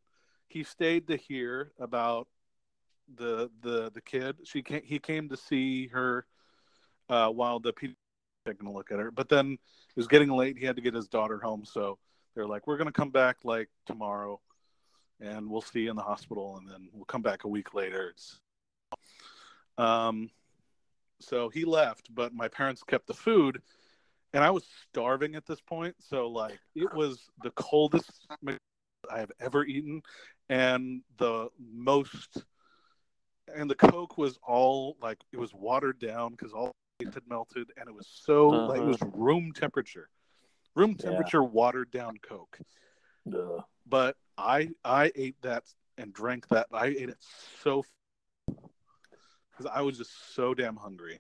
He 0.48 0.64
stayed 0.64 1.08
to 1.08 1.16
hear 1.16 1.72
about 1.80 2.28
the 3.16 3.50
the 3.62 3.92
the 3.94 4.02
kid. 4.02 4.36
She 4.44 4.62
came, 4.62 4.82
he 4.84 5.00
came 5.00 5.30
to 5.30 5.38
see 5.38 5.88
her 5.88 6.26
uh, 7.10 7.30
while 7.30 7.60
the 7.60 7.72
pediatrician 7.72 7.94
taking 8.46 8.68
a 8.68 8.72
look 8.72 8.92
at 8.92 9.00
her. 9.00 9.10
But 9.10 9.30
then 9.30 9.54
it 9.54 9.96
was 9.96 10.08
getting 10.08 10.30
late. 10.30 10.58
He 10.58 10.66
had 10.66 10.76
to 10.76 10.82
get 10.82 10.94
his 10.94 11.08
daughter 11.08 11.40
home, 11.40 11.64
so 11.66 11.98
they're 12.36 12.48
like, 12.48 12.68
"We're 12.68 12.78
gonna 12.78 12.92
come 12.92 13.12
back 13.12 13.38
like 13.44 13.70
tomorrow, 13.86 14.40
and 15.20 15.50
we'll 15.50 15.62
see 15.62 15.82
you 15.82 15.90
in 15.90 15.96
the 15.96 16.04
hospital, 16.04 16.58
and 16.58 16.70
then 16.70 16.90
we'll 16.94 17.06
come 17.06 17.22
back 17.22 17.46
a 17.46 17.48
week 17.48 17.74
later." 17.74 18.10
It's, 18.10 18.40
um, 19.78 20.30
so 21.20 21.50
he 21.50 21.66
left, 21.66 22.14
but 22.14 22.34
my 22.34 22.48
parents 22.48 22.84
kept 22.84 23.08
the 23.08 23.14
food, 23.14 23.62
and 24.34 24.44
I 24.44 24.52
was 24.52 24.66
starving 24.90 25.36
at 25.36 25.46
this 25.46 25.62
point. 25.62 25.96
So 26.00 26.28
like, 26.28 26.60
it 26.76 26.94
was 26.94 27.30
the 27.44 27.52
coldest 27.52 28.28
I 29.10 29.20
have 29.20 29.32
ever 29.40 29.64
eaten, 29.66 30.02
and 30.50 31.02
the 31.18 31.50
most, 31.58 32.44
and 33.56 33.70
the 33.70 33.76
Coke 33.76 34.18
was 34.18 34.38
all 34.46 34.98
like 35.02 35.20
it 35.32 35.38
was 35.38 35.54
watered 35.54 36.00
down 36.00 36.32
because 36.32 36.52
all 36.54 36.72
the 37.00 37.08
ice 37.08 37.14
had 37.14 37.24
melted, 37.28 37.72
and 37.78 37.88
it 37.88 37.94
was 37.94 38.08
so 38.08 38.50
like 38.50 38.82
it 38.82 38.86
was 38.86 39.02
room 39.14 39.54
temperature, 39.54 40.10
room 40.76 40.96
Yeah. 41.00 41.06
temperature 41.10 41.44
watered 41.44 41.92
down 41.92 42.18
Coke. 42.22 42.60
Ugh. 43.34 43.64
But 43.88 44.16
I 44.38 44.70
I 44.84 45.12
ate 45.16 45.42
that 45.42 45.64
and 45.98 46.14
drank 46.14 46.48
that. 46.50 46.68
I 46.74 46.88
ate 46.88 47.10
it 47.10 47.18
so 47.64 47.84
because 49.52 49.72
I 49.74 49.82
was 49.82 49.98
just 49.98 50.36
so 50.36 50.54
damn 50.54 50.76
hungry. 50.76 51.20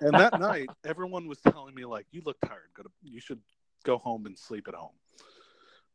And 0.00 0.14
that 0.14 0.34
night, 0.38 0.70
everyone 0.84 1.28
was 1.28 1.40
telling 1.40 1.74
me 1.74 1.84
like, 1.84 2.06
"You 2.10 2.22
look 2.24 2.40
tired. 2.40 2.70
Go 2.74 2.84
to. 2.84 2.90
You 3.02 3.20
should 3.20 3.40
go 3.84 3.98
home 3.98 4.26
and 4.26 4.38
sleep 4.38 4.68
at 4.68 4.74
home." 4.74 4.96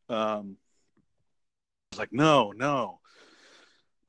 Um, 0.09 0.57
I 1.91 1.95
was 1.95 1.99
like, 1.99 2.13
"No, 2.13 2.51
no." 2.51 2.99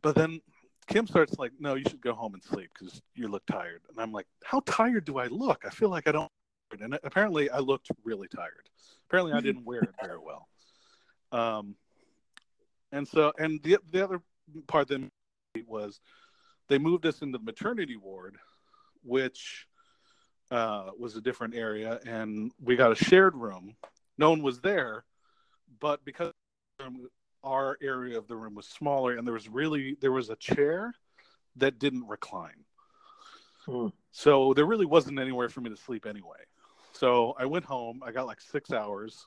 but 0.02 0.14
then 0.14 0.40
Kim 0.86 1.06
starts 1.06 1.38
like, 1.38 1.52
no, 1.58 1.74
you 1.74 1.84
should 1.88 2.00
go 2.00 2.14
home 2.14 2.34
and 2.34 2.42
sleep 2.42 2.70
because 2.76 3.00
you 3.14 3.28
look 3.28 3.44
tired. 3.46 3.82
And 3.88 4.00
I'm 4.00 4.12
like, 4.12 4.26
how 4.44 4.61
tired 4.66 5.04
do 5.04 5.18
I 5.18 5.26
look? 5.26 5.64
I 5.66 5.70
feel 5.70 5.88
like 5.88 6.08
I 6.08 6.12
don't. 6.12 6.30
And 6.80 6.98
apparently, 7.02 7.50
I 7.50 7.58
looked 7.58 7.90
really 8.04 8.28
tired. 8.28 8.68
Apparently, 9.08 9.32
I 9.32 9.40
didn't 9.40 9.64
wear 9.64 9.80
it 9.80 9.94
very 10.02 10.18
well. 10.24 10.48
Um, 11.32 11.74
and 12.92 13.06
so, 13.06 13.32
and 13.38 13.62
the 13.62 13.78
the 13.90 14.02
other 14.02 14.20
part 14.66 14.88
that 14.88 15.08
was 15.66 16.00
they 16.68 16.78
moved 16.78 17.06
us 17.06 17.22
into 17.22 17.38
the 17.38 17.44
maternity 17.44 17.96
ward, 17.96 18.36
which 19.02 19.66
uh, 20.50 20.90
was 20.98 21.16
a 21.16 21.20
different 21.20 21.54
area, 21.54 22.00
and 22.06 22.52
we 22.62 22.76
got 22.76 22.92
a 22.92 23.04
shared 23.04 23.36
room. 23.36 23.74
No 24.18 24.30
one 24.30 24.42
was 24.42 24.60
there, 24.60 25.04
but 25.80 26.04
because 26.04 26.32
our 27.42 27.78
area 27.82 28.18
of 28.18 28.26
the 28.28 28.36
room 28.36 28.54
was 28.54 28.66
smaller, 28.66 29.16
and 29.16 29.26
there 29.26 29.34
was 29.34 29.48
really 29.48 29.96
there 30.00 30.12
was 30.12 30.30
a 30.30 30.36
chair 30.36 30.94
that 31.56 31.78
didn't 31.78 32.06
recline. 32.06 32.64
Hmm. 33.66 33.88
So 34.12 34.54
there 34.54 34.66
really 34.66 34.86
wasn't 34.86 35.18
anywhere 35.18 35.48
for 35.48 35.60
me 35.60 35.70
to 35.70 35.76
sleep 35.76 36.06
anyway. 36.06 36.38
So 36.93 37.34
I 37.38 37.47
went 37.47 37.64
home. 37.64 38.03
I 38.05 38.12
got 38.12 38.26
like 38.26 38.41
six 38.41 38.72
hours, 38.72 39.26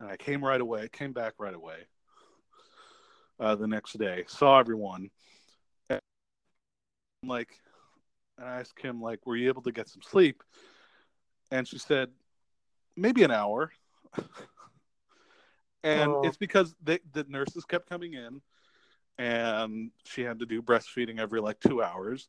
and 0.00 0.08
I 0.08 0.16
came 0.16 0.44
right 0.44 0.60
away. 0.60 0.88
Came 0.92 1.12
back 1.12 1.34
right 1.38 1.54
away. 1.54 1.78
Uh, 3.38 3.54
the 3.54 3.66
next 3.66 3.98
day, 3.98 4.24
saw 4.26 4.58
everyone. 4.58 5.10
And 5.90 6.00
like, 7.22 7.50
and 8.38 8.48
I 8.48 8.60
asked 8.60 8.80
him 8.80 9.00
like, 9.00 9.26
"Were 9.26 9.36
you 9.36 9.48
able 9.48 9.62
to 9.62 9.72
get 9.72 9.88
some 9.88 10.02
sleep?" 10.02 10.42
And 11.50 11.66
she 11.66 11.78
said, 11.78 12.10
"Maybe 12.96 13.22
an 13.22 13.30
hour." 13.30 13.72
and 15.84 16.10
oh. 16.10 16.22
it's 16.24 16.36
because 16.36 16.74
they, 16.82 16.98
the 17.12 17.24
nurses 17.28 17.64
kept 17.64 17.88
coming 17.88 18.14
in 18.14 18.40
and 19.18 19.90
she 20.04 20.22
had 20.22 20.38
to 20.40 20.46
do 20.46 20.62
breastfeeding 20.62 21.18
every 21.18 21.40
like 21.40 21.60
two 21.60 21.82
hours 21.82 22.28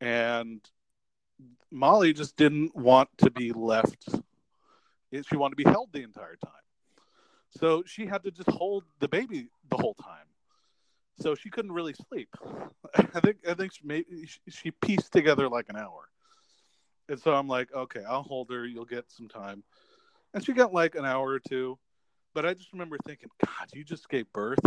and 0.00 0.60
molly 1.70 2.12
just 2.12 2.36
didn't 2.36 2.74
want 2.76 3.08
to 3.18 3.30
be 3.30 3.52
left. 3.52 4.08
She 5.12 5.36
wanted 5.36 5.58
to 5.58 5.64
be 5.64 5.70
held 5.70 5.90
the 5.92 6.02
entire 6.02 6.36
time. 6.36 6.52
So 7.50 7.82
she 7.86 8.06
had 8.06 8.22
to 8.24 8.30
just 8.30 8.50
hold 8.50 8.84
the 9.00 9.08
baby 9.08 9.48
the 9.68 9.76
whole 9.76 9.94
time. 9.94 10.26
So 11.20 11.34
she 11.34 11.50
couldn't 11.50 11.72
really 11.72 11.94
sleep. 12.08 12.28
I 13.14 13.20
think 13.20 13.38
i 13.48 13.54
think 13.54 13.72
she, 13.74 13.80
maybe, 13.84 14.28
she 14.48 14.70
pieced 14.70 15.12
together 15.12 15.48
like 15.48 15.68
an 15.68 15.76
hour. 15.76 16.08
And 17.08 17.20
so 17.20 17.34
i'm 17.34 17.48
like 17.48 17.74
okay 17.74 18.02
i'll 18.08 18.22
hold 18.22 18.50
her. 18.50 18.66
You'll 18.66 18.84
get 18.84 19.10
some 19.10 19.28
time. 19.28 19.62
And 20.34 20.44
she 20.44 20.52
got 20.52 20.72
like 20.72 20.94
an 20.94 21.04
hour 21.04 21.28
or 21.28 21.40
two. 21.40 21.78
But 22.34 22.46
I 22.46 22.54
just 22.54 22.72
remember 22.72 22.96
thinking, 23.04 23.28
God, 23.44 23.68
you 23.74 23.84
just 23.84 24.08
gave 24.08 24.24
birth, 24.32 24.64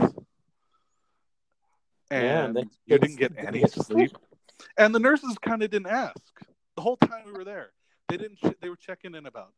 and 2.11 2.55
yeah, 2.55 2.63
you 2.85 2.99
didn't 2.99 3.15
get 3.15 3.33
any 3.37 3.65
sleep. 3.67 4.15
And 4.77 4.93
the 4.93 4.99
nurses 4.99 5.35
kind 5.41 5.63
of 5.63 5.71
didn't 5.71 5.87
ask 5.87 6.21
the 6.75 6.81
whole 6.81 6.97
time 6.97 7.23
we 7.25 7.31
were 7.31 7.43
there. 7.43 7.71
They 8.07 8.17
didn't. 8.17 8.39
They 8.61 8.69
were 8.69 8.75
checking 8.75 9.15
in 9.15 9.25
about 9.25 9.53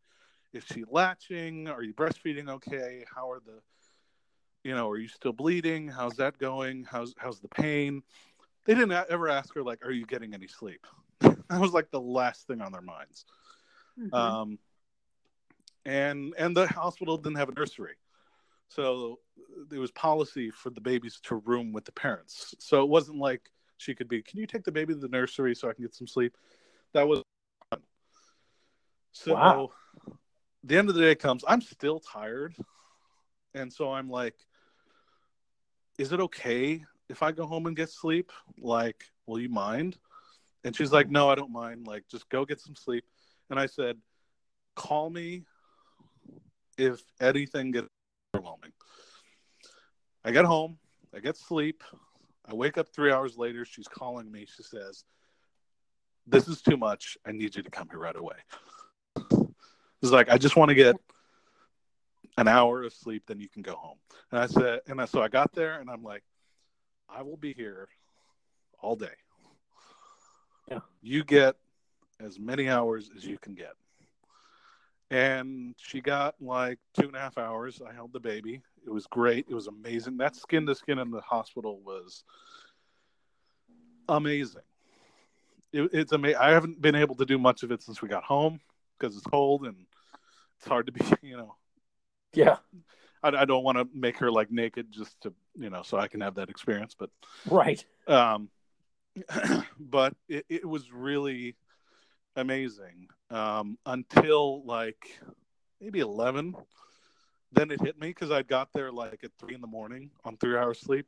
is 0.53 0.63
she 0.71 0.83
latching? 0.89 1.67
Are 1.67 1.83
you 1.83 1.93
breastfeeding 1.93 2.49
okay? 2.49 3.05
How 3.13 3.29
are 3.29 3.41
the, 3.45 3.59
you 4.63 4.73
know, 4.73 4.89
are 4.89 4.97
you 4.97 5.09
still 5.09 5.33
bleeding? 5.33 5.87
How's 5.87 6.15
that 6.15 6.37
going? 6.37 6.85
How's 6.89 7.13
how's 7.17 7.39
the 7.39 7.49
pain? 7.49 8.03
They 8.65 8.73
didn't 8.73 8.91
ever 9.09 9.29
ask 9.29 9.53
her 9.55 9.63
like, 9.63 9.85
are 9.85 9.91
you 9.91 10.05
getting 10.05 10.33
any 10.33 10.47
sleep? 10.47 10.85
that 11.19 11.59
was 11.59 11.71
like 11.71 11.91
the 11.91 12.01
last 12.01 12.47
thing 12.47 12.61
on 12.61 12.71
their 12.71 12.81
minds. 12.81 13.25
Mm-hmm. 13.99 14.13
Um, 14.13 14.59
and 15.87 16.33
and 16.37 16.55
the 16.55 16.67
hospital 16.67 17.17
didn't 17.17 17.37
have 17.37 17.49
a 17.49 17.53
nursery 17.53 17.95
so 18.67 19.19
there 19.69 19.79
was 19.79 19.91
policy 19.91 20.51
for 20.51 20.69
the 20.69 20.81
babies 20.81 21.19
to 21.23 21.37
room 21.37 21.71
with 21.71 21.85
the 21.85 21.91
parents 21.91 22.53
so 22.59 22.83
it 22.83 22.89
wasn't 22.89 23.17
like 23.17 23.49
she 23.77 23.95
could 23.95 24.09
be 24.09 24.21
can 24.21 24.39
you 24.39 24.45
take 24.45 24.63
the 24.63 24.71
baby 24.71 24.93
to 24.93 24.99
the 24.99 25.07
nursery 25.07 25.55
so 25.55 25.69
i 25.69 25.73
can 25.73 25.83
get 25.83 25.95
some 25.95 26.07
sleep 26.07 26.37
that 26.97 27.07
was 27.07 27.21
so 29.11 29.33
wow. 29.33 29.69
the 30.63 30.77
end 30.77 30.89
of 30.89 30.95
the 30.95 31.01
day 31.01 31.15
comes 31.15 31.43
i'm 31.47 31.61
still 31.61 31.99
tired 31.99 32.55
and 33.53 33.71
so 33.71 33.91
i'm 33.91 34.09
like 34.09 34.35
is 35.97 36.11
it 36.11 36.19
okay 36.19 36.83
if 37.09 37.21
i 37.21 37.31
go 37.31 37.45
home 37.45 37.67
and 37.67 37.75
get 37.75 37.89
sleep 37.89 38.31
like 38.59 39.05
will 39.25 39.39
you 39.39 39.49
mind 39.49 39.97
and 40.63 40.75
she's 40.75 40.91
like 40.91 41.09
no 41.09 41.29
i 41.29 41.35
don't 41.35 41.51
mind 41.51 41.85
like 41.85 42.03
just 42.09 42.27
go 42.29 42.45
get 42.45 42.59
some 42.59 42.75
sleep 42.75 43.05
and 43.49 43.59
i 43.59 43.65
said 43.65 43.97
call 44.75 45.09
me 45.09 45.43
if 46.77 47.01
anything 47.19 47.71
gets 47.71 47.87
overwhelming. 48.35 48.71
I 50.23 50.31
get 50.31 50.45
home, 50.45 50.77
I 51.15 51.19
get 51.19 51.35
sleep. 51.35 51.83
I 52.45 52.53
wake 52.53 52.77
up 52.77 52.87
three 52.93 53.11
hours 53.11 53.37
later. 53.37 53.65
She's 53.65 53.87
calling 53.87 54.31
me. 54.31 54.45
She 54.45 54.63
says, 54.63 55.03
This 56.27 56.47
is 56.47 56.61
too 56.61 56.77
much. 56.77 57.17
I 57.25 57.31
need 57.31 57.55
you 57.55 57.63
to 57.63 57.69
come 57.69 57.87
here 57.89 57.99
right 57.99 58.15
away. 58.15 58.35
It's 60.01 60.11
like, 60.11 60.29
I 60.29 60.37
just 60.37 60.55
want 60.55 60.69
to 60.69 60.75
get 60.75 60.95
an 62.37 62.47
hour 62.47 62.83
of 62.83 62.93
sleep, 62.93 63.23
then 63.27 63.39
you 63.39 63.49
can 63.49 63.63
go 63.63 63.75
home. 63.75 63.97
And 64.31 64.39
I 64.39 64.45
said, 64.45 64.81
and 64.87 65.01
I, 65.01 65.05
so 65.05 65.21
I 65.21 65.27
got 65.27 65.53
there 65.53 65.79
and 65.79 65.89
I'm 65.89 66.03
like, 66.03 66.23
I 67.09 67.23
will 67.23 67.37
be 67.37 67.53
here 67.53 67.87
all 68.79 68.95
day. 68.95 69.07
Yeah. 70.69 70.79
You 71.01 71.23
get 71.23 71.55
as 72.19 72.39
many 72.39 72.69
hours 72.69 73.09
as 73.15 73.25
you 73.25 73.37
can 73.37 73.55
get 73.55 73.73
and 75.09 75.73
she 75.77 76.01
got 76.01 76.35
like 76.41 76.79
two 76.93 77.07
and 77.07 77.15
a 77.15 77.19
half 77.19 77.37
hours. 77.37 77.81
I 77.87 77.93
held 77.93 78.13
the 78.13 78.19
baby. 78.19 78.61
It 78.85 78.89
was 78.89 79.07
great. 79.07 79.45
It 79.49 79.53
was 79.53 79.67
amazing. 79.67 80.17
That 80.17 80.35
skin 80.35 80.65
to 80.65 80.75
skin 80.75 80.99
in 80.99 81.11
the 81.11 81.21
hospital 81.21 81.79
was 81.85 82.23
amazing. 84.09 84.61
It, 85.73 85.89
it's 85.93 86.11
amazing. 86.11 86.37
I 86.39 86.51
haven't 86.51 86.81
been 86.81 86.95
able 86.95 87.15
to 87.15 87.25
do 87.25 87.37
much 87.37 87.63
of 87.63 87.71
it 87.71 87.81
since 87.81 88.01
we 88.01 88.09
got 88.09 88.23
home 88.23 88.59
because 88.97 89.15
it's 89.15 89.25
cold 89.25 89.65
and 89.65 89.75
it's 90.59 90.67
hard 90.67 90.87
to 90.87 90.91
be, 90.91 91.01
you 91.21 91.37
know. 91.37 91.55
Yeah. 92.33 92.57
I, 93.23 93.29
I 93.29 93.45
don't 93.45 93.63
want 93.63 93.77
to 93.77 93.87
make 93.93 94.17
her 94.19 94.31
like 94.31 94.51
naked 94.51 94.91
just 94.91 95.19
to, 95.21 95.33
you 95.57 95.69
know, 95.69 95.81
so 95.83 95.97
I 95.97 96.07
can 96.07 96.21
have 96.21 96.35
that 96.35 96.49
experience. 96.49 96.95
But 96.97 97.09
right. 97.49 97.83
Um, 98.07 98.49
but 99.79 100.13
it, 100.29 100.45
it 100.49 100.65
was 100.65 100.91
really 100.91 101.55
amazing 102.35 103.07
um, 103.31 103.77
until 103.85 104.63
like 104.63 105.19
maybe 105.81 105.99
11 105.99 106.55
then 107.51 107.71
it 107.71 107.81
hit 107.81 107.99
me 107.99 108.09
because 108.09 108.31
i 108.31 108.41
got 108.41 108.69
there 108.73 108.91
like 108.91 109.23
at 109.23 109.31
three 109.39 109.55
in 109.55 109.61
the 109.61 109.67
morning 109.67 110.09
on 110.25 110.37
three 110.37 110.55
hours 110.55 110.79
sleep 110.79 111.07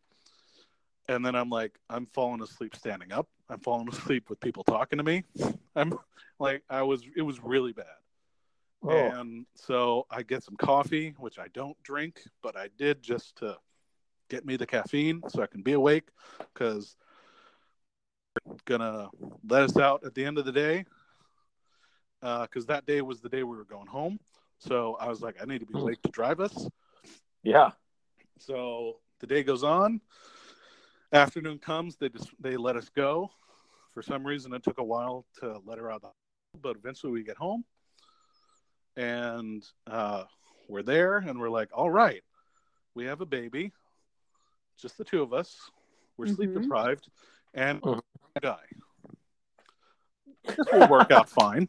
and 1.09 1.25
then 1.25 1.35
i'm 1.35 1.49
like 1.49 1.77
i'm 1.89 2.05
falling 2.13 2.41
asleep 2.41 2.75
standing 2.75 3.11
up 3.11 3.27
i'm 3.49 3.59
falling 3.59 3.89
asleep 3.89 4.29
with 4.29 4.39
people 4.39 4.63
talking 4.63 4.97
to 4.97 5.03
me 5.03 5.23
i'm 5.75 5.93
like 6.39 6.63
i 6.69 6.81
was 6.81 7.03
it 7.17 7.21
was 7.21 7.43
really 7.43 7.73
bad 7.73 7.85
oh. 8.83 8.89
and 8.89 9.45
so 9.55 10.05
i 10.09 10.23
get 10.23 10.43
some 10.43 10.55
coffee 10.55 11.13
which 11.17 11.37
i 11.37 11.47
don't 11.53 11.81
drink 11.83 12.21
but 12.41 12.55
i 12.55 12.69
did 12.77 13.01
just 13.01 13.35
to 13.35 13.57
get 14.29 14.45
me 14.45 14.55
the 14.55 14.65
caffeine 14.65 15.21
so 15.27 15.41
i 15.41 15.47
can 15.47 15.61
be 15.61 15.73
awake 15.73 16.07
because 16.53 16.95
they're 18.45 18.55
gonna 18.65 19.09
let 19.47 19.63
us 19.63 19.77
out 19.77 20.05
at 20.05 20.13
the 20.13 20.23
end 20.23 20.37
of 20.37 20.45
the 20.45 20.51
day 20.51 20.85
because 22.21 22.65
uh, 22.65 22.73
that 22.73 22.85
day 22.85 23.01
was 23.01 23.21
the 23.21 23.29
day 23.29 23.43
we 23.43 23.55
were 23.55 23.65
going 23.65 23.87
home. 23.87 24.19
So 24.59 24.97
I 24.99 25.07
was 25.07 25.21
like, 25.21 25.37
I 25.41 25.45
need 25.45 25.59
to 25.59 25.65
be 25.65 25.73
hmm. 25.73 25.79
awake 25.79 26.01
to 26.03 26.11
drive 26.11 26.39
us. 26.39 26.67
Yeah. 27.43 27.71
So 28.39 28.97
the 29.19 29.27
day 29.27 29.43
goes 29.43 29.63
on. 29.63 30.01
Afternoon 31.11 31.57
comes. 31.57 31.95
They 31.95 32.09
just 32.09 32.29
they 32.39 32.55
let 32.55 32.75
us 32.75 32.89
go. 32.95 33.31
For 33.93 34.03
some 34.03 34.25
reason, 34.25 34.53
it 34.53 34.63
took 34.63 34.77
a 34.77 34.83
while 34.83 35.25
to 35.39 35.59
let 35.65 35.79
her 35.79 35.91
out, 35.91 36.03
but 36.61 36.75
eventually 36.75 37.11
we 37.11 37.23
get 37.23 37.37
home, 37.37 37.65
and 38.95 39.63
uh, 39.87 40.25
we're 40.67 40.83
there, 40.83 41.17
and 41.17 41.39
we're 41.39 41.49
like, 41.49 41.69
all 41.73 41.89
right, 41.89 42.21
we 42.93 43.05
have 43.05 43.21
a 43.21 43.25
baby, 43.25 43.71
just 44.79 44.97
the 44.97 45.03
two 45.03 45.23
of 45.23 45.33
us. 45.33 45.57
We're 46.17 46.25
mm-hmm. 46.25 46.35
sleep 46.35 46.53
deprived, 46.53 47.09
and 47.53 47.79
uh-huh. 47.83 48.01
die. 48.41 48.57
This 50.45 50.57
will 50.71 50.87
work 50.87 51.11
out 51.11 51.29
fine. 51.29 51.67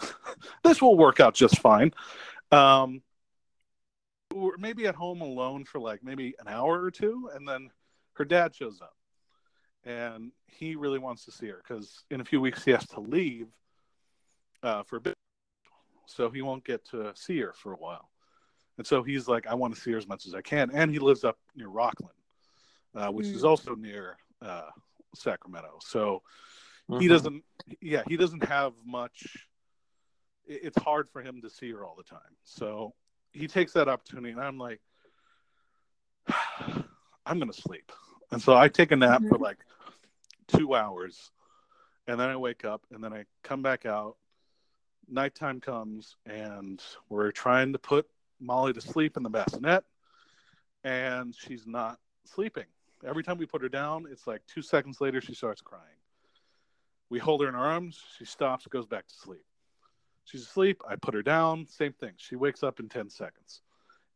this 0.64 0.80
will 0.80 0.96
work 0.96 1.20
out 1.20 1.34
just 1.34 1.58
fine. 1.58 1.92
Um, 2.50 3.02
we're 4.34 4.56
maybe 4.56 4.86
at 4.86 4.94
home 4.94 5.20
alone 5.20 5.64
for 5.64 5.78
like 5.78 6.02
maybe 6.02 6.34
an 6.38 6.48
hour 6.48 6.82
or 6.82 6.90
two, 6.90 7.30
and 7.34 7.46
then 7.46 7.70
her 8.14 8.24
dad 8.24 8.54
shows 8.54 8.80
up, 8.80 8.94
and 9.84 10.32
he 10.46 10.76
really 10.76 10.98
wants 10.98 11.24
to 11.24 11.32
see 11.32 11.48
her 11.48 11.62
because 11.66 12.04
in 12.10 12.20
a 12.20 12.24
few 12.24 12.40
weeks 12.40 12.64
he 12.64 12.70
has 12.70 12.86
to 12.88 13.00
leave 13.00 13.48
uh, 14.62 14.82
for 14.82 14.96
a 14.96 15.00
bit, 15.00 15.16
so 16.06 16.30
he 16.30 16.42
won't 16.42 16.64
get 16.64 16.84
to 16.90 17.12
see 17.14 17.40
her 17.40 17.52
for 17.52 17.72
a 17.72 17.76
while. 17.76 18.10
And 18.78 18.86
so 18.86 19.02
he's 19.02 19.28
like, 19.28 19.46
I 19.46 19.54
want 19.54 19.74
to 19.74 19.80
see 19.80 19.92
her 19.92 19.98
as 19.98 20.08
much 20.08 20.26
as 20.26 20.34
I 20.34 20.40
can, 20.40 20.70
and 20.72 20.90
he 20.90 20.98
lives 20.98 21.24
up 21.24 21.38
near 21.54 21.68
Rocklin, 21.68 22.08
uh, 22.94 23.08
which 23.08 23.26
mm. 23.26 23.34
is 23.34 23.44
also 23.44 23.74
near 23.74 24.16
uh, 24.40 24.70
Sacramento. 25.14 25.78
So 25.80 26.22
he 26.88 26.94
mm-hmm. 26.94 27.08
doesn't, 27.08 27.44
yeah, 27.80 28.02
he 28.08 28.16
doesn't 28.16 28.44
have 28.44 28.72
much 28.84 29.26
it's 30.46 30.80
hard 30.82 31.08
for 31.08 31.22
him 31.22 31.40
to 31.42 31.50
see 31.50 31.70
her 31.70 31.84
all 31.84 31.94
the 31.96 32.02
time. 32.02 32.20
So 32.44 32.94
he 33.32 33.46
takes 33.46 33.72
that 33.72 33.88
opportunity, 33.88 34.32
and 34.32 34.40
I'm 34.40 34.58
like, 34.58 34.80
I'm 37.26 37.38
going 37.38 37.50
to 37.50 37.60
sleep. 37.60 37.92
And 38.30 38.40
so 38.40 38.56
I 38.56 38.68
take 38.68 38.92
a 38.92 38.96
nap 38.96 39.22
for 39.28 39.38
Mhm. 39.38 39.42
like 39.42 39.64
two 40.46 40.74
hours, 40.74 41.30
and 42.06 42.18
then 42.18 42.28
I 42.28 42.36
wake 42.36 42.64
up, 42.64 42.84
and 42.90 43.02
then 43.02 43.12
I 43.12 43.26
come 43.42 43.62
back 43.62 43.86
out. 43.86 44.16
Nighttime 45.08 45.60
comes, 45.60 46.16
and 46.26 46.82
we're 47.08 47.30
trying 47.30 47.72
to 47.72 47.78
put 47.78 48.08
Molly 48.40 48.72
to 48.72 48.80
sleep 48.80 49.16
in 49.16 49.22
the 49.22 49.30
bassinet, 49.30 49.84
and 50.84 51.34
she's 51.34 51.66
not 51.66 52.00
sleeping. 52.24 52.66
Every 53.04 53.22
time 53.22 53.38
we 53.38 53.46
put 53.46 53.62
her 53.62 53.68
down, 53.68 54.06
it's 54.10 54.26
like 54.26 54.46
two 54.46 54.62
seconds 54.62 55.00
later 55.00 55.20
she 55.20 55.34
starts 55.34 55.60
crying. 55.60 55.96
We 57.08 57.18
hold 57.18 57.42
her 57.42 57.48
in 57.48 57.54
our 57.54 57.66
arms, 57.66 58.02
she 58.16 58.24
stops, 58.24 58.66
goes 58.66 58.86
back 58.86 59.06
to 59.08 59.14
sleep. 59.14 59.44
She's 60.24 60.42
asleep. 60.42 60.80
I 60.88 60.96
put 60.96 61.14
her 61.14 61.22
down. 61.22 61.66
Same 61.66 61.92
thing. 61.92 62.12
She 62.16 62.36
wakes 62.36 62.62
up 62.62 62.78
in 62.80 62.88
10 62.88 63.10
seconds. 63.10 63.60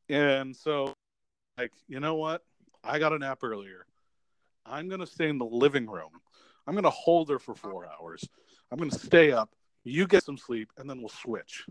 And 0.08 0.56
so, 0.56 0.94
like, 1.58 1.72
you 1.88 2.00
know 2.00 2.14
what? 2.14 2.44
I 2.86 2.98
got 2.98 3.12
a 3.12 3.18
nap 3.18 3.40
earlier. 3.42 3.86
I'm 4.64 4.88
going 4.88 5.00
to 5.00 5.06
stay 5.06 5.28
in 5.28 5.38
the 5.38 5.44
living 5.44 5.86
room. 5.86 6.10
I'm 6.66 6.74
going 6.74 6.84
to 6.84 6.90
hold 6.90 7.28
her 7.30 7.38
for 7.38 7.54
four 7.54 7.86
hours. 7.86 8.24
I'm 8.70 8.78
going 8.78 8.90
to 8.90 8.98
stay 8.98 9.32
up. 9.32 9.50
You 9.84 10.06
get 10.06 10.24
some 10.24 10.36
sleep, 10.36 10.70
and 10.76 10.88
then 10.90 10.98
we'll 10.98 11.08
switch. 11.08 11.64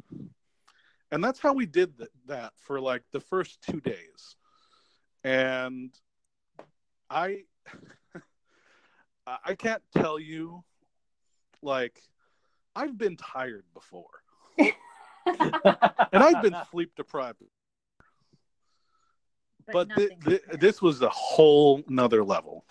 And 1.11 1.23
that's 1.23 1.39
how 1.39 1.53
we 1.53 1.65
did 1.65 1.97
th- 1.97 2.09
that 2.27 2.53
for 2.57 2.79
like 2.79 3.03
the 3.11 3.19
first 3.19 3.61
two 3.61 3.81
days. 3.81 4.35
And 5.23 5.91
I, 7.09 7.43
I 9.27 9.55
can't 9.55 9.81
tell 9.95 10.19
you, 10.19 10.63
like, 11.61 11.99
I've 12.75 12.97
been 12.97 13.17
tired 13.17 13.65
before 13.73 14.05
and 16.15 16.23
I've 16.23 16.41
been 16.41 16.55
sleep 16.71 16.91
deprived, 16.95 17.41
but, 19.71 19.87
nothing 19.89 20.19
thi- 20.21 20.39
this 20.59 20.81
was 20.81 21.01
a 21.01 21.09
whole 21.09 21.83
nother 21.87 22.23
level. 22.23 22.65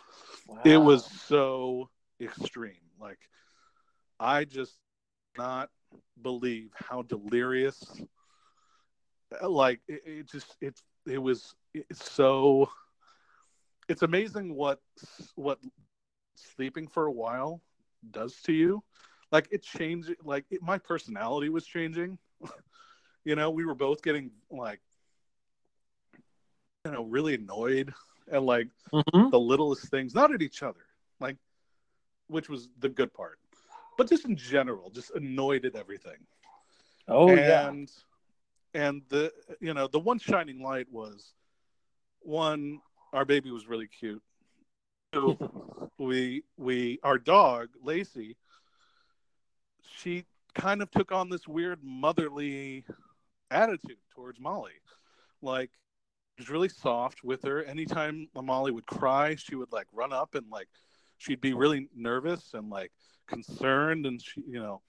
It 0.65 0.77
was 0.77 1.05
so 1.05 1.91
extreme. 2.21 2.77
Like, 3.01 3.19
I 4.21 4.45
just 4.45 4.75
not 5.37 5.71
believe 6.21 6.71
how 6.75 7.03
delirious. 7.03 8.03
Uh, 9.43 9.49
like, 9.49 9.81
it, 9.89 10.03
it 10.07 10.31
just 10.31 10.57
it 10.61 10.81
it 11.07 11.19
was 11.19 11.55
it's 11.73 12.11
so. 12.11 12.69
It's 13.89 14.03
amazing 14.03 14.55
what 14.55 14.81
what 15.35 15.59
sleeping 16.37 16.89
for 16.89 17.07
a 17.07 17.13
while 17.13 17.61
does 18.11 18.41
to 18.43 18.53
you. 18.53 18.83
Like 19.33 19.49
it 19.51 19.63
changed. 19.63 20.15
Like 20.25 20.45
it, 20.51 20.63
my 20.63 20.79
personality 20.79 21.49
was 21.49 21.67
changing. 21.67 22.19
you 23.25 23.35
know, 23.35 23.51
we 23.51 23.65
were 23.65 23.75
both 23.75 24.03
getting 24.03 24.31
like, 24.51 24.81
you 26.85 26.91
know, 26.93 27.05
really 27.05 27.35
annoyed 27.35 27.93
at 28.31 28.43
like 28.43 28.69
Mhm. 28.93 29.31
the 29.31 29.41
littlest 29.41 29.89
things, 29.89 30.15
not 30.15 30.33
at 30.33 30.43
each 30.43 30.63
other, 30.63 30.87
like, 31.21 31.37
which 32.29 32.49
was 32.49 32.69
the 32.79 32.89
good 32.89 33.13
part, 33.13 33.39
but 33.97 34.09
just 34.09 34.25
in 34.25 34.37
general, 34.37 34.91
just 34.91 35.11
annoyed 35.13 35.65
at 35.65 35.75
everything. 35.77 36.27
Oh 37.09 37.35
yeah. 37.35 37.69
and 37.69 37.93
and 38.75 39.03
the 39.09 39.33
you 39.61 39.75
know 39.75 39.87
the 39.87 39.99
one 39.99 40.19
shining 40.19 40.61
light 40.63 40.91
was 40.91 41.35
one 42.21 42.81
our 43.13 43.25
baby 43.25 43.51
was 43.51 43.67
really 43.67 43.87
cute. 43.87 44.23
Two, 45.13 45.37
we 45.99 46.45
we 46.57 46.99
our 47.03 47.19
dog 47.19 47.69
Lacey, 47.83 48.37
she 49.83 50.25
kind 50.55 50.83
of 50.83 50.91
took 50.91 51.13
on 51.13 51.29
this 51.29 51.47
weird 51.47 51.83
motherly 51.85 52.85
attitude 53.51 53.99
towards 54.15 54.41
Molly, 54.41 54.73
like 55.43 55.71
was 56.39 56.51
really 56.51 56.69
soft 56.69 57.23
with 57.23 57.43
her. 57.43 57.63
Anytime 57.63 58.29
Molly 58.35 58.73
would 58.73 58.87
cry, 58.87 59.37
she 59.37 59.55
would 59.55 59.73
like 59.73 59.87
run 59.93 60.13
up 60.13 60.35
and 60.35 60.47
like 60.51 60.69
she'd 61.19 61.41
be 61.41 61.55
really 61.55 61.89
nervous 61.95 62.55
and 62.55 62.71
like 62.71 62.93
concerned, 63.27 64.07
and 64.07 64.21
she 64.21 64.43
you 64.47 64.61
know 64.61 64.83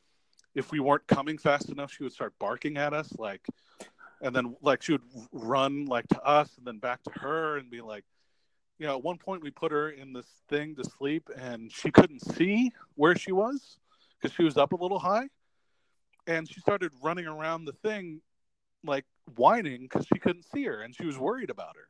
if 0.56 0.72
we 0.72 0.80
weren't 0.80 1.06
coming 1.08 1.38
fast 1.38 1.70
enough, 1.70 1.92
she 1.92 2.04
would 2.04 2.14
start 2.14 2.34
barking 2.40 2.78
at 2.78 2.94
us, 2.94 3.12
like, 3.18 3.46
and 4.22 4.34
then 4.34 4.56
like 4.62 4.82
she 4.82 4.94
would 4.94 5.02
run 5.32 5.86
like 5.86 6.08
to 6.08 6.22
us 6.24 6.50
and 6.58 6.66
then 6.66 6.80
back 6.80 7.04
to 7.04 7.12
her 7.20 7.58
and 7.58 7.70
be 7.70 7.82
like, 7.82 8.06
you 8.80 8.88
know, 8.88 8.96
at 8.96 9.04
one 9.04 9.18
point 9.18 9.44
we 9.44 9.52
put 9.52 9.72
her 9.72 9.90
in 9.90 10.14
this 10.14 10.28
thing 10.50 10.76
to 10.76 10.84
sleep 10.84 11.30
and 11.38 11.72
she 11.72 11.92
couldn't 11.92 12.22
see 12.34 12.72
where 12.96 13.16
she 13.16 13.32
was 13.32 13.78
because 14.18 14.34
she 14.36 14.44
was 14.44 14.58
up 14.58 14.72
a 14.72 14.76
little 14.76 15.00
high, 15.00 15.28
and 16.26 16.50
she 16.50 16.60
started 16.60 16.92
running 17.04 17.28
around 17.28 17.66
the 17.66 17.74
thing, 17.74 18.22
like 18.84 19.06
whining 19.36 19.82
because 19.82 20.06
she 20.06 20.20
couldn't 20.20 20.46
see 20.46 20.64
her 20.66 20.82
and 20.82 20.96
she 20.96 21.06
was 21.06 21.18
worried 21.18 21.50
about 21.50 21.76
her, 21.76 21.88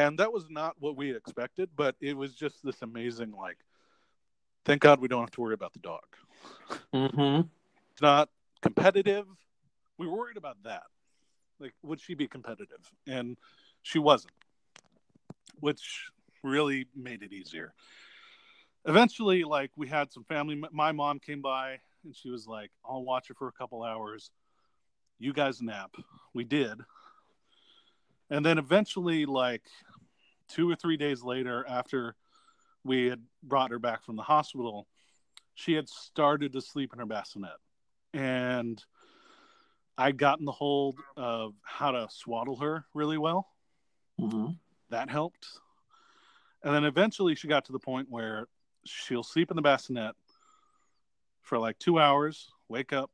and 0.00 0.18
that 0.18 0.32
was 0.32 0.46
not 0.50 0.76
what 0.78 0.96
we 0.96 1.14
expected, 1.14 1.70
but 1.76 1.96
it 2.00 2.16
was 2.16 2.34
just 2.34 2.64
this 2.64 2.82
amazing 2.82 3.32
like. 3.32 3.58
Thank 4.64 4.80
God 4.80 5.00
we 5.00 5.08
don't 5.08 5.22
have 5.22 5.32
to 5.32 5.40
worry 5.40 5.54
about 5.54 5.72
the 5.72 5.80
dog 5.80 6.04
Mm-hmm. 6.94 7.48
it's 7.92 8.02
not 8.02 8.28
competitive. 8.60 9.26
We 9.98 10.06
were 10.06 10.16
worried 10.16 10.36
about 10.36 10.56
that. 10.64 10.82
Like, 11.58 11.74
would 11.82 12.00
she 12.00 12.14
be 12.14 12.26
competitive? 12.26 12.90
And 13.06 13.36
she 13.82 13.98
wasn't, 13.98 14.34
which 15.60 16.10
really 16.42 16.86
made 16.94 17.22
it 17.22 17.32
easier. 17.32 17.72
Eventually, 18.84 19.44
like, 19.44 19.70
we 19.76 19.88
had 19.88 20.12
some 20.12 20.24
family. 20.24 20.60
My 20.72 20.92
mom 20.92 21.20
came 21.20 21.40
by 21.40 21.78
and 22.04 22.16
she 22.16 22.30
was 22.30 22.46
like, 22.46 22.70
I'll 22.84 23.04
watch 23.04 23.28
her 23.28 23.34
for 23.34 23.48
a 23.48 23.52
couple 23.52 23.82
hours. 23.82 24.30
You 25.22 25.32
guys 25.32 25.62
nap. 25.62 25.94
We 26.34 26.44
did. 26.44 26.80
And 28.30 28.44
then 28.44 28.58
eventually, 28.58 29.26
like, 29.26 29.62
two 30.48 30.70
or 30.70 30.74
three 30.74 30.96
days 30.96 31.22
later, 31.22 31.64
after 31.68 32.16
we 32.84 33.06
had 33.06 33.22
brought 33.42 33.70
her 33.70 33.78
back 33.78 34.04
from 34.04 34.16
the 34.16 34.22
hospital, 34.22 34.88
she 35.54 35.74
had 35.74 35.88
started 35.88 36.52
to 36.54 36.60
sleep 36.60 36.92
in 36.92 36.98
her 36.98 37.06
bassinet 37.06 37.56
and 38.14 38.84
i'd 39.98 40.18
gotten 40.18 40.44
the 40.44 40.52
hold 40.52 40.98
of 41.16 41.54
how 41.62 41.90
to 41.90 42.06
swaddle 42.10 42.56
her 42.56 42.84
really 42.94 43.18
well 43.18 43.48
Mm-hmm. 44.20 44.48
that 44.90 45.08
helped 45.08 45.46
and 46.62 46.74
then 46.74 46.84
eventually 46.84 47.34
she 47.34 47.48
got 47.48 47.64
to 47.64 47.72
the 47.72 47.78
point 47.78 48.08
where 48.10 48.46
she'll 48.84 49.22
sleep 49.22 49.50
in 49.50 49.56
the 49.56 49.62
bassinet 49.62 50.14
for 51.40 51.58
like 51.58 51.78
two 51.78 51.98
hours 51.98 52.50
wake 52.68 52.92
up 52.92 53.10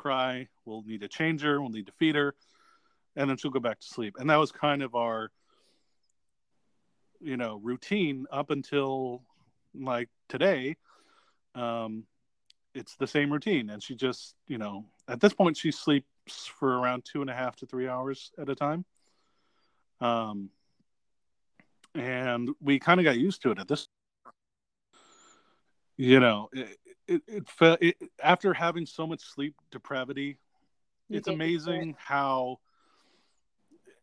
cry 0.00 0.48
we'll 0.64 0.82
need 0.82 1.00
to 1.00 1.08
change 1.08 1.42
her 1.42 1.60
we'll 1.60 1.70
need 1.70 1.86
to 1.86 1.92
feed 1.98 2.14
her 2.14 2.34
and 3.16 3.28
then 3.28 3.36
she'll 3.36 3.50
go 3.50 3.60
back 3.60 3.80
to 3.80 3.86
sleep. 3.86 4.16
And 4.18 4.30
that 4.30 4.36
was 4.36 4.52
kind 4.52 4.82
of 4.82 4.94
our 4.94 5.30
you 7.20 7.36
know 7.36 7.60
routine 7.62 8.26
up 8.32 8.50
until 8.50 9.22
like 9.74 10.08
today. 10.28 10.76
Um 11.54 12.04
it's 12.74 12.94
the 12.96 13.06
same 13.06 13.32
routine 13.32 13.68
and 13.70 13.82
she 13.82 13.96
just 13.96 14.36
you 14.46 14.56
know 14.56 14.84
at 15.08 15.20
this 15.20 15.34
point 15.34 15.56
she 15.56 15.72
sleeps 15.72 16.46
for 16.58 16.78
around 16.78 17.04
two 17.04 17.20
and 17.20 17.28
a 17.28 17.34
half 17.34 17.56
to 17.56 17.66
three 17.66 17.88
hours 17.88 18.30
at 18.38 18.48
a 18.48 18.54
time. 18.54 18.84
Um 20.00 20.50
and 21.94 22.50
we 22.60 22.78
kind 22.78 23.00
of 23.00 23.04
got 23.04 23.18
used 23.18 23.42
to 23.42 23.50
it 23.50 23.58
at 23.58 23.66
this 23.66 23.88
you 25.96 26.20
know 26.20 26.48
it 26.52 26.78
it, 27.10 27.22
it, 27.26 27.48
fe- 27.48 27.76
it 27.80 27.96
after 28.22 28.54
having 28.54 28.86
so 28.86 29.06
much 29.06 29.20
sleep 29.20 29.54
depravity 29.70 30.38
You 31.08 31.18
it's 31.18 31.28
get 31.28 31.34
used 31.34 31.66
to 31.66 31.72
it. 31.72 31.74
amazing 31.74 31.96
how 31.98 32.60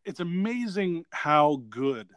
it's 0.05 0.19
amazing 0.19 1.05
how 1.11 1.61
good 1.69 2.09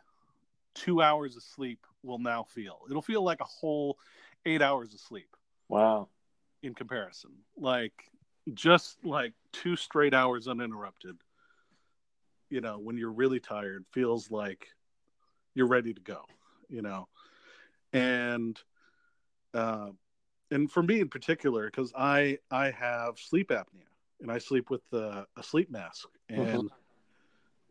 two 0.74 1.00
hours 1.02 1.36
of 1.36 1.42
sleep 1.42 1.86
will 2.02 2.18
now 2.18 2.42
feel 2.44 2.80
it'll 2.90 3.02
feel 3.02 3.22
like 3.22 3.40
a 3.40 3.44
whole 3.44 3.98
eight 4.46 4.62
hours 4.62 4.92
of 4.94 5.00
sleep 5.00 5.36
Wow. 5.68 6.08
in 6.62 6.74
comparison 6.74 7.30
like 7.56 7.92
just 8.54 9.04
like 9.04 9.32
two 9.52 9.76
straight 9.76 10.14
hours 10.14 10.48
uninterrupted 10.48 11.16
you 12.48 12.60
know 12.60 12.78
when 12.78 12.96
you're 12.96 13.12
really 13.12 13.40
tired 13.40 13.84
feels 13.92 14.30
like 14.30 14.68
you're 15.54 15.68
ready 15.68 15.92
to 15.94 16.00
go 16.00 16.22
you 16.68 16.82
know 16.82 17.06
and 17.92 18.60
uh 19.54 19.88
and 20.50 20.70
for 20.70 20.82
me 20.82 21.00
in 21.00 21.08
particular 21.08 21.66
because 21.66 21.92
i 21.96 22.38
i 22.50 22.70
have 22.70 23.18
sleep 23.18 23.50
apnea 23.50 23.86
and 24.20 24.30
i 24.30 24.38
sleep 24.38 24.70
with 24.70 24.82
uh, 24.92 25.24
a 25.36 25.42
sleep 25.42 25.70
mask. 25.70 26.08
And 26.28 26.46
Mhm. 26.46 26.70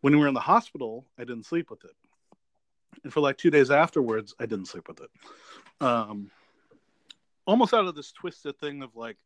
when 0.01 0.13
we 0.13 0.19
were 0.19 0.27
in 0.27 0.33
the 0.33 0.39
hospital 0.39 1.05
i 1.17 1.23
didn't 1.23 1.45
sleep 1.45 1.69
with 1.69 1.83
it. 1.85 1.95
And 3.03 3.13
for 3.13 3.19
like 3.21 3.37
two 3.37 3.49
days 3.51 3.69
afterwards 3.71 4.33
i 4.39 4.45
didn't 4.45 4.67
sleep 4.67 4.87
with 4.87 5.01
it. 5.01 5.09
Um 5.81 6.31
almost 7.45 7.73
out 7.73 7.85
of 7.85 7.95
this 7.95 8.11
twisted 8.11 8.57
thing 8.59 8.81
of 8.83 8.95
like 8.95 9.17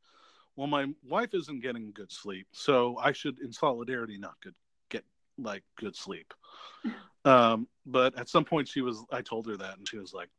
well 0.55 0.67
my 0.67 0.87
wife 1.07 1.33
isn't 1.33 1.59
getting 1.61 1.91
good 1.91 2.11
sleep 2.11 2.47
so 2.53 2.97
i 2.97 3.11
should 3.11 3.39
in 3.39 3.51
solidarity 3.51 4.17
not 4.17 4.39
good 4.41 4.55
get 4.89 5.03
like 5.37 5.63
good 5.75 5.95
sleep. 5.95 6.33
Um 7.25 7.69
but 7.85 8.17
at 8.19 8.27
some 8.27 8.43
point 8.43 8.67
she 8.67 8.81
was 8.81 9.05
i 9.11 9.21
told 9.21 9.47
her 9.47 9.55
that 9.55 9.77
and 9.77 9.87
she 9.87 9.97
was 9.97 10.13
like 10.13 10.29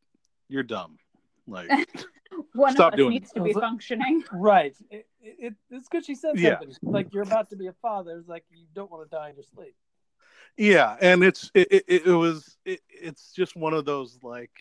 you're 0.49 0.63
dumb. 0.63 0.99
Like 1.47 1.71
One 2.55 2.73
Stop 2.73 2.89
of 2.89 2.95
us 2.95 2.97
doing 2.99 3.11
needs 3.11 3.33
to 3.33 3.43
be 3.43 3.53
functioning. 3.53 4.23
Right. 4.33 4.77
It, 4.91 5.07
it, 5.21 5.55
it's 5.71 5.89
good 5.89 6.05
she 6.07 6.15
said 6.15 6.39
Yeah. 6.39 6.59
something. 6.59 6.75
Like 6.85 7.13
you're 7.13 7.25
about 7.25 7.51
to 7.51 7.57
be 7.57 7.67
a 7.67 7.73
father. 7.73 8.17
It's 8.19 8.29
like 8.29 8.45
you 8.51 8.67
don't 8.75 8.91
want 8.91 9.11
to 9.11 9.15
die 9.15 9.31
in 9.31 9.35
your 9.37 9.45
sleep. 9.55 9.75
Yeah, 10.57 10.97
and 11.01 11.25
it's 11.25 11.51
it, 11.53 11.67
it, 11.73 12.07
it 12.07 12.13
was 12.13 12.57
it, 12.65 12.81
it's 12.89 13.33
just 13.33 13.57
one 13.57 13.75
of 13.75 13.85
those 13.85 14.19
like 14.23 14.53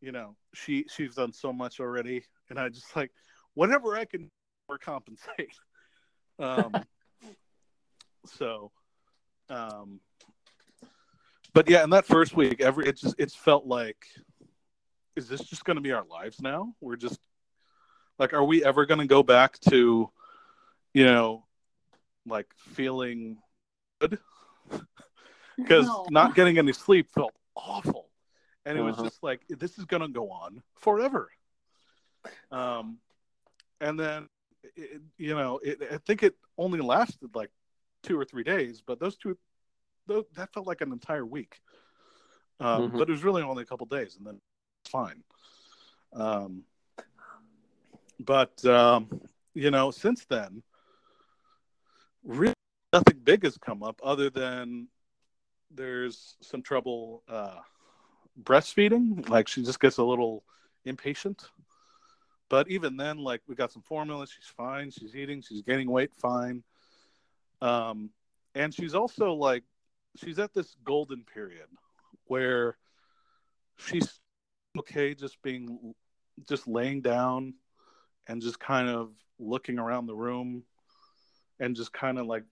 you 0.00 0.10
know, 0.12 0.34
she 0.54 0.84
she's 0.94 1.14
done 1.14 1.32
so 1.32 1.52
much 1.52 1.78
already 1.80 2.24
and 2.50 2.58
I 2.58 2.68
just 2.68 2.94
like 2.96 3.12
whatever 3.54 3.96
I 3.96 4.04
can 4.04 4.28
for 4.66 4.78
compensate. 4.78 5.50
Um 6.40 6.86
so 8.26 8.70
um 9.50 9.98
but 11.52 11.68
yeah, 11.68 11.82
in 11.82 11.90
that 11.90 12.04
first 12.04 12.36
week 12.36 12.60
every 12.60 12.86
it 12.86 12.96
just 12.96 13.16
it's 13.18 13.34
felt 13.34 13.66
like 13.66 14.06
is 15.18 15.28
this 15.28 15.40
just 15.42 15.64
going 15.64 15.74
to 15.74 15.80
be 15.82 15.92
our 15.92 16.04
lives 16.08 16.40
now? 16.40 16.72
We're 16.80 16.96
just 16.96 17.18
like 18.18 18.32
are 18.32 18.44
we 18.44 18.64
ever 18.64 18.86
going 18.86 19.00
to 19.00 19.06
go 19.06 19.22
back 19.22 19.58
to 19.70 20.08
you 20.94 21.04
know 21.04 21.44
like 22.24 22.46
feeling 22.56 23.38
good 24.00 24.18
because 25.56 25.86
No. 25.86 26.06
not 26.10 26.34
getting 26.34 26.56
any 26.58 26.72
sleep 26.72 27.10
felt 27.10 27.34
awful 27.56 28.08
and 28.64 28.78
it 28.78 28.82
was 28.82 28.94
Uh-huh. 28.94 29.04
just 29.04 29.22
like 29.22 29.40
this 29.48 29.78
is 29.78 29.84
going 29.84 30.02
to 30.02 30.08
go 30.08 30.30
on 30.30 30.62
forever 30.76 31.28
um 32.52 32.98
and 33.80 33.98
then 33.98 34.28
it, 34.76 35.00
you 35.16 35.34
know 35.34 35.58
it, 35.62 35.78
i 35.92 35.98
think 35.98 36.22
it 36.22 36.34
only 36.56 36.80
lasted 36.80 37.34
like 37.34 37.50
two 38.02 38.18
or 38.18 38.24
three 38.24 38.44
days 38.44 38.82
but 38.86 38.98
those 39.00 39.16
two 39.16 39.36
tho- 40.06 40.26
that 40.34 40.52
felt 40.52 40.66
like 40.66 40.80
an 40.80 40.92
entire 40.92 41.26
week 41.26 41.60
um, 42.60 42.90
Mhm. 42.90 42.98
but 42.98 43.08
it 43.08 43.12
was 43.12 43.22
really 43.24 43.42
only 43.42 43.62
a 43.62 43.66
couple 43.66 43.86
days 43.86 44.16
and 44.16 44.26
then 44.26 44.34
it's 44.34 44.57
fine 44.88 45.22
um 46.14 46.62
but 48.20 48.64
um 48.64 49.08
you 49.54 49.70
know 49.70 49.90
since 49.90 50.24
then 50.24 50.62
really 52.24 52.54
nothing 52.92 53.18
big 53.22 53.44
has 53.44 53.56
come 53.58 53.82
up 53.82 54.00
other 54.02 54.30
than 54.30 54.88
there's 55.70 56.36
some 56.40 56.62
trouble 56.62 57.22
uh, 57.28 57.56
breastfeeding. 58.42 59.28
Like 59.28 59.48
she 59.48 59.62
just 59.62 59.80
gets 59.80 59.98
a 59.98 60.04
little 60.04 60.44
impatient. 60.84 61.50
But 62.48 62.70
even 62.70 62.96
then, 62.96 63.18
like 63.18 63.42
we 63.46 63.54
got 63.54 63.72
some 63.72 63.82
formula. 63.82 64.26
She's 64.26 64.50
fine. 64.56 64.90
She's 64.90 65.14
eating. 65.14 65.42
She's 65.42 65.62
gaining 65.62 65.90
weight. 65.90 66.14
Fine. 66.14 66.62
Um, 67.60 68.10
and 68.54 68.72
she's 68.72 68.94
also 68.94 69.32
like, 69.34 69.64
she's 70.16 70.38
at 70.38 70.54
this 70.54 70.74
golden 70.84 71.24
period 71.24 71.66
where 72.24 72.76
she's 73.76 74.18
okay 74.78 75.14
just 75.14 75.40
being, 75.42 75.94
just 76.48 76.66
laying 76.68 77.00
down 77.00 77.54
and 78.26 78.42
just 78.42 78.58
kind 78.60 78.88
of 78.88 79.10
looking 79.38 79.78
around 79.78 80.06
the 80.06 80.14
room 80.14 80.62
and 81.60 81.74
just 81.74 81.92
kind 81.92 82.18
of 82.18 82.26
like 82.26 82.44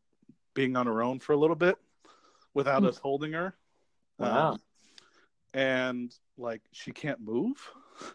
being 0.55 0.77
on 0.77 0.87
her 0.87 1.03
own 1.03 1.19
for 1.21 1.33
a 1.33 1.37
little 1.37 1.57
bit 1.57 1.77
without 2.55 2.83
Hmm. 2.83 2.89
us 2.89 2.99
holding 2.99 3.33
her. 3.33 3.55
Wow. 4.19 4.53
Um, 4.53 4.61
and 5.55 6.15
like 6.39 6.63
she 6.73 6.93
can't 6.93 7.21
move. 7.21 7.57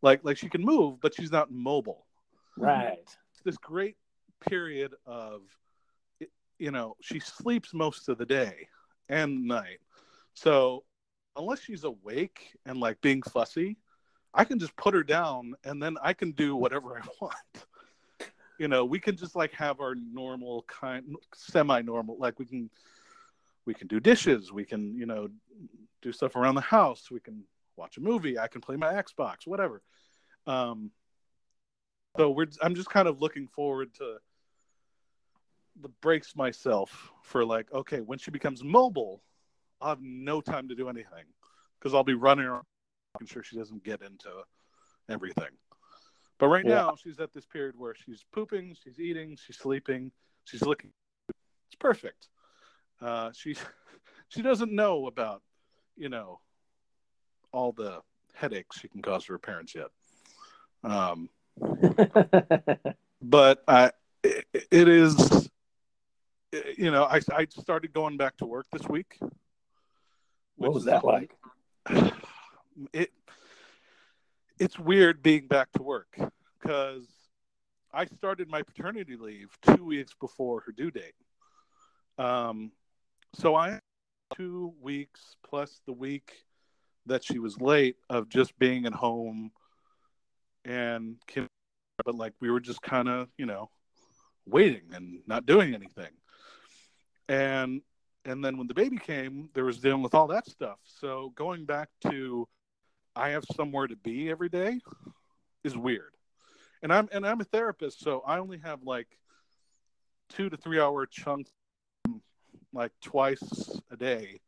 Like 0.00 0.20
like 0.22 0.36
she 0.36 0.48
can 0.48 0.62
move, 0.62 1.00
but 1.00 1.12
she's 1.12 1.32
not 1.32 1.50
mobile. 1.50 2.06
Right. 2.56 3.04
This 3.44 3.56
great 3.56 3.96
period 4.48 4.94
of 5.06 5.42
you 6.60 6.70
know, 6.70 6.96
she 7.00 7.18
sleeps 7.18 7.74
most 7.74 8.08
of 8.08 8.16
the 8.16 8.24
day 8.24 8.68
and 9.08 9.44
night. 9.44 9.78
So 10.34 10.84
unless 11.38 11.60
she's 11.60 11.84
awake 11.84 12.56
and 12.66 12.80
like 12.80 13.00
being 13.00 13.22
fussy, 13.22 13.76
I 14.34 14.44
can 14.44 14.58
just 14.58 14.76
put 14.76 14.92
her 14.92 15.02
down 15.02 15.54
and 15.64 15.82
then 15.82 15.96
I 16.02 16.12
can 16.12 16.32
do 16.32 16.56
whatever 16.56 16.98
I 16.98 17.06
want. 17.20 17.34
You 18.58 18.68
know, 18.68 18.84
we 18.84 18.98
can 18.98 19.16
just 19.16 19.36
like 19.36 19.52
have 19.52 19.80
our 19.80 19.94
normal 19.94 20.64
kind 20.66 21.16
semi 21.32 21.80
normal 21.80 22.18
like 22.18 22.38
we 22.38 22.44
can 22.44 22.68
we 23.64 23.74
can 23.74 23.86
do 23.86 24.00
dishes, 24.00 24.52
we 24.52 24.64
can, 24.64 24.96
you 24.96 25.06
know, 25.06 25.28
do 26.02 26.12
stuff 26.12 26.36
around 26.36 26.56
the 26.56 26.60
house, 26.60 27.10
we 27.10 27.20
can 27.20 27.44
watch 27.76 27.98
a 27.98 28.00
movie, 28.00 28.38
I 28.38 28.48
can 28.48 28.60
play 28.60 28.76
my 28.76 28.92
Xbox, 28.92 29.46
whatever. 29.46 29.82
Um 30.46 30.90
so 32.16 32.30
we're 32.30 32.48
I'm 32.60 32.74
just 32.74 32.90
kind 32.90 33.06
of 33.06 33.20
looking 33.20 33.46
forward 33.46 33.94
to 33.94 34.16
the 35.80 35.88
breaks 36.00 36.34
myself 36.34 37.12
for 37.22 37.44
like, 37.44 37.72
okay, 37.72 38.00
when 38.00 38.18
she 38.18 38.32
becomes 38.32 38.64
mobile, 38.64 39.22
I'll 39.80 39.90
have 39.90 40.02
no 40.02 40.40
time 40.40 40.68
to 40.68 40.74
do 40.74 40.88
anything 40.88 41.24
because 41.78 41.94
I'll 41.94 42.04
be 42.04 42.14
running 42.14 42.46
around 42.46 42.64
making 43.14 43.32
sure 43.32 43.42
she 43.42 43.56
doesn't 43.56 43.84
get 43.84 44.02
into 44.02 44.28
everything. 45.08 45.50
But 46.38 46.48
right 46.48 46.64
Yeah. 46.64 46.74
now, 46.74 46.96
she's 46.96 47.18
at 47.20 47.32
this 47.32 47.46
period 47.46 47.74
where 47.76 47.94
she's 47.94 48.24
pooping, 48.32 48.76
she's 48.82 49.00
eating, 49.00 49.36
she's 49.36 49.58
sleeping, 49.58 50.12
she's 50.44 50.62
looking. 50.62 50.90
It's 51.28 51.76
perfect. 51.78 52.28
Uh, 53.00 53.30
she 53.32 53.54
she 54.28 54.42
doesn't 54.42 54.72
know 54.72 55.06
about 55.06 55.42
you 55.96 56.08
know 56.08 56.40
all 57.52 57.72
the 57.72 58.00
headaches 58.34 58.78
she 58.78 58.88
can 58.88 59.02
cause 59.02 59.26
her 59.26 59.38
parents 59.38 59.74
yet. 59.74 59.88
Um, 60.84 61.28
but 63.22 63.64
I, 63.66 63.92
it, 64.22 64.46
it 64.70 64.88
is, 64.88 65.50
you 66.76 66.90
know, 66.90 67.04
I, 67.04 67.20
I 67.32 67.46
started 67.50 67.92
going 67.92 68.16
back 68.16 68.36
to 68.38 68.46
work 68.46 68.66
this 68.70 68.88
week. 68.88 69.18
What 70.58 70.74
was 70.74 70.84
that 70.84 71.04
like? 71.04 71.32
It, 72.92 73.10
it's 74.58 74.78
weird 74.78 75.22
being 75.22 75.46
back 75.46 75.72
to 75.72 75.82
work 75.82 76.16
because 76.60 77.06
I 77.92 78.06
started 78.06 78.48
my 78.48 78.62
paternity 78.62 79.16
leave 79.16 79.56
two 79.62 79.84
weeks 79.84 80.12
before 80.20 80.60
her 80.66 80.72
due 80.72 80.90
date. 80.90 81.14
Um, 82.18 82.72
so 83.34 83.54
I 83.54 83.70
had 83.70 83.80
two 84.36 84.74
weeks 84.80 85.36
plus 85.48 85.80
the 85.86 85.92
week 85.92 86.32
that 87.06 87.24
she 87.24 87.38
was 87.38 87.60
late 87.60 87.96
of 88.10 88.28
just 88.28 88.58
being 88.58 88.86
at 88.86 88.92
home 88.92 89.50
and 90.64 91.16
kin- 91.26 91.46
but 92.04 92.14
like 92.14 92.34
we 92.40 92.50
were 92.50 92.60
just 92.60 92.82
kind 92.82 93.08
of 93.08 93.28
you 93.38 93.46
know 93.46 93.70
waiting 94.46 94.82
and 94.92 95.20
not 95.26 95.46
doing 95.46 95.74
anything 95.74 96.10
and 97.28 97.80
and 98.24 98.44
then 98.44 98.56
when 98.58 98.66
the 98.66 98.74
baby 98.74 98.98
came 98.98 99.48
there 99.54 99.64
was 99.64 99.78
dealing 99.78 100.02
with 100.02 100.14
all 100.14 100.26
that 100.28 100.46
stuff. 100.46 100.78
So 100.84 101.32
going 101.34 101.64
back 101.64 101.88
to 102.08 102.46
i 103.16 103.30
have 103.30 103.44
somewhere 103.56 103.86
to 103.86 103.96
be 103.96 104.30
every 104.30 104.48
day 104.48 104.80
is 105.64 105.76
weird. 105.76 106.12
And 106.82 106.92
i'm 106.92 107.08
and 107.12 107.26
i'm 107.26 107.40
a 107.40 107.44
therapist 107.44 108.00
so 108.00 108.22
i 108.26 108.38
only 108.38 108.58
have 108.58 108.82
like 108.82 109.08
two 110.28 110.48
to 110.50 110.56
three 110.56 110.80
hour 110.80 111.06
chunks 111.06 111.50
like 112.72 112.92
twice 113.00 113.80
a 113.90 113.96
day 113.96 114.40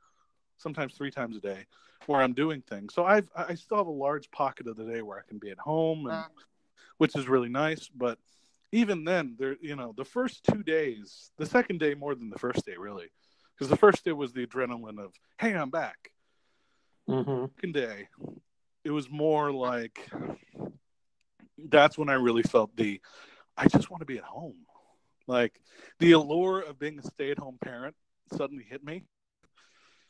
sometimes 0.59 0.95
three 0.95 1.11
times 1.11 1.37
a 1.37 1.41
day 1.41 1.65
where 2.07 2.21
i'm 2.21 2.35
doing 2.35 2.61
things. 2.63 2.95
So 2.95 3.05
i've 3.05 3.29
i 3.35 3.55
still 3.55 3.79
have 3.79 3.87
a 3.87 3.91
large 3.91 4.31
pocket 4.31 4.67
of 4.67 4.77
the 4.77 4.85
day 4.85 5.03
where 5.03 5.19
i 5.19 5.23
can 5.29 5.39
be 5.39 5.51
at 5.51 5.59
home 5.59 6.07
and 6.07 6.25
which 6.99 7.17
is 7.17 7.29
really 7.29 7.49
nice 7.49 7.89
but 7.89 8.19
even 8.73 9.05
then 9.05 9.37
there 9.39 9.57
you 9.61 9.75
know 9.75 9.95
the 9.97 10.05
first 10.05 10.45
two 10.45 10.63
days 10.63 11.31
the 11.39 11.47
second 11.47 11.81
day 11.81 11.95
more 11.95 12.15
than 12.15 12.31
the 12.31 12.39
first 12.39 12.65
day 12.67 12.75
really 12.79 13.11
because 13.61 13.71
the 13.71 13.77
first 13.77 14.07
day 14.07 14.13
was 14.13 14.33
the 14.33 14.47
adrenaline 14.47 14.99
of 14.99 15.13
hey 15.39 15.55
i'm 15.55 15.71
back. 15.71 16.11
Hmm 17.07 17.45
second 17.57 17.75
day 17.75 18.09
it 18.85 18.91
was 18.91 19.11
more 19.11 19.53
like 19.53 20.09
that's 21.69 21.99
when 21.99 22.09
i 22.09 22.15
really 22.15 22.43
felt 22.43 22.75
the 22.75 22.99
i 23.59 23.69
just 23.69 23.91
want 23.91 24.01
to 24.01 24.07
be 24.07 24.17
at 24.17 24.25
home. 24.25 24.57
Like 25.27 25.61
the 25.99 26.13
allure 26.13 26.61
of 26.61 26.79
being 26.79 26.99
a 26.99 27.03
stay-at-home 27.03 27.59
parent 27.63 27.95
suddenly 28.35 28.65
hit 28.65 28.83
me 28.83 29.05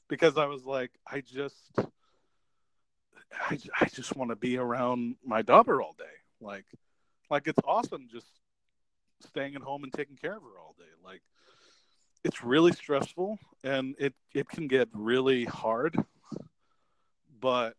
because 0.08 0.38
i 0.38 0.46
was 0.46 0.64
like 0.64 0.92
i 1.06 1.20
just 1.20 1.72
i, 3.50 3.58
I 3.80 3.86
just 3.86 4.14
want 4.14 4.30
to 4.30 4.36
be 4.36 4.58
around 4.58 5.16
my 5.24 5.42
daughter 5.42 5.82
all 5.82 5.96
day. 5.98 6.04
Like 6.40 6.66
like 7.28 7.48
it's 7.48 7.58
awesome 7.64 8.06
just 8.10 8.28
staying 9.26 9.56
at 9.56 9.62
home 9.62 9.82
and 9.82 9.92
taking 9.92 10.16
care 10.16 10.36
of 10.36 10.42
her 10.42 10.60
all 10.60 10.76
day. 10.78 10.84
Like 11.04 11.22
it's 12.24 12.44
really 12.44 12.72
stressful 12.72 13.38
and 13.64 13.94
it 13.98 14.14
it 14.34 14.48
can 14.48 14.66
get 14.68 14.88
really 14.92 15.44
hard 15.44 15.96
but 17.40 17.74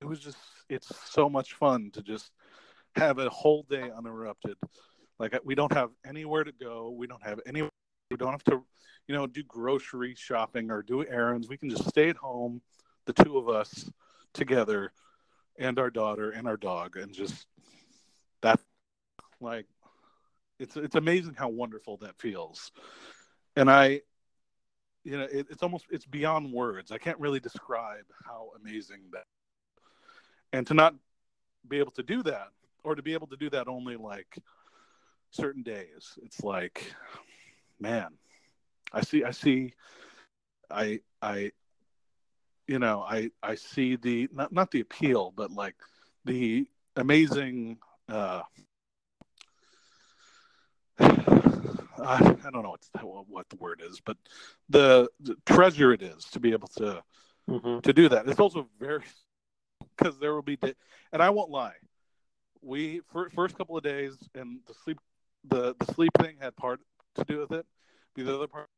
it 0.00 0.06
was 0.06 0.20
just 0.20 0.38
it's 0.68 0.90
so 1.10 1.28
much 1.28 1.54
fun 1.54 1.90
to 1.92 2.02
just 2.02 2.32
have 2.96 3.18
a 3.18 3.30
whole 3.30 3.64
day 3.70 3.90
uninterrupted. 3.96 4.56
Like 5.18 5.38
we 5.44 5.54
don't 5.54 5.72
have 5.72 5.90
anywhere 6.04 6.44
to 6.44 6.52
go 6.52 6.90
we 6.90 7.06
don't 7.06 7.22
have 7.22 7.40
any 7.46 7.62
we 8.10 8.16
don't 8.16 8.32
have 8.32 8.44
to 8.44 8.64
you 9.06 9.14
know 9.14 9.26
do 9.26 9.42
grocery 9.44 10.14
shopping 10.16 10.70
or 10.70 10.82
do 10.82 11.06
errands. 11.06 11.48
We 11.48 11.56
can 11.56 11.70
just 11.70 11.88
stay 11.88 12.08
at 12.08 12.16
home 12.16 12.60
the 13.06 13.12
two 13.12 13.38
of 13.38 13.48
us 13.48 13.90
together 14.34 14.92
and 15.58 15.78
our 15.78 15.90
daughter 15.90 16.30
and 16.30 16.48
our 16.48 16.56
dog 16.56 16.96
and 16.96 17.12
just 17.12 17.46
that 18.40 18.58
like 19.40 19.66
it's 20.58 20.76
it's 20.76 20.96
amazing 20.96 21.34
how 21.34 21.48
wonderful 21.48 21.98
that 21.98 22.18
feels 22.18 22.72
and 23.56 23.70
i 23.70 24.00
you 25.04 25.16
know 25.18 25.24
it, 25.24 25.46
it's 25.50 25.62
almost 25.62 25.86
it's 25.90 26.06
beyond 26.06 26.52
words 26.52 26.92
i 26.92 26.98
can't 26.98 27.18
really 27.18 27.40
describe 27.40 28.04
how 28.24 28.50
amazing 28.60 29.00
that 29.12 29.24
and 30.52 30.66
to 30.66 30.74
not 30.74 30.94
be 31.68 31.78
able 31.78 31.92
to 31.92 32.02
do 32.02 32.22
that 32.22 32.48
or 32.84 32.94
to 32.94 33.02
be 33.02 33.12
able 33.12 33.26
to 33.26 33.36
do 33.36 33.50
that 33.50 33.68
only 33.68 33.96
like 33.96 34.38
certain 35.30 35.62
days 35.62 36.18
it's 36.22 36.42
like 36.42 36.92
man 37.80 38.08
I 38.92 39.00
see, 39.02 39.24
I 39.24 39.30
see, 39.30 39.72
I, 40.70 41.00
I, 41.22 41.52
you 42.66 42.78
know, 42.78 43.04
I, 43.08 43.30
I 43.42 43.54
see 43.54 43.96
the 43.96 44.28
not 44.32 44.52
not 44.52 44.70
the 44.70 44.80
appeal, 44.80 45.32
but 45.34 45.50
like 45.50 45.76
the 46.24 46.66
amazing. 46.96 47.78
uh 48.08 48.42
I, 52.02 52.16
I 52.46 52.50
don't 52.50 52.62
know 52.62 52.76
what 53.02 53.28
what 53.28 53.48
the 53.48 53.56
word 53.56 53.82
is, 53.84 54.00
but 54.00 54.16
the, 54.68 55.08
the 55.20 55.36
treasure 55.46 55.92
it 55.92 56.02
is 56.02 56.24
to 56.26 56.40
be 56.40 56.52
able 56.52 56.68
to 56.68 57.02
Mm-hmm. 57.48 57.80
to 57.80 57.92
do 57.92 58.08
that. 58.08 58.28
It's 58.28 58.40
also 58.40 58.68
very 58.78 59.02
because 59.96 60.18
there 60.18 60.32
will 60.34 60.42
be 60.42 60.56
day, 60.56 60.74
and 61.12 61.22
I 61.22 61.30
won't 61.30 61.50
lie. 61.50 61.74
We 62.62 63.00
for, 63.10 63.28
first 63.30 63.56
couple 63.58 63.76
of 63.76 63.82
days 63.82 64.16
and 64.34 64.60
the 64.66 64.74
sleep 64.74 64.98
the 65.44 65.74
the 65.78 65.92
sleep 65.92 66.12
thing 66.20 66.36
had 66.40 66.56
part 66.56 66.80
to 67.16 67.24
do 67.24 67.40
with 67.40 67.52
it. 67.52 67.66
The 68.14 68.32
other 68.32 68.46
part 68.46 68.68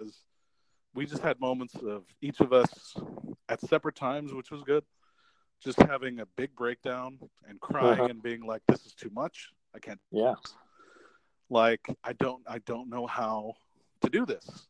is 0.00 0.24
we 0.94 1.06
just 1.06 1.22
had 1.22 1.40
moments 1.40 1.74
of 1.76 2.04
each 2.20 2.40
of 2.40 2.52
us 2.52 2.96
at 3.48 3.60
separate 3.60 3.96
times, 3.96 4.32
which 4.32 4.50
was 4.50 4.62
good. 4.62 4.84
Just 5.62 5.80
having 5.82 6.20
a 6.20 6.26
big 6.26 6.54
breakdown 6.54 7.18
and 7.48 7.60
crying 7.60 8.00
Uh-huh. 8.00 8.08
and 8.08 8.22
being 8.22 8.42
like, 8.46 8.62
"This 8.66 8.84
is 8.86 8.94
too 8.94 9.10
much. 9.10 9.50
I 9.74 9.78
can't." 9.78 10.00
Yeah. 10.10 10.34
Like 11.50 11.86
I 12.04 12.14
don't 12.14 12.42
I 12.48 12.58
don't 12.60 12.88
know 12.88 13.06
how 13.06 13.54
to 14.02 14.10
do 14.10 14.24
this. 14.24 14.68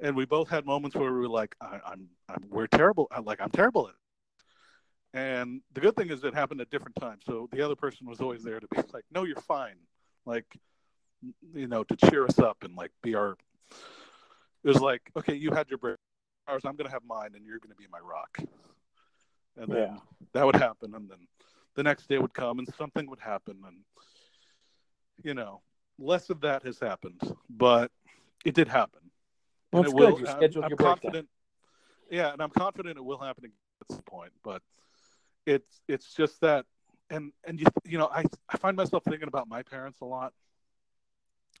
And 0.00 0.16
we 0.16 0.26
both 0.26 0.48
had 0.48 0.66
moments 0.66 0.96
where 0.96 1.12
we 1.12 1.20
were 1.20 1.28
like, 1.28 1.56
I, 1.60 1.80
I'm, 1.86 2.08
I'm, 2.28 2.44
we're 2.50 2.66
terrible. 2.66 3.08
I'm 3.10 3.24
like, 3.24 3.40
I'm 3.40 3.50
terrible 3.50 3.88
at 3.88 3.94
it. 3.94 4.00
And 5.18 5.62
the 5.72 5.80
good 5.80 5.96
thing 5.96 6.10
is 6.10 6.22
it 6.24 6.34
happened 6.34 6.60
at 6.60 6.70
different 6.70 6.96
times. 6.96 7.22
So 7.26 7.48
the 7.52 7.62
other 7.62 7.76
person 7.76 8.06
was 8.06 8.20
always 8.20 8.42
there 8.44 8.60
to 8.60 8.68
be 8.68 8.76
like, 8.92 9.04
no, 9.10 9.24
you're 9.24 9.40
fine. 9.40 9.76
Like, 10.26 10.44
you 11.54 11.66
know, 11.66 11.82
to 11.84 11.96
cheer 11.96 12.24
us 12.26 12.38
up 12.38 12.58
and 12.62 12.76
like 12.76 12.90
be 13.02 13.14
our, 13.14 13.36
it 14.64 14.68
was 14.68 14.80
like, 14.80 15.10
okay, 15.16 15.34
you 15.34 15.50
had 15.52 15.68
your 15.70 15.78
break 15.78 15.96
hours. 16.48 16.62
I'm 16.66 16.76
going 16.76 16.86
to 16.88 16.92
have 16.92 17.04
mine 17.06 17.30
and 17.34 17.44
you're 17.46 17.58
going 17.58 17.70
to 17.70 17.76
be 17.76 17.86
my 17.90 18.00
rock. 18.00 18.38
And 19.56 19.72
then 19.72 19.78
Yeah. 19.78 19.96
that 20.34 20.44
would 20.44 20.56
happen. 20.56 20.94
And 20.94 21.08
then 21.08 21.26
the 21.74 21.82
next 21.82 22.08
day 22.08 22.18
would 22.18 22.34
come 22.34 22.58
and 22.58 22.68
something 22.76 23.08
would 23.08 23.20
happen. 23.20 23.62
And, 23.66 23.78
you 25.22 25.32
know, 25.34 25.62
less 25.98 26.30
of 26.30 26.40
that 26.42 26.62
has 26.64 26.78
happened, 26.78 27.20
but 27.48 27.90
it 28.44 28.54
did 28.54 28.68
happen. 28.68 29.00
Well, 29.72 29.80
And 29.82 29.86
it's 29.86 29.94
it 29.94 29.96
good. 29.98 30.12
will- 30.12 30.20
You 30.20 30.26
I'm- 30.26 30.36
scheduled 30.38 30.64
I'm 30.64 30.70
your 30.70 30.76
breakdown. 30.76 30.98
confident. 30.98 31.28
Yeah, 32.10 32.32
and 32.32 32.40
I'm 32.42 32.50
confident 32.50 32.96
it 32.98 33.04
will 33.04 33.18
happen 33.18 33.44
at 33.80 33.90
some 33.92 34.02
point. 34.02 34.32
But 34.44 34.62
it's 35.44 35.80
it's 35.88 36.14
just 36.14 36.40
that, 36.42 36.66
and 37.10 37.32
and 37.44 37.58
you 37.60 37.66
you 37.84 37.98
know 37.98 38.08
I 38.08 38.24
I 38.48 38.56
find 38.58 38.76
myself 38.76 39.02
thinking 39.04 39.28
about 39.28 39.48
my 39.48 39.62
parents 39.62 40.00
a 40.00 40.04
lot, 40.04 40.32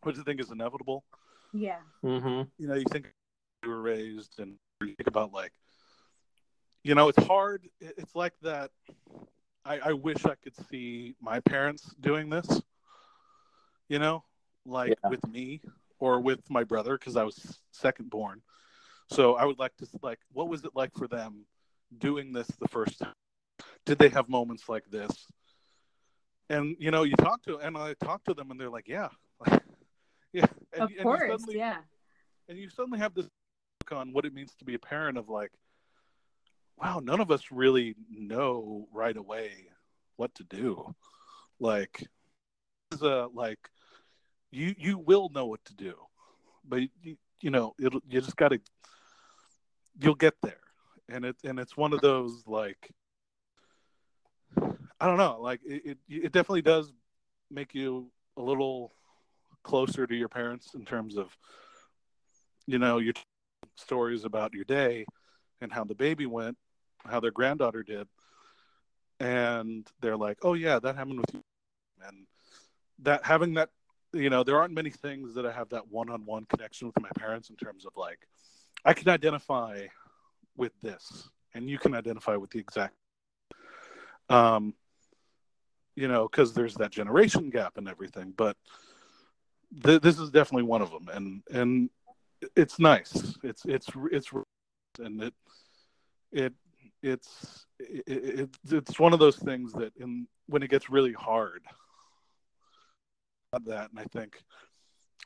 which 0.02 0.18
I 0.18 0.22
think 0.22 0.40
is 0.40 0.50
inevitable. 0.50 1.04
Yeah. 1.52 1.80
Mm-hmm. 2.04 2.48
You 2.58 2.68
know, 2.68 2.74
you 2.74 2.84
think 2.90 3.12
you 3.64 3.70
were 3.70 3.80
raised, 3.80 4.38
and 4.38 4.56
you 4.82 4.94
think 4.94 5.06
about 5.08 5.32
like, 5.32 5.52
you 6.84 6.94
know, 6.94 7.08
it's 7.08 7.22
hard. 7.24 7.68
It's 7.80 8.14
like 8.14 8.34
that. 8.42 8.70
I, 9.64 9.78
I 9.80 9.92
wish 9.94 10.24
I 10.26 10.36
could 10.36 10.54
see 10.70 11.16
my 11.20 11.40
parents 11.40 11.92
doing 11.98 12.28
this. 12.30 12.62
You 13.88 13.98
know, 13.98 14.24
like 14.64 14.98
Yeah. 15.02 15.10
with 15.10 15.26
me 15.26 15.60
or 15.98 16.20
with 16.20 16.48
my 16.50 16.64
brother 16.64 16.98
because 16.98 17.16
I 17.16 17.22
was 17.24 17.60
second 17.72 18.10
born. 18.10 18.42
So 19.10 19.36
I 19.36 19.44
would 19.44 19.58
like 19.58 19.76
to 19.76 19.86
like, 20.02 20.18
what 20.32 20.48
was 20.48 20.64
it 20.64 20.74
like 20.74 20.92
for 20.94 21.06
them 21.06 21.46
doing 21.98 22.32
this 22.32 22.48
the 22.48 22.68
first 22.68 22.98
time? 22.98 23.14
Did 23.84 23.98
they 23.98 24.08
have 24.08 24.28
moments 24.28 24.68
like 24.68 24.84
this? 24.90 25.26
And 26.50 26.76
you 26.78 26.90
know, 26.90 27.04
you 27.04 27.14
talk 27.16 27.42
to 27.44 27.58
and 27.58 27.76
I 27.76 27.94
talk 27.94 28.24
to 28.24 28.34
them, 28.34 28.50
and 28.50 28.60
they're 28.60 28.70
like, 28.70 28.86
"Yeah, 28.88 29.08
yeah." 30.32 30.46
And, 30.72 30.82
of 30.82 30.88
and 30.90 30.90
you 30.90 31.02
course. 31.02 31.30
suddenly- 31.30 31.56
yeah. 31.56 31.78
and 32.48 32.58
you 32.58 32.68
suddenly 32.68 32.98
have 32.98 33.14
this 33.14 33.24
look 33.24 33.98
on 33.98 34.12
what 34.12 34.24
it 34.24 34.34
means 34.34 34.54
to 34.56 34.64
be 34.64 34.74
a 34.74 34.78
parent 34.78 35.18
of 35.18 35.28
like 35.28 35.50
wow 36.78 37.00
none 37.02 37.20
of 37.20 37.30
us 37.30 37.50
really 37.50 37.94
know 38.10 38.86
right 38.92 39.16
away 39.16 39.68
what 40.16 40.34
to 40.34 40.44
do 40.44 40.94
like 41.58 42.06
is 42.92 43.02
a 43.02 43.28
like 43.32 43.58
you 44.56 44.74
you 44.78 44.98
will 44.98 45.28
know 45.34 45.46
what 45.46 45.64
to 45.64 45.74
do 45.74 45.94
but 46.66 46.80
you, 47.02 47.16
you 47.40 47.50
know 47.50 47.74
it'll 47.80 48.00
you 48.08 48.20
just 48.20 48.36
got 48.36 48.48
to 48.48 48.60
you'll 49.98 50.14
get 50.14 50.34
there. 50.42 50.60
And 51.08 51.24
it 51.24 51.36
and 51.44 51.58
it's 51.60 51.76
one 51.76 51.92
of 51.92 52.00
those 52.00 52.42
like 52.46 52.90
i 54.98 55.06
don't 55.06 55.18
know 55.18 55.38
like 55.40 55.60
it 55.64 55.82
it, 55.84 55.98
it 56.08 56.32
definitely 56.32 56.62
does 56.62 56.92
make 57.50 57.74
you 57.74 58.10
a 58.36 58.42
little 58.42 58.92
closer 59.62 60.06
to 60.06 60.14
your 60.14 60.28
parents 60.28 60.74
in 60.74 60.84
terms 60.84 61.16
of 61.16 61.36
you 62.66 62.78
know 62.78 62.98
your 62.98 63.14
stories 63.76 64.24
about 64.24 64.52
your 64.52 64.64
day 64.64 65.04
and 65.60 65.72
how 65.72 65.84
the 65.84 65.94
baby 65.94 66.26
went 66.26 66.56
how 67.04 67.20
their 67.20 67.30
granddaughter 67.30 67.84
did. 67.84 68.08
And 69.20 69.86
they're 70.00 70.16
like 70.16 70.38
oh 70.42 70.54
yeah 70.54 70.80
that 70.80 70.96
happened 70.96 71.20
with 71.20 71.34
you. 71.34 71.42
And 72.06 72.26
that 73.02 73.24
having 73.24 73.54
that 73.54 73.70
you 74.16 74.30
know 74.30 74.42
there 74.42 74.58
aren't 74.58 74.74
many 74.74 74.90
things 74.90 75.34
that 75.34 75.46
i 75.46 75.52
have 75.52 75.68
that 75.68 75.88
one-on-one 75.88 76.44
connection 76.46 76.86
with 76.86 77.00
my 77.00 77.10
parents 77.18 77.50
in 77.50 77.56
terms 77.56 77.84
of 77.84 77.92
like 77.96 78.18
i 78.84 78.92
can 78.92 79.08
identify 79.08 79.86
with 80.56 80.72
this 80.82 81.28
and 81.54 81.68
you 81.68 81.78
can 81.78 81.94
identify 81.94 82.36
with 82.36 82.50
the 82.50 82.58
exact 82.58 82.94
um 84.28 84.74
you 85.94 86.08
know 86.08 86.28
because 86.28 86.52
there's 86.52 86.74
that 86.74 86.90
generation 86.90 87.50
gap 87.50 87.76
and 87.76 87.88
everything 87.88 88.32
but 88.36 88.56
th- 89.84 90.02
this 90.02 90.18
is 90.18 90.30
definitely 90.30 90.64
one 90.64 90.82
of 90.82 90.90
them 90.90 91.08
and 91.12 91.42
and 91.52 91.90
it's 92.54 92.78
nice. 92.78 93.36
It's 93.42 93.64
it's 93.64 93.88
it's 94.12 94.30
and 94.98 95.22
it 95.22 95.34
it 96.32 96.52
it's 97.02 97.66
it, 97.78 98.04
it, 98.06 98.50
it's 98.70 98.98
one 98.98 99.12
of 99.12 99.18
those 99.18 99.36
things 99.36 99.72
that 99.74 99.92
in 99.96 100.26
when 100.46 100.62
it 100.62 100.70
gets 100.70 100.90
really 100.90 101.12
hard 101.12 101.62
that 103.64 103.90
and 103.90 103.98
i 103.98 104.04
think 104.04 104.42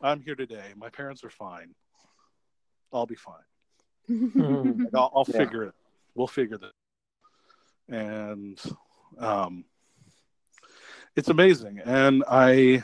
i'm 0.02 0.20
here 0.20 0.34
today. 0.34 0.72
My 0.76 0.88
parents 0.88 1.24
are 1.24 1.30
fine. 1.30 1.74
I'll 2.92 3.06
be 3.06 3.16
fine. 3.16 3.34
Like, 4.08 4.94
I'll, 4.94 5.12
I'll 5.14 5.26
Yeah. 5.28 5.38
figure 5.38 5.64
it. 5.64 5.74
We'll 6.14 6.26
figure 6.26 6.58
that. 6.58 6.72
And 7.94 8.60
um 9.18 9.64
it's 11.16 11.28
amazing. 11.28 11.80
And 11.84 12.24
i 12.28 12.82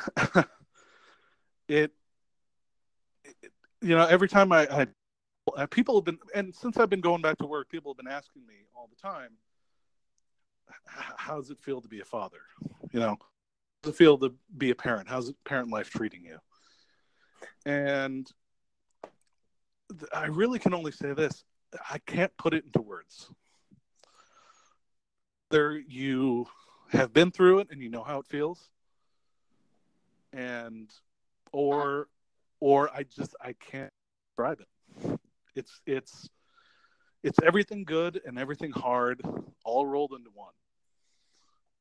it, 1.68 1.90
it 3.28 3.52
you 3.80 3.96
know 3.96 4.06
every 4.06 4.28
time 4.28 4.52
I, 4.52 4.86
I 5.56 5.66
people 5.66 5.94
have 5.96 6.04
been 6.04 6.18
and 6.34 6.54
since 6.54 6.76
i've 6.76 6.90
been 6.90 7.00
going 7.00 7.22
back 7.22 7.38
to 7.38 7.46
work 7.46 7.68
people 7.68 7.92
have 7.92 7.96
been 7.96 8.12
asking 8.12 8.44
me 8.46 8.54
all 8.74 8.88
the 8.88 9.00
time 9.00 9.30
how 11.16 11.36
does 11.36 11.50
it 11.50 11.58
feel 11.58 11.80
to 11.80 11.88
be 11.88 12.00
a 12.00 12.04
father? 12.04 12.38
You 12.92 13.00
know? 13.00 13.06
how 13.06 13.35
does 13.86 13.94
it 13.94 13.98
feel 13.98 14.18
to 14.18 14.34
be 14.58 14.70
a 14.70 14.74
parent? 14.74 15.08
How's 15.08 15.32
parent 15.44 15.70
life 15.70 15.90
treating 15.90 16.24
you? 16.24 16.38
And 17.64 18.26
i 20.12 20.26
really 20.26 20.58
can 20.58 20.74
only 20.74 20.90
say 20.90 21.12
this 21.12 21.44
i 21.88 21.98
can't 22.06 22.36
put 22.36 22.52
it 22.54 22.64
into 22.64 22.80
words. 22.82 23.30
There, 25.50 25.78
you 25.78 26.48
have 26.90 27.12
been 27.12 27.30
through 27.30 27.60
it 27.60 27.68
and 27.70 27.80
you 27.80 27.88
know 27.88 28.02
how 28.02 28.18
it 28.18 28.26
feels. 28.26 28.68
And 30.32 30.90
or 31.52 32.08
or 32.58 32.90
i 32.92 33.04
just 33.04 33.36
i 33.40 33.52
can't 33.52 33.92
describe 34.28 34.60
it. 34.60 35.20
It's 35.54 35.80
it's 35.86 36.28
it's 37.22 37.38
everything 37.44 37.84
good 37.84 38.20
and 38.26 38.38
everything 38.38 38.72
hard 38.72 39.22
all 39.64 39.86
rolled 39.86 40.12
into 40.12 40.30
one 40.34 40.54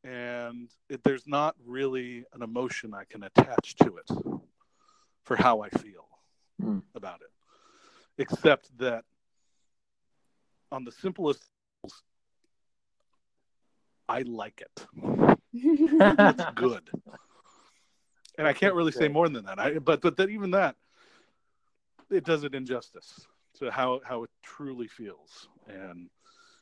and 0.06 0.70
it, 0.90 1.04
there's 1.04 1.28
not 1.28 1.56
really 1.66 2.26
an 2.34 2.44
emotion 2.44 2.94
i 2.94 3.06
can 3.06 3.24
attach 3.24 3.76
to 3.78 3.98
it 3.98 4.12
for 5.24 5.38
how 5.38 5.62
i 5.62 5.70
feel 5.70 6.08
Hmm. 6.62 6.80
about 6.96 7.22
it 7.22 7.32
except 8.18 8.78
that 8.78 9.06
on 10.72 10.86
the 10.86 10.92
simplest 10.92 11.50
levels, 11.54 12.04
i 14.10 14.22
like 14.24 14.62
it. 14.62 14.88
It's 16.24 16.46
good. 16.46 16.90
And 18.38 18.48
i 18.48 18.54
can't 18.54 18.76
really 18.76 18.92
say 18.92 19.08
more 19.10 19.30
than 19.30 19.46
that. 19.46 19.60
I, 19.60 19.80
but 19.80 20.02
but 20.02 20.18
that 20.18 20.30
even 20.30 20.52
that 20.52 20.76
it 22.12 22.26
does 22.26 22.44
it 22.44 22.56
injustice 22.56 23.28
to 23.56 23.72
how 23.72 24.02
how 24.06 24.24
it 24.24 24.30
truly 24.44 24.88
feels. 24.88 25.48
And 25.68 26.10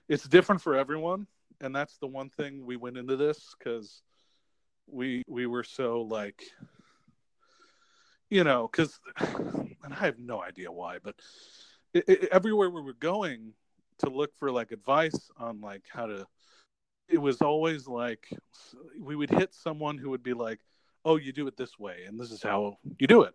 it's 0.08 0.28
different 0.28 0.62
for 0.62 0.76
everyone 0.76 1.28
and 1.64 1.76
that's 1.76 1.98
the 1.98 2.08
one 2.08 2.30
thing 2.30 2.66
we 2.66 2.76
went 2.76 2.98
into 2.98 3.16
this 3.16 3.56
because 3.58 4.02
we 4.88 5.24
we 5.28 5.48
were 5.48 5.64
so 5.64 6.02
like 6.02 6.44
you 8.30 8.44
know 8.44 8.70
because 8.72 9.00
and 9.18 9.94
i 9.94 9.96
have 9.96 10.20
no 10.20 10.42
idea 10.42 10.72
why 10.72 10.98
but 11.02 11.16
it, 11.94 12.04
it, 12.08 12.30
everywhere 12.32 12.70
we 12.70 12.82
were 12.82 12.94
going 12.94 13.54
to 13.98 14.10
look 14.10 14.32
for 14.38 14.52
like 14.52 14.72
advice 14.72 15.32
on 15.38 15.62
like 15.62 15.84
how 15.90 16.06
to 16.06 16.26
it 17.08 17.18
was 17.18 17.42
always 17.42 17.88
like 17.88 18.28
we 19.00 19.16
would 19.16 19.30
hit 19.30 19.54
someone 19.54 19.98
who 19.98 20.10
would 20.10 20.24
be 20.24 20.34
like 20.34 20.60
oh 21.06 21.16
you 21.16 21.32
do 21.32 21.48
it 21.48 21.56
this 21.56 21.80
way 21.80 22.04
and 22.08 22.20
this 22.20 22.32
is 22.32 22.44
how 22.44 22.78
you 23.00 23.08
do 23.08 23.24
it 23.24 23.34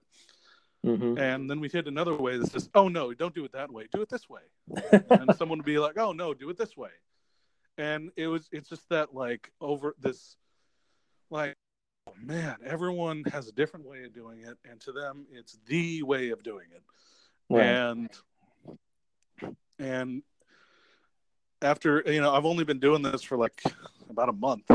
Mm-hmm. 0.87 1.19
And 1.19 1.51
then 1.51 1.59
we 1.59 1.69
hit 1.69 1.89
another 1.89 2.15
way 2.15 2.39
that 2.39 2.53
says, 2.53 2.71
"Oh 2.73 2.87
no, 2.87 3.13
don't 3.13 3.35
do 3.35 3.45
it 3.45 3.51
that 3.51 3.69
way. 3.69 3.89
Do 3.93 4.01
it 4.01 4.09
this 4.09 4.29
way." 4.29 4.43
and 5.11 5.35
someone 5.37 5.59
would 5.59 5.67
be 5.67 5.77
like, 5.77 5.99
"Oh 5.99 6.13
no, 6.13 6.35
do 6.35 6.49
it 6.51 6.57
this 6.57 6.77
way." 6.77 6.91
And 7.79 8.11
it 8.17 8.27
was 8.27 8.49
it's 8.53 8.69
just 8.69 8.89
that 8.91 9.15
like 9.15 9.53
over 9.61 9.95
this 10.01 10.37
like 11.31 11.57
oh, 12.09 12.13
man, 12.21 12.57
everyone 12.65 13.23
has 13.33 13.49
a 13.49 13.53
different 13.53 13.87
way 13.87 14.03
of 14.05 14.13
doing 14.13 14.41
it 14.41 14.59
and 14.69 14.81
to 14.81 14.93
them 14.93 15.27
it's 15.33 15.59
the 15.67 16.03
way 16.03 16.31
of 16.31 16.43
doing 16.43 16.67
it. 16.75 16.83
Right. 17.49 17.65
And 17.65 18.11
and 19.79 20.23
after 21.63 22.03
you 22.07 22.21
know, 22.21 22.35
I've 22.35 22.45
only 22.47 22.65
been 22.65 22.81
doing 22.81 23.03
this 23.03 23.23
for 23.23 23.37
like 23.37 23.63
about 24.11 24.29
a 24.29 24.33
month. 24.33 24.71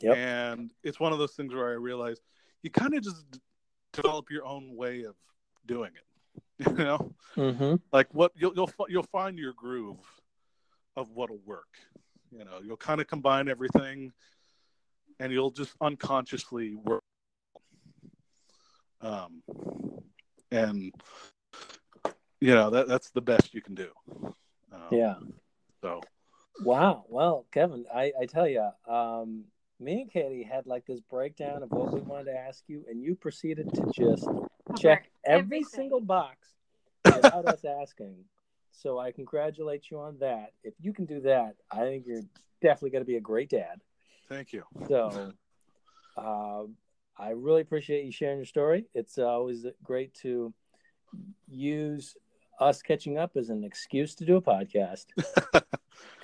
Yep. 0.00 0.16
And 0.16 0.72
it's 0.82 0.98
one 0.98 1.12
of 1.12 1.18
those 1.18 1.32
things 1.32 1.54
where 1.54 1.68
I 1.70 1.74
realize 1.74 2.20
you 2.62 2.70
kind 2.70 2.94
of 2.94 3.02
just 3.04 3.24
develop 3.92 4.30
your 4.30 4.44
own 4.44 4.74
way 4.74 5.04
of 5.04 5.14
doing 5.66 5.92
it. 5.94 6.02
You 6.78 6.84
know, 6.84 7.12
Mm-hmm. 7.36 7.76
like 7.92 8.08
what 8.12 8.32
you'll 8.36 8.52
you'll 8.54 8.70
you'll 8.88 9.02
find 9.04 9.38
your 9.38 9.52
groove 9.54 9.96
of 10.96 11.10
what'll 11.10 11.40
work. 11.44 11.68
You 12.30 12.44
know, 12.44 12.60
you'll 12.62 12.76
kind 12.76 13.00
of 13.00 13.06
combine 13.06 13.48
everything, 13.48 14.12
and 15.20 15.32
you'll 15.32 15.50
just 15.50 15.74
unconsciously 15.80 16.74
work. 16.74 17.02
Um, 19.00 19.42
and 20.50 20.92
you 22.40 22.54
know 22.54 22.70
that 22.70 22.88
that's 22.88 23.10
the 23.10 23.20
best 23.20 23.52
you 23.52 23.60
can 23.60 23.74
do. 23.74 23.90
Um, 24.72 24.80
Yeah. 24.90 25.14
So 25.82 26.00
Wow. 26.64 27.04
Well, 27.08 27.46
Kevin, 27.50 27.86
I, 27.92 28.12
I 28.20 28.26
tell 28.26 28.46
you, 28.46 28.68
um, 28.88 29.44
me 29.80 30.02
and 30.02 30.12
Caitie 30.12 30.44
had 30.44 30.66
like 30.66 30.86
this 30.86 31.00
breakdown 31.00 31.62
of 31.62 31.70
what 31.70 31.92
we 31.92 32.00
wanted 32.00 32.26
to 32.26 32.38
ask 32.38 32.62
you, 32.68 32.84
and 32.88 33.02
you 33.02 33.14
proceeded 33.14 33.72
to 33.74 33.82
just 33.92 34.28
check 34.78 35.10
every 35.24 35.40
everything. 35.40 35.64
single 35.64 36.00
box 36.00 36.54
without 37.04 37.46
us 37.46 37.64
asking. 37.64 38.24
So 38.72 38.98
I 38.98 39.12
congratulate 39.12 39.90
you 39.90 39.98
on 40.00 40.18
that. 40.20 40.52
If 40.64 40.74
you 40.80 40.92
can 40.92 41.04
do 41.04 41.20
that, 41.20 41.56
I 41.70 41.80
think 41.80 42.04
you're 42.06 42.22
definitely 42.60 42.90
going 42.90 43.04
to 43.04 43.06
be 43.06 43.16
a 43.16 43.20
great 43.20 43.50
dad. 43.50 43.80
thank 44.28 44.52
you. 44.52 44.64
So 44.88 45.32
um, 46.16 46.74
I 47.18 47.30
really 47.30 47.60
appreciate 47.60 48.04
you 48.04 48.12
sharing 48.12 48.38
your 48.38 48.46
story. 48.46 48.86
It's 48.94 49.18
always 49.18 49.66
great 49.84 50.14
to 50.22 50.52
use 51.48 52.16
us 52.60 52.80
catching 52.82 53.18
up 53.18 53.36
as 53.36 53.50
an 53.50 53.64
excuse 53.64 54.14
to 54.16 54.24
do 54.24 54.36
a 54.36 54.42
podcast. 54.42 55.06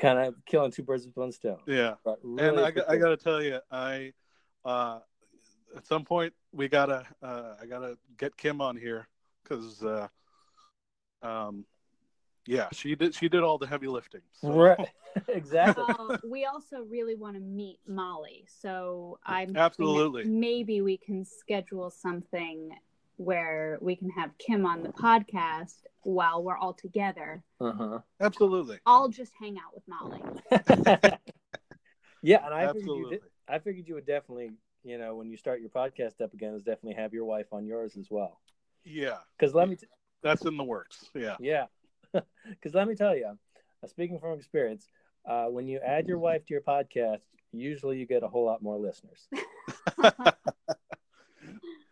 kind 0.01 0.19
of 0.19 0.35
killing 0.47 0.71
two 0.71 0.83
birds 0.83 1.07
with 1.07 1.17
one 1.17 1.33
stone. 1.33 1.59
Yeah. 1.67 1.95
But 2.05 2.19
really 2.23 2.49
and 2.49 2.61
I, 2.61 2.71
got- 2.71 2.91
I 2.91 2.97
got 2.97 3.11
to 3.11 3.17
tell 3.17 3.43
you, 3.43 3.61
I 3.71 4.13
uh, 4.65 5.01
at 5.77 5.87
some 5.87 6.05
point 6.05 6.33
we 6.53 6.69
gotta 6.69 7.07
uh, 7.23 7.55
I 7.61 7.67
gotta 7.67 7.99
get 8.17 8.37
Kim 8.37 8.61
on 8.61 8.77
here 8.77 9.09
because 9.43 9.83
uh, 9.85 10.09
um, 11.23 11.65
yeah, 12.49 12.69
she 12.73 12.95
did 12.95 13.15
she 13.15 13.29
did 13.29 13.43
all 13.43 13.59
the 13.59 13.67
heavy 13.67 13.87
lifting. 13.87 14.23
So. 14.41 14.53
right. 14.53 14.89
exactly. 15.29 15.85
Well, 15.87 16.19
we 16.25 16.45
also 16.45 16.83
really 16.83 17.15
want 17.15 17.37
to 17.37 17.41
meet 17.41 17.79
Molly, 17.87 18.45
so 18.61 19.19
I'm 19.25 19.57
Absolutely. 19.57 20.25
Maybe 20.25 20.81
we 20.81 20.97
can 20.97 21.25
schedule 21.25 21.91
something 21.91 22.71
where 23.17 23.79
we 23.81 23.97
can 23.97 24.11
have 24.11 24.31
Kim 24.39 24.65
on 24.65 24.83
the 24.83 24.91
podcast 24.91 25.83
while 26.03 26.43
we're 26.43 26.57
all 26.57 26.73
together. 26.73 27.43
Uh-huh. 27.61 27.99
Absolutely, 28.21 28.79
I'll 28.87 29.09
just 29.09 29.33
hang 29.39 29.57
out 29.59 29.75
with 29.75 29.85
Molly. 29.89 30.23
yeah, 32.23 32.45
and 32.45 32.55
I 32.55 32.67
figured 32.69 32.77
you 32.77 32.81
absolutely. 32.81 33.11
did. 33.11 33.23
I 33.49 33.59
figured 33.59 33.89
you 33.89 33.95
would 33.95 34.07
definitely, 34.07 34.53
you 34.85 34.99
know, 34.99 35.17
when 35.17 35.31
you 35.31 35.37
start 35.37 35.61
your 35.61 35.71
podcast 35.71 36.21
up 36.23 36.33
again, 36.33 36.55
is 36.55 36.63
definitely 36.63 36.95
have 37.03 37.13
your 37.13 37.25
wife 37.25 37.47
on 37.53 37.67
yours 37.67 37.97
as 37.99 38.09
well. 38.11 38.41
Yeah, 38.85 39.17
Because 39.39 39.55
let 39.55 39.69
me, 39.69 39.77
t- 39.77 39.87
that's 40.23 40.45
in 40.45 40.57
the 40.57 40.65
works. 40.65 41.07
Yeah, 41.15 41.37
yeah, 41.41 41.67
because 42.49 42.75
let 42.75 42.89
me 42.89 42.95
tell 42.95 43.17
you, 43.17 43.27
uh, 43.83 43.87
speaking 43.87 44.19
from 44.19 44.39
experience, 44.39 44.89
uh, 45.29 45.47
when 45.47 45.67
you 45.67 45.79
add 45.85 46.07
your 46.07 46.19
wife 46.19 46.45
to 46.47 46.55
your 46.55 46.63
podcast, 46.63 47.23
usually 47.53 47.99
you 47.99 48.07
get 48.07 48.23
a 48.23 48.29
whole 48.29 48.45
lot 48.45 48.63
more 48.63 48.79
listeners. 48.79 49.29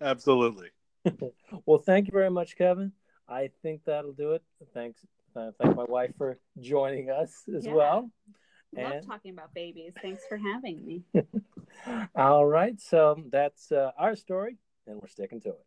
absolutely. 0.01 0.69
Well, 1.67 1.79
thank 1.79 2.09
you 2.09 2.13
very 2.13 2.31
much, 2.31 2.57
Kevin. 2.57 2.93
I 3.29 3.51
think 3.63 3.83
that'll 3.85 4.13
do 4.13 4.33
it. 4.33 4.43
Thanks. 4.75 5.05
Uh, 5.37 5.53
thank 5.61 5.77
my 5.77 5.85
wife 5.85 6.13
for 6.19 6.39
joining 6.61 7.11
us 7.11 7.45
as 7.57 7.65
Yeah. 7.67 7.75
well. 7.75 8.11
Love 8.77 8.93
And 8.93 9.07
talking 9.07 9.33
about 9.33 9.55
babies. 9.55 9.93
Thanks 10.03 10.23
for 10.29 10.37
having 10.37 10.85
me. 10.85 11.05
all 12.17 12.45
right, 12.45 12.81
so 12.81 13.23
that's 13.31 13.71
uh, 13.73 13.93
our 13.97 14.17
story, 14.17 14.57
and 14.87 15.01
we're 15.01 15.09
sticking 15.09 15.41
to 15.43 15.51
it. 15.51 15.67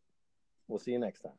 We'll 0.67 0.79
see 0.79 0.91
you 0.91 0.99
next 0.99 1.21
time. 1.21 1.31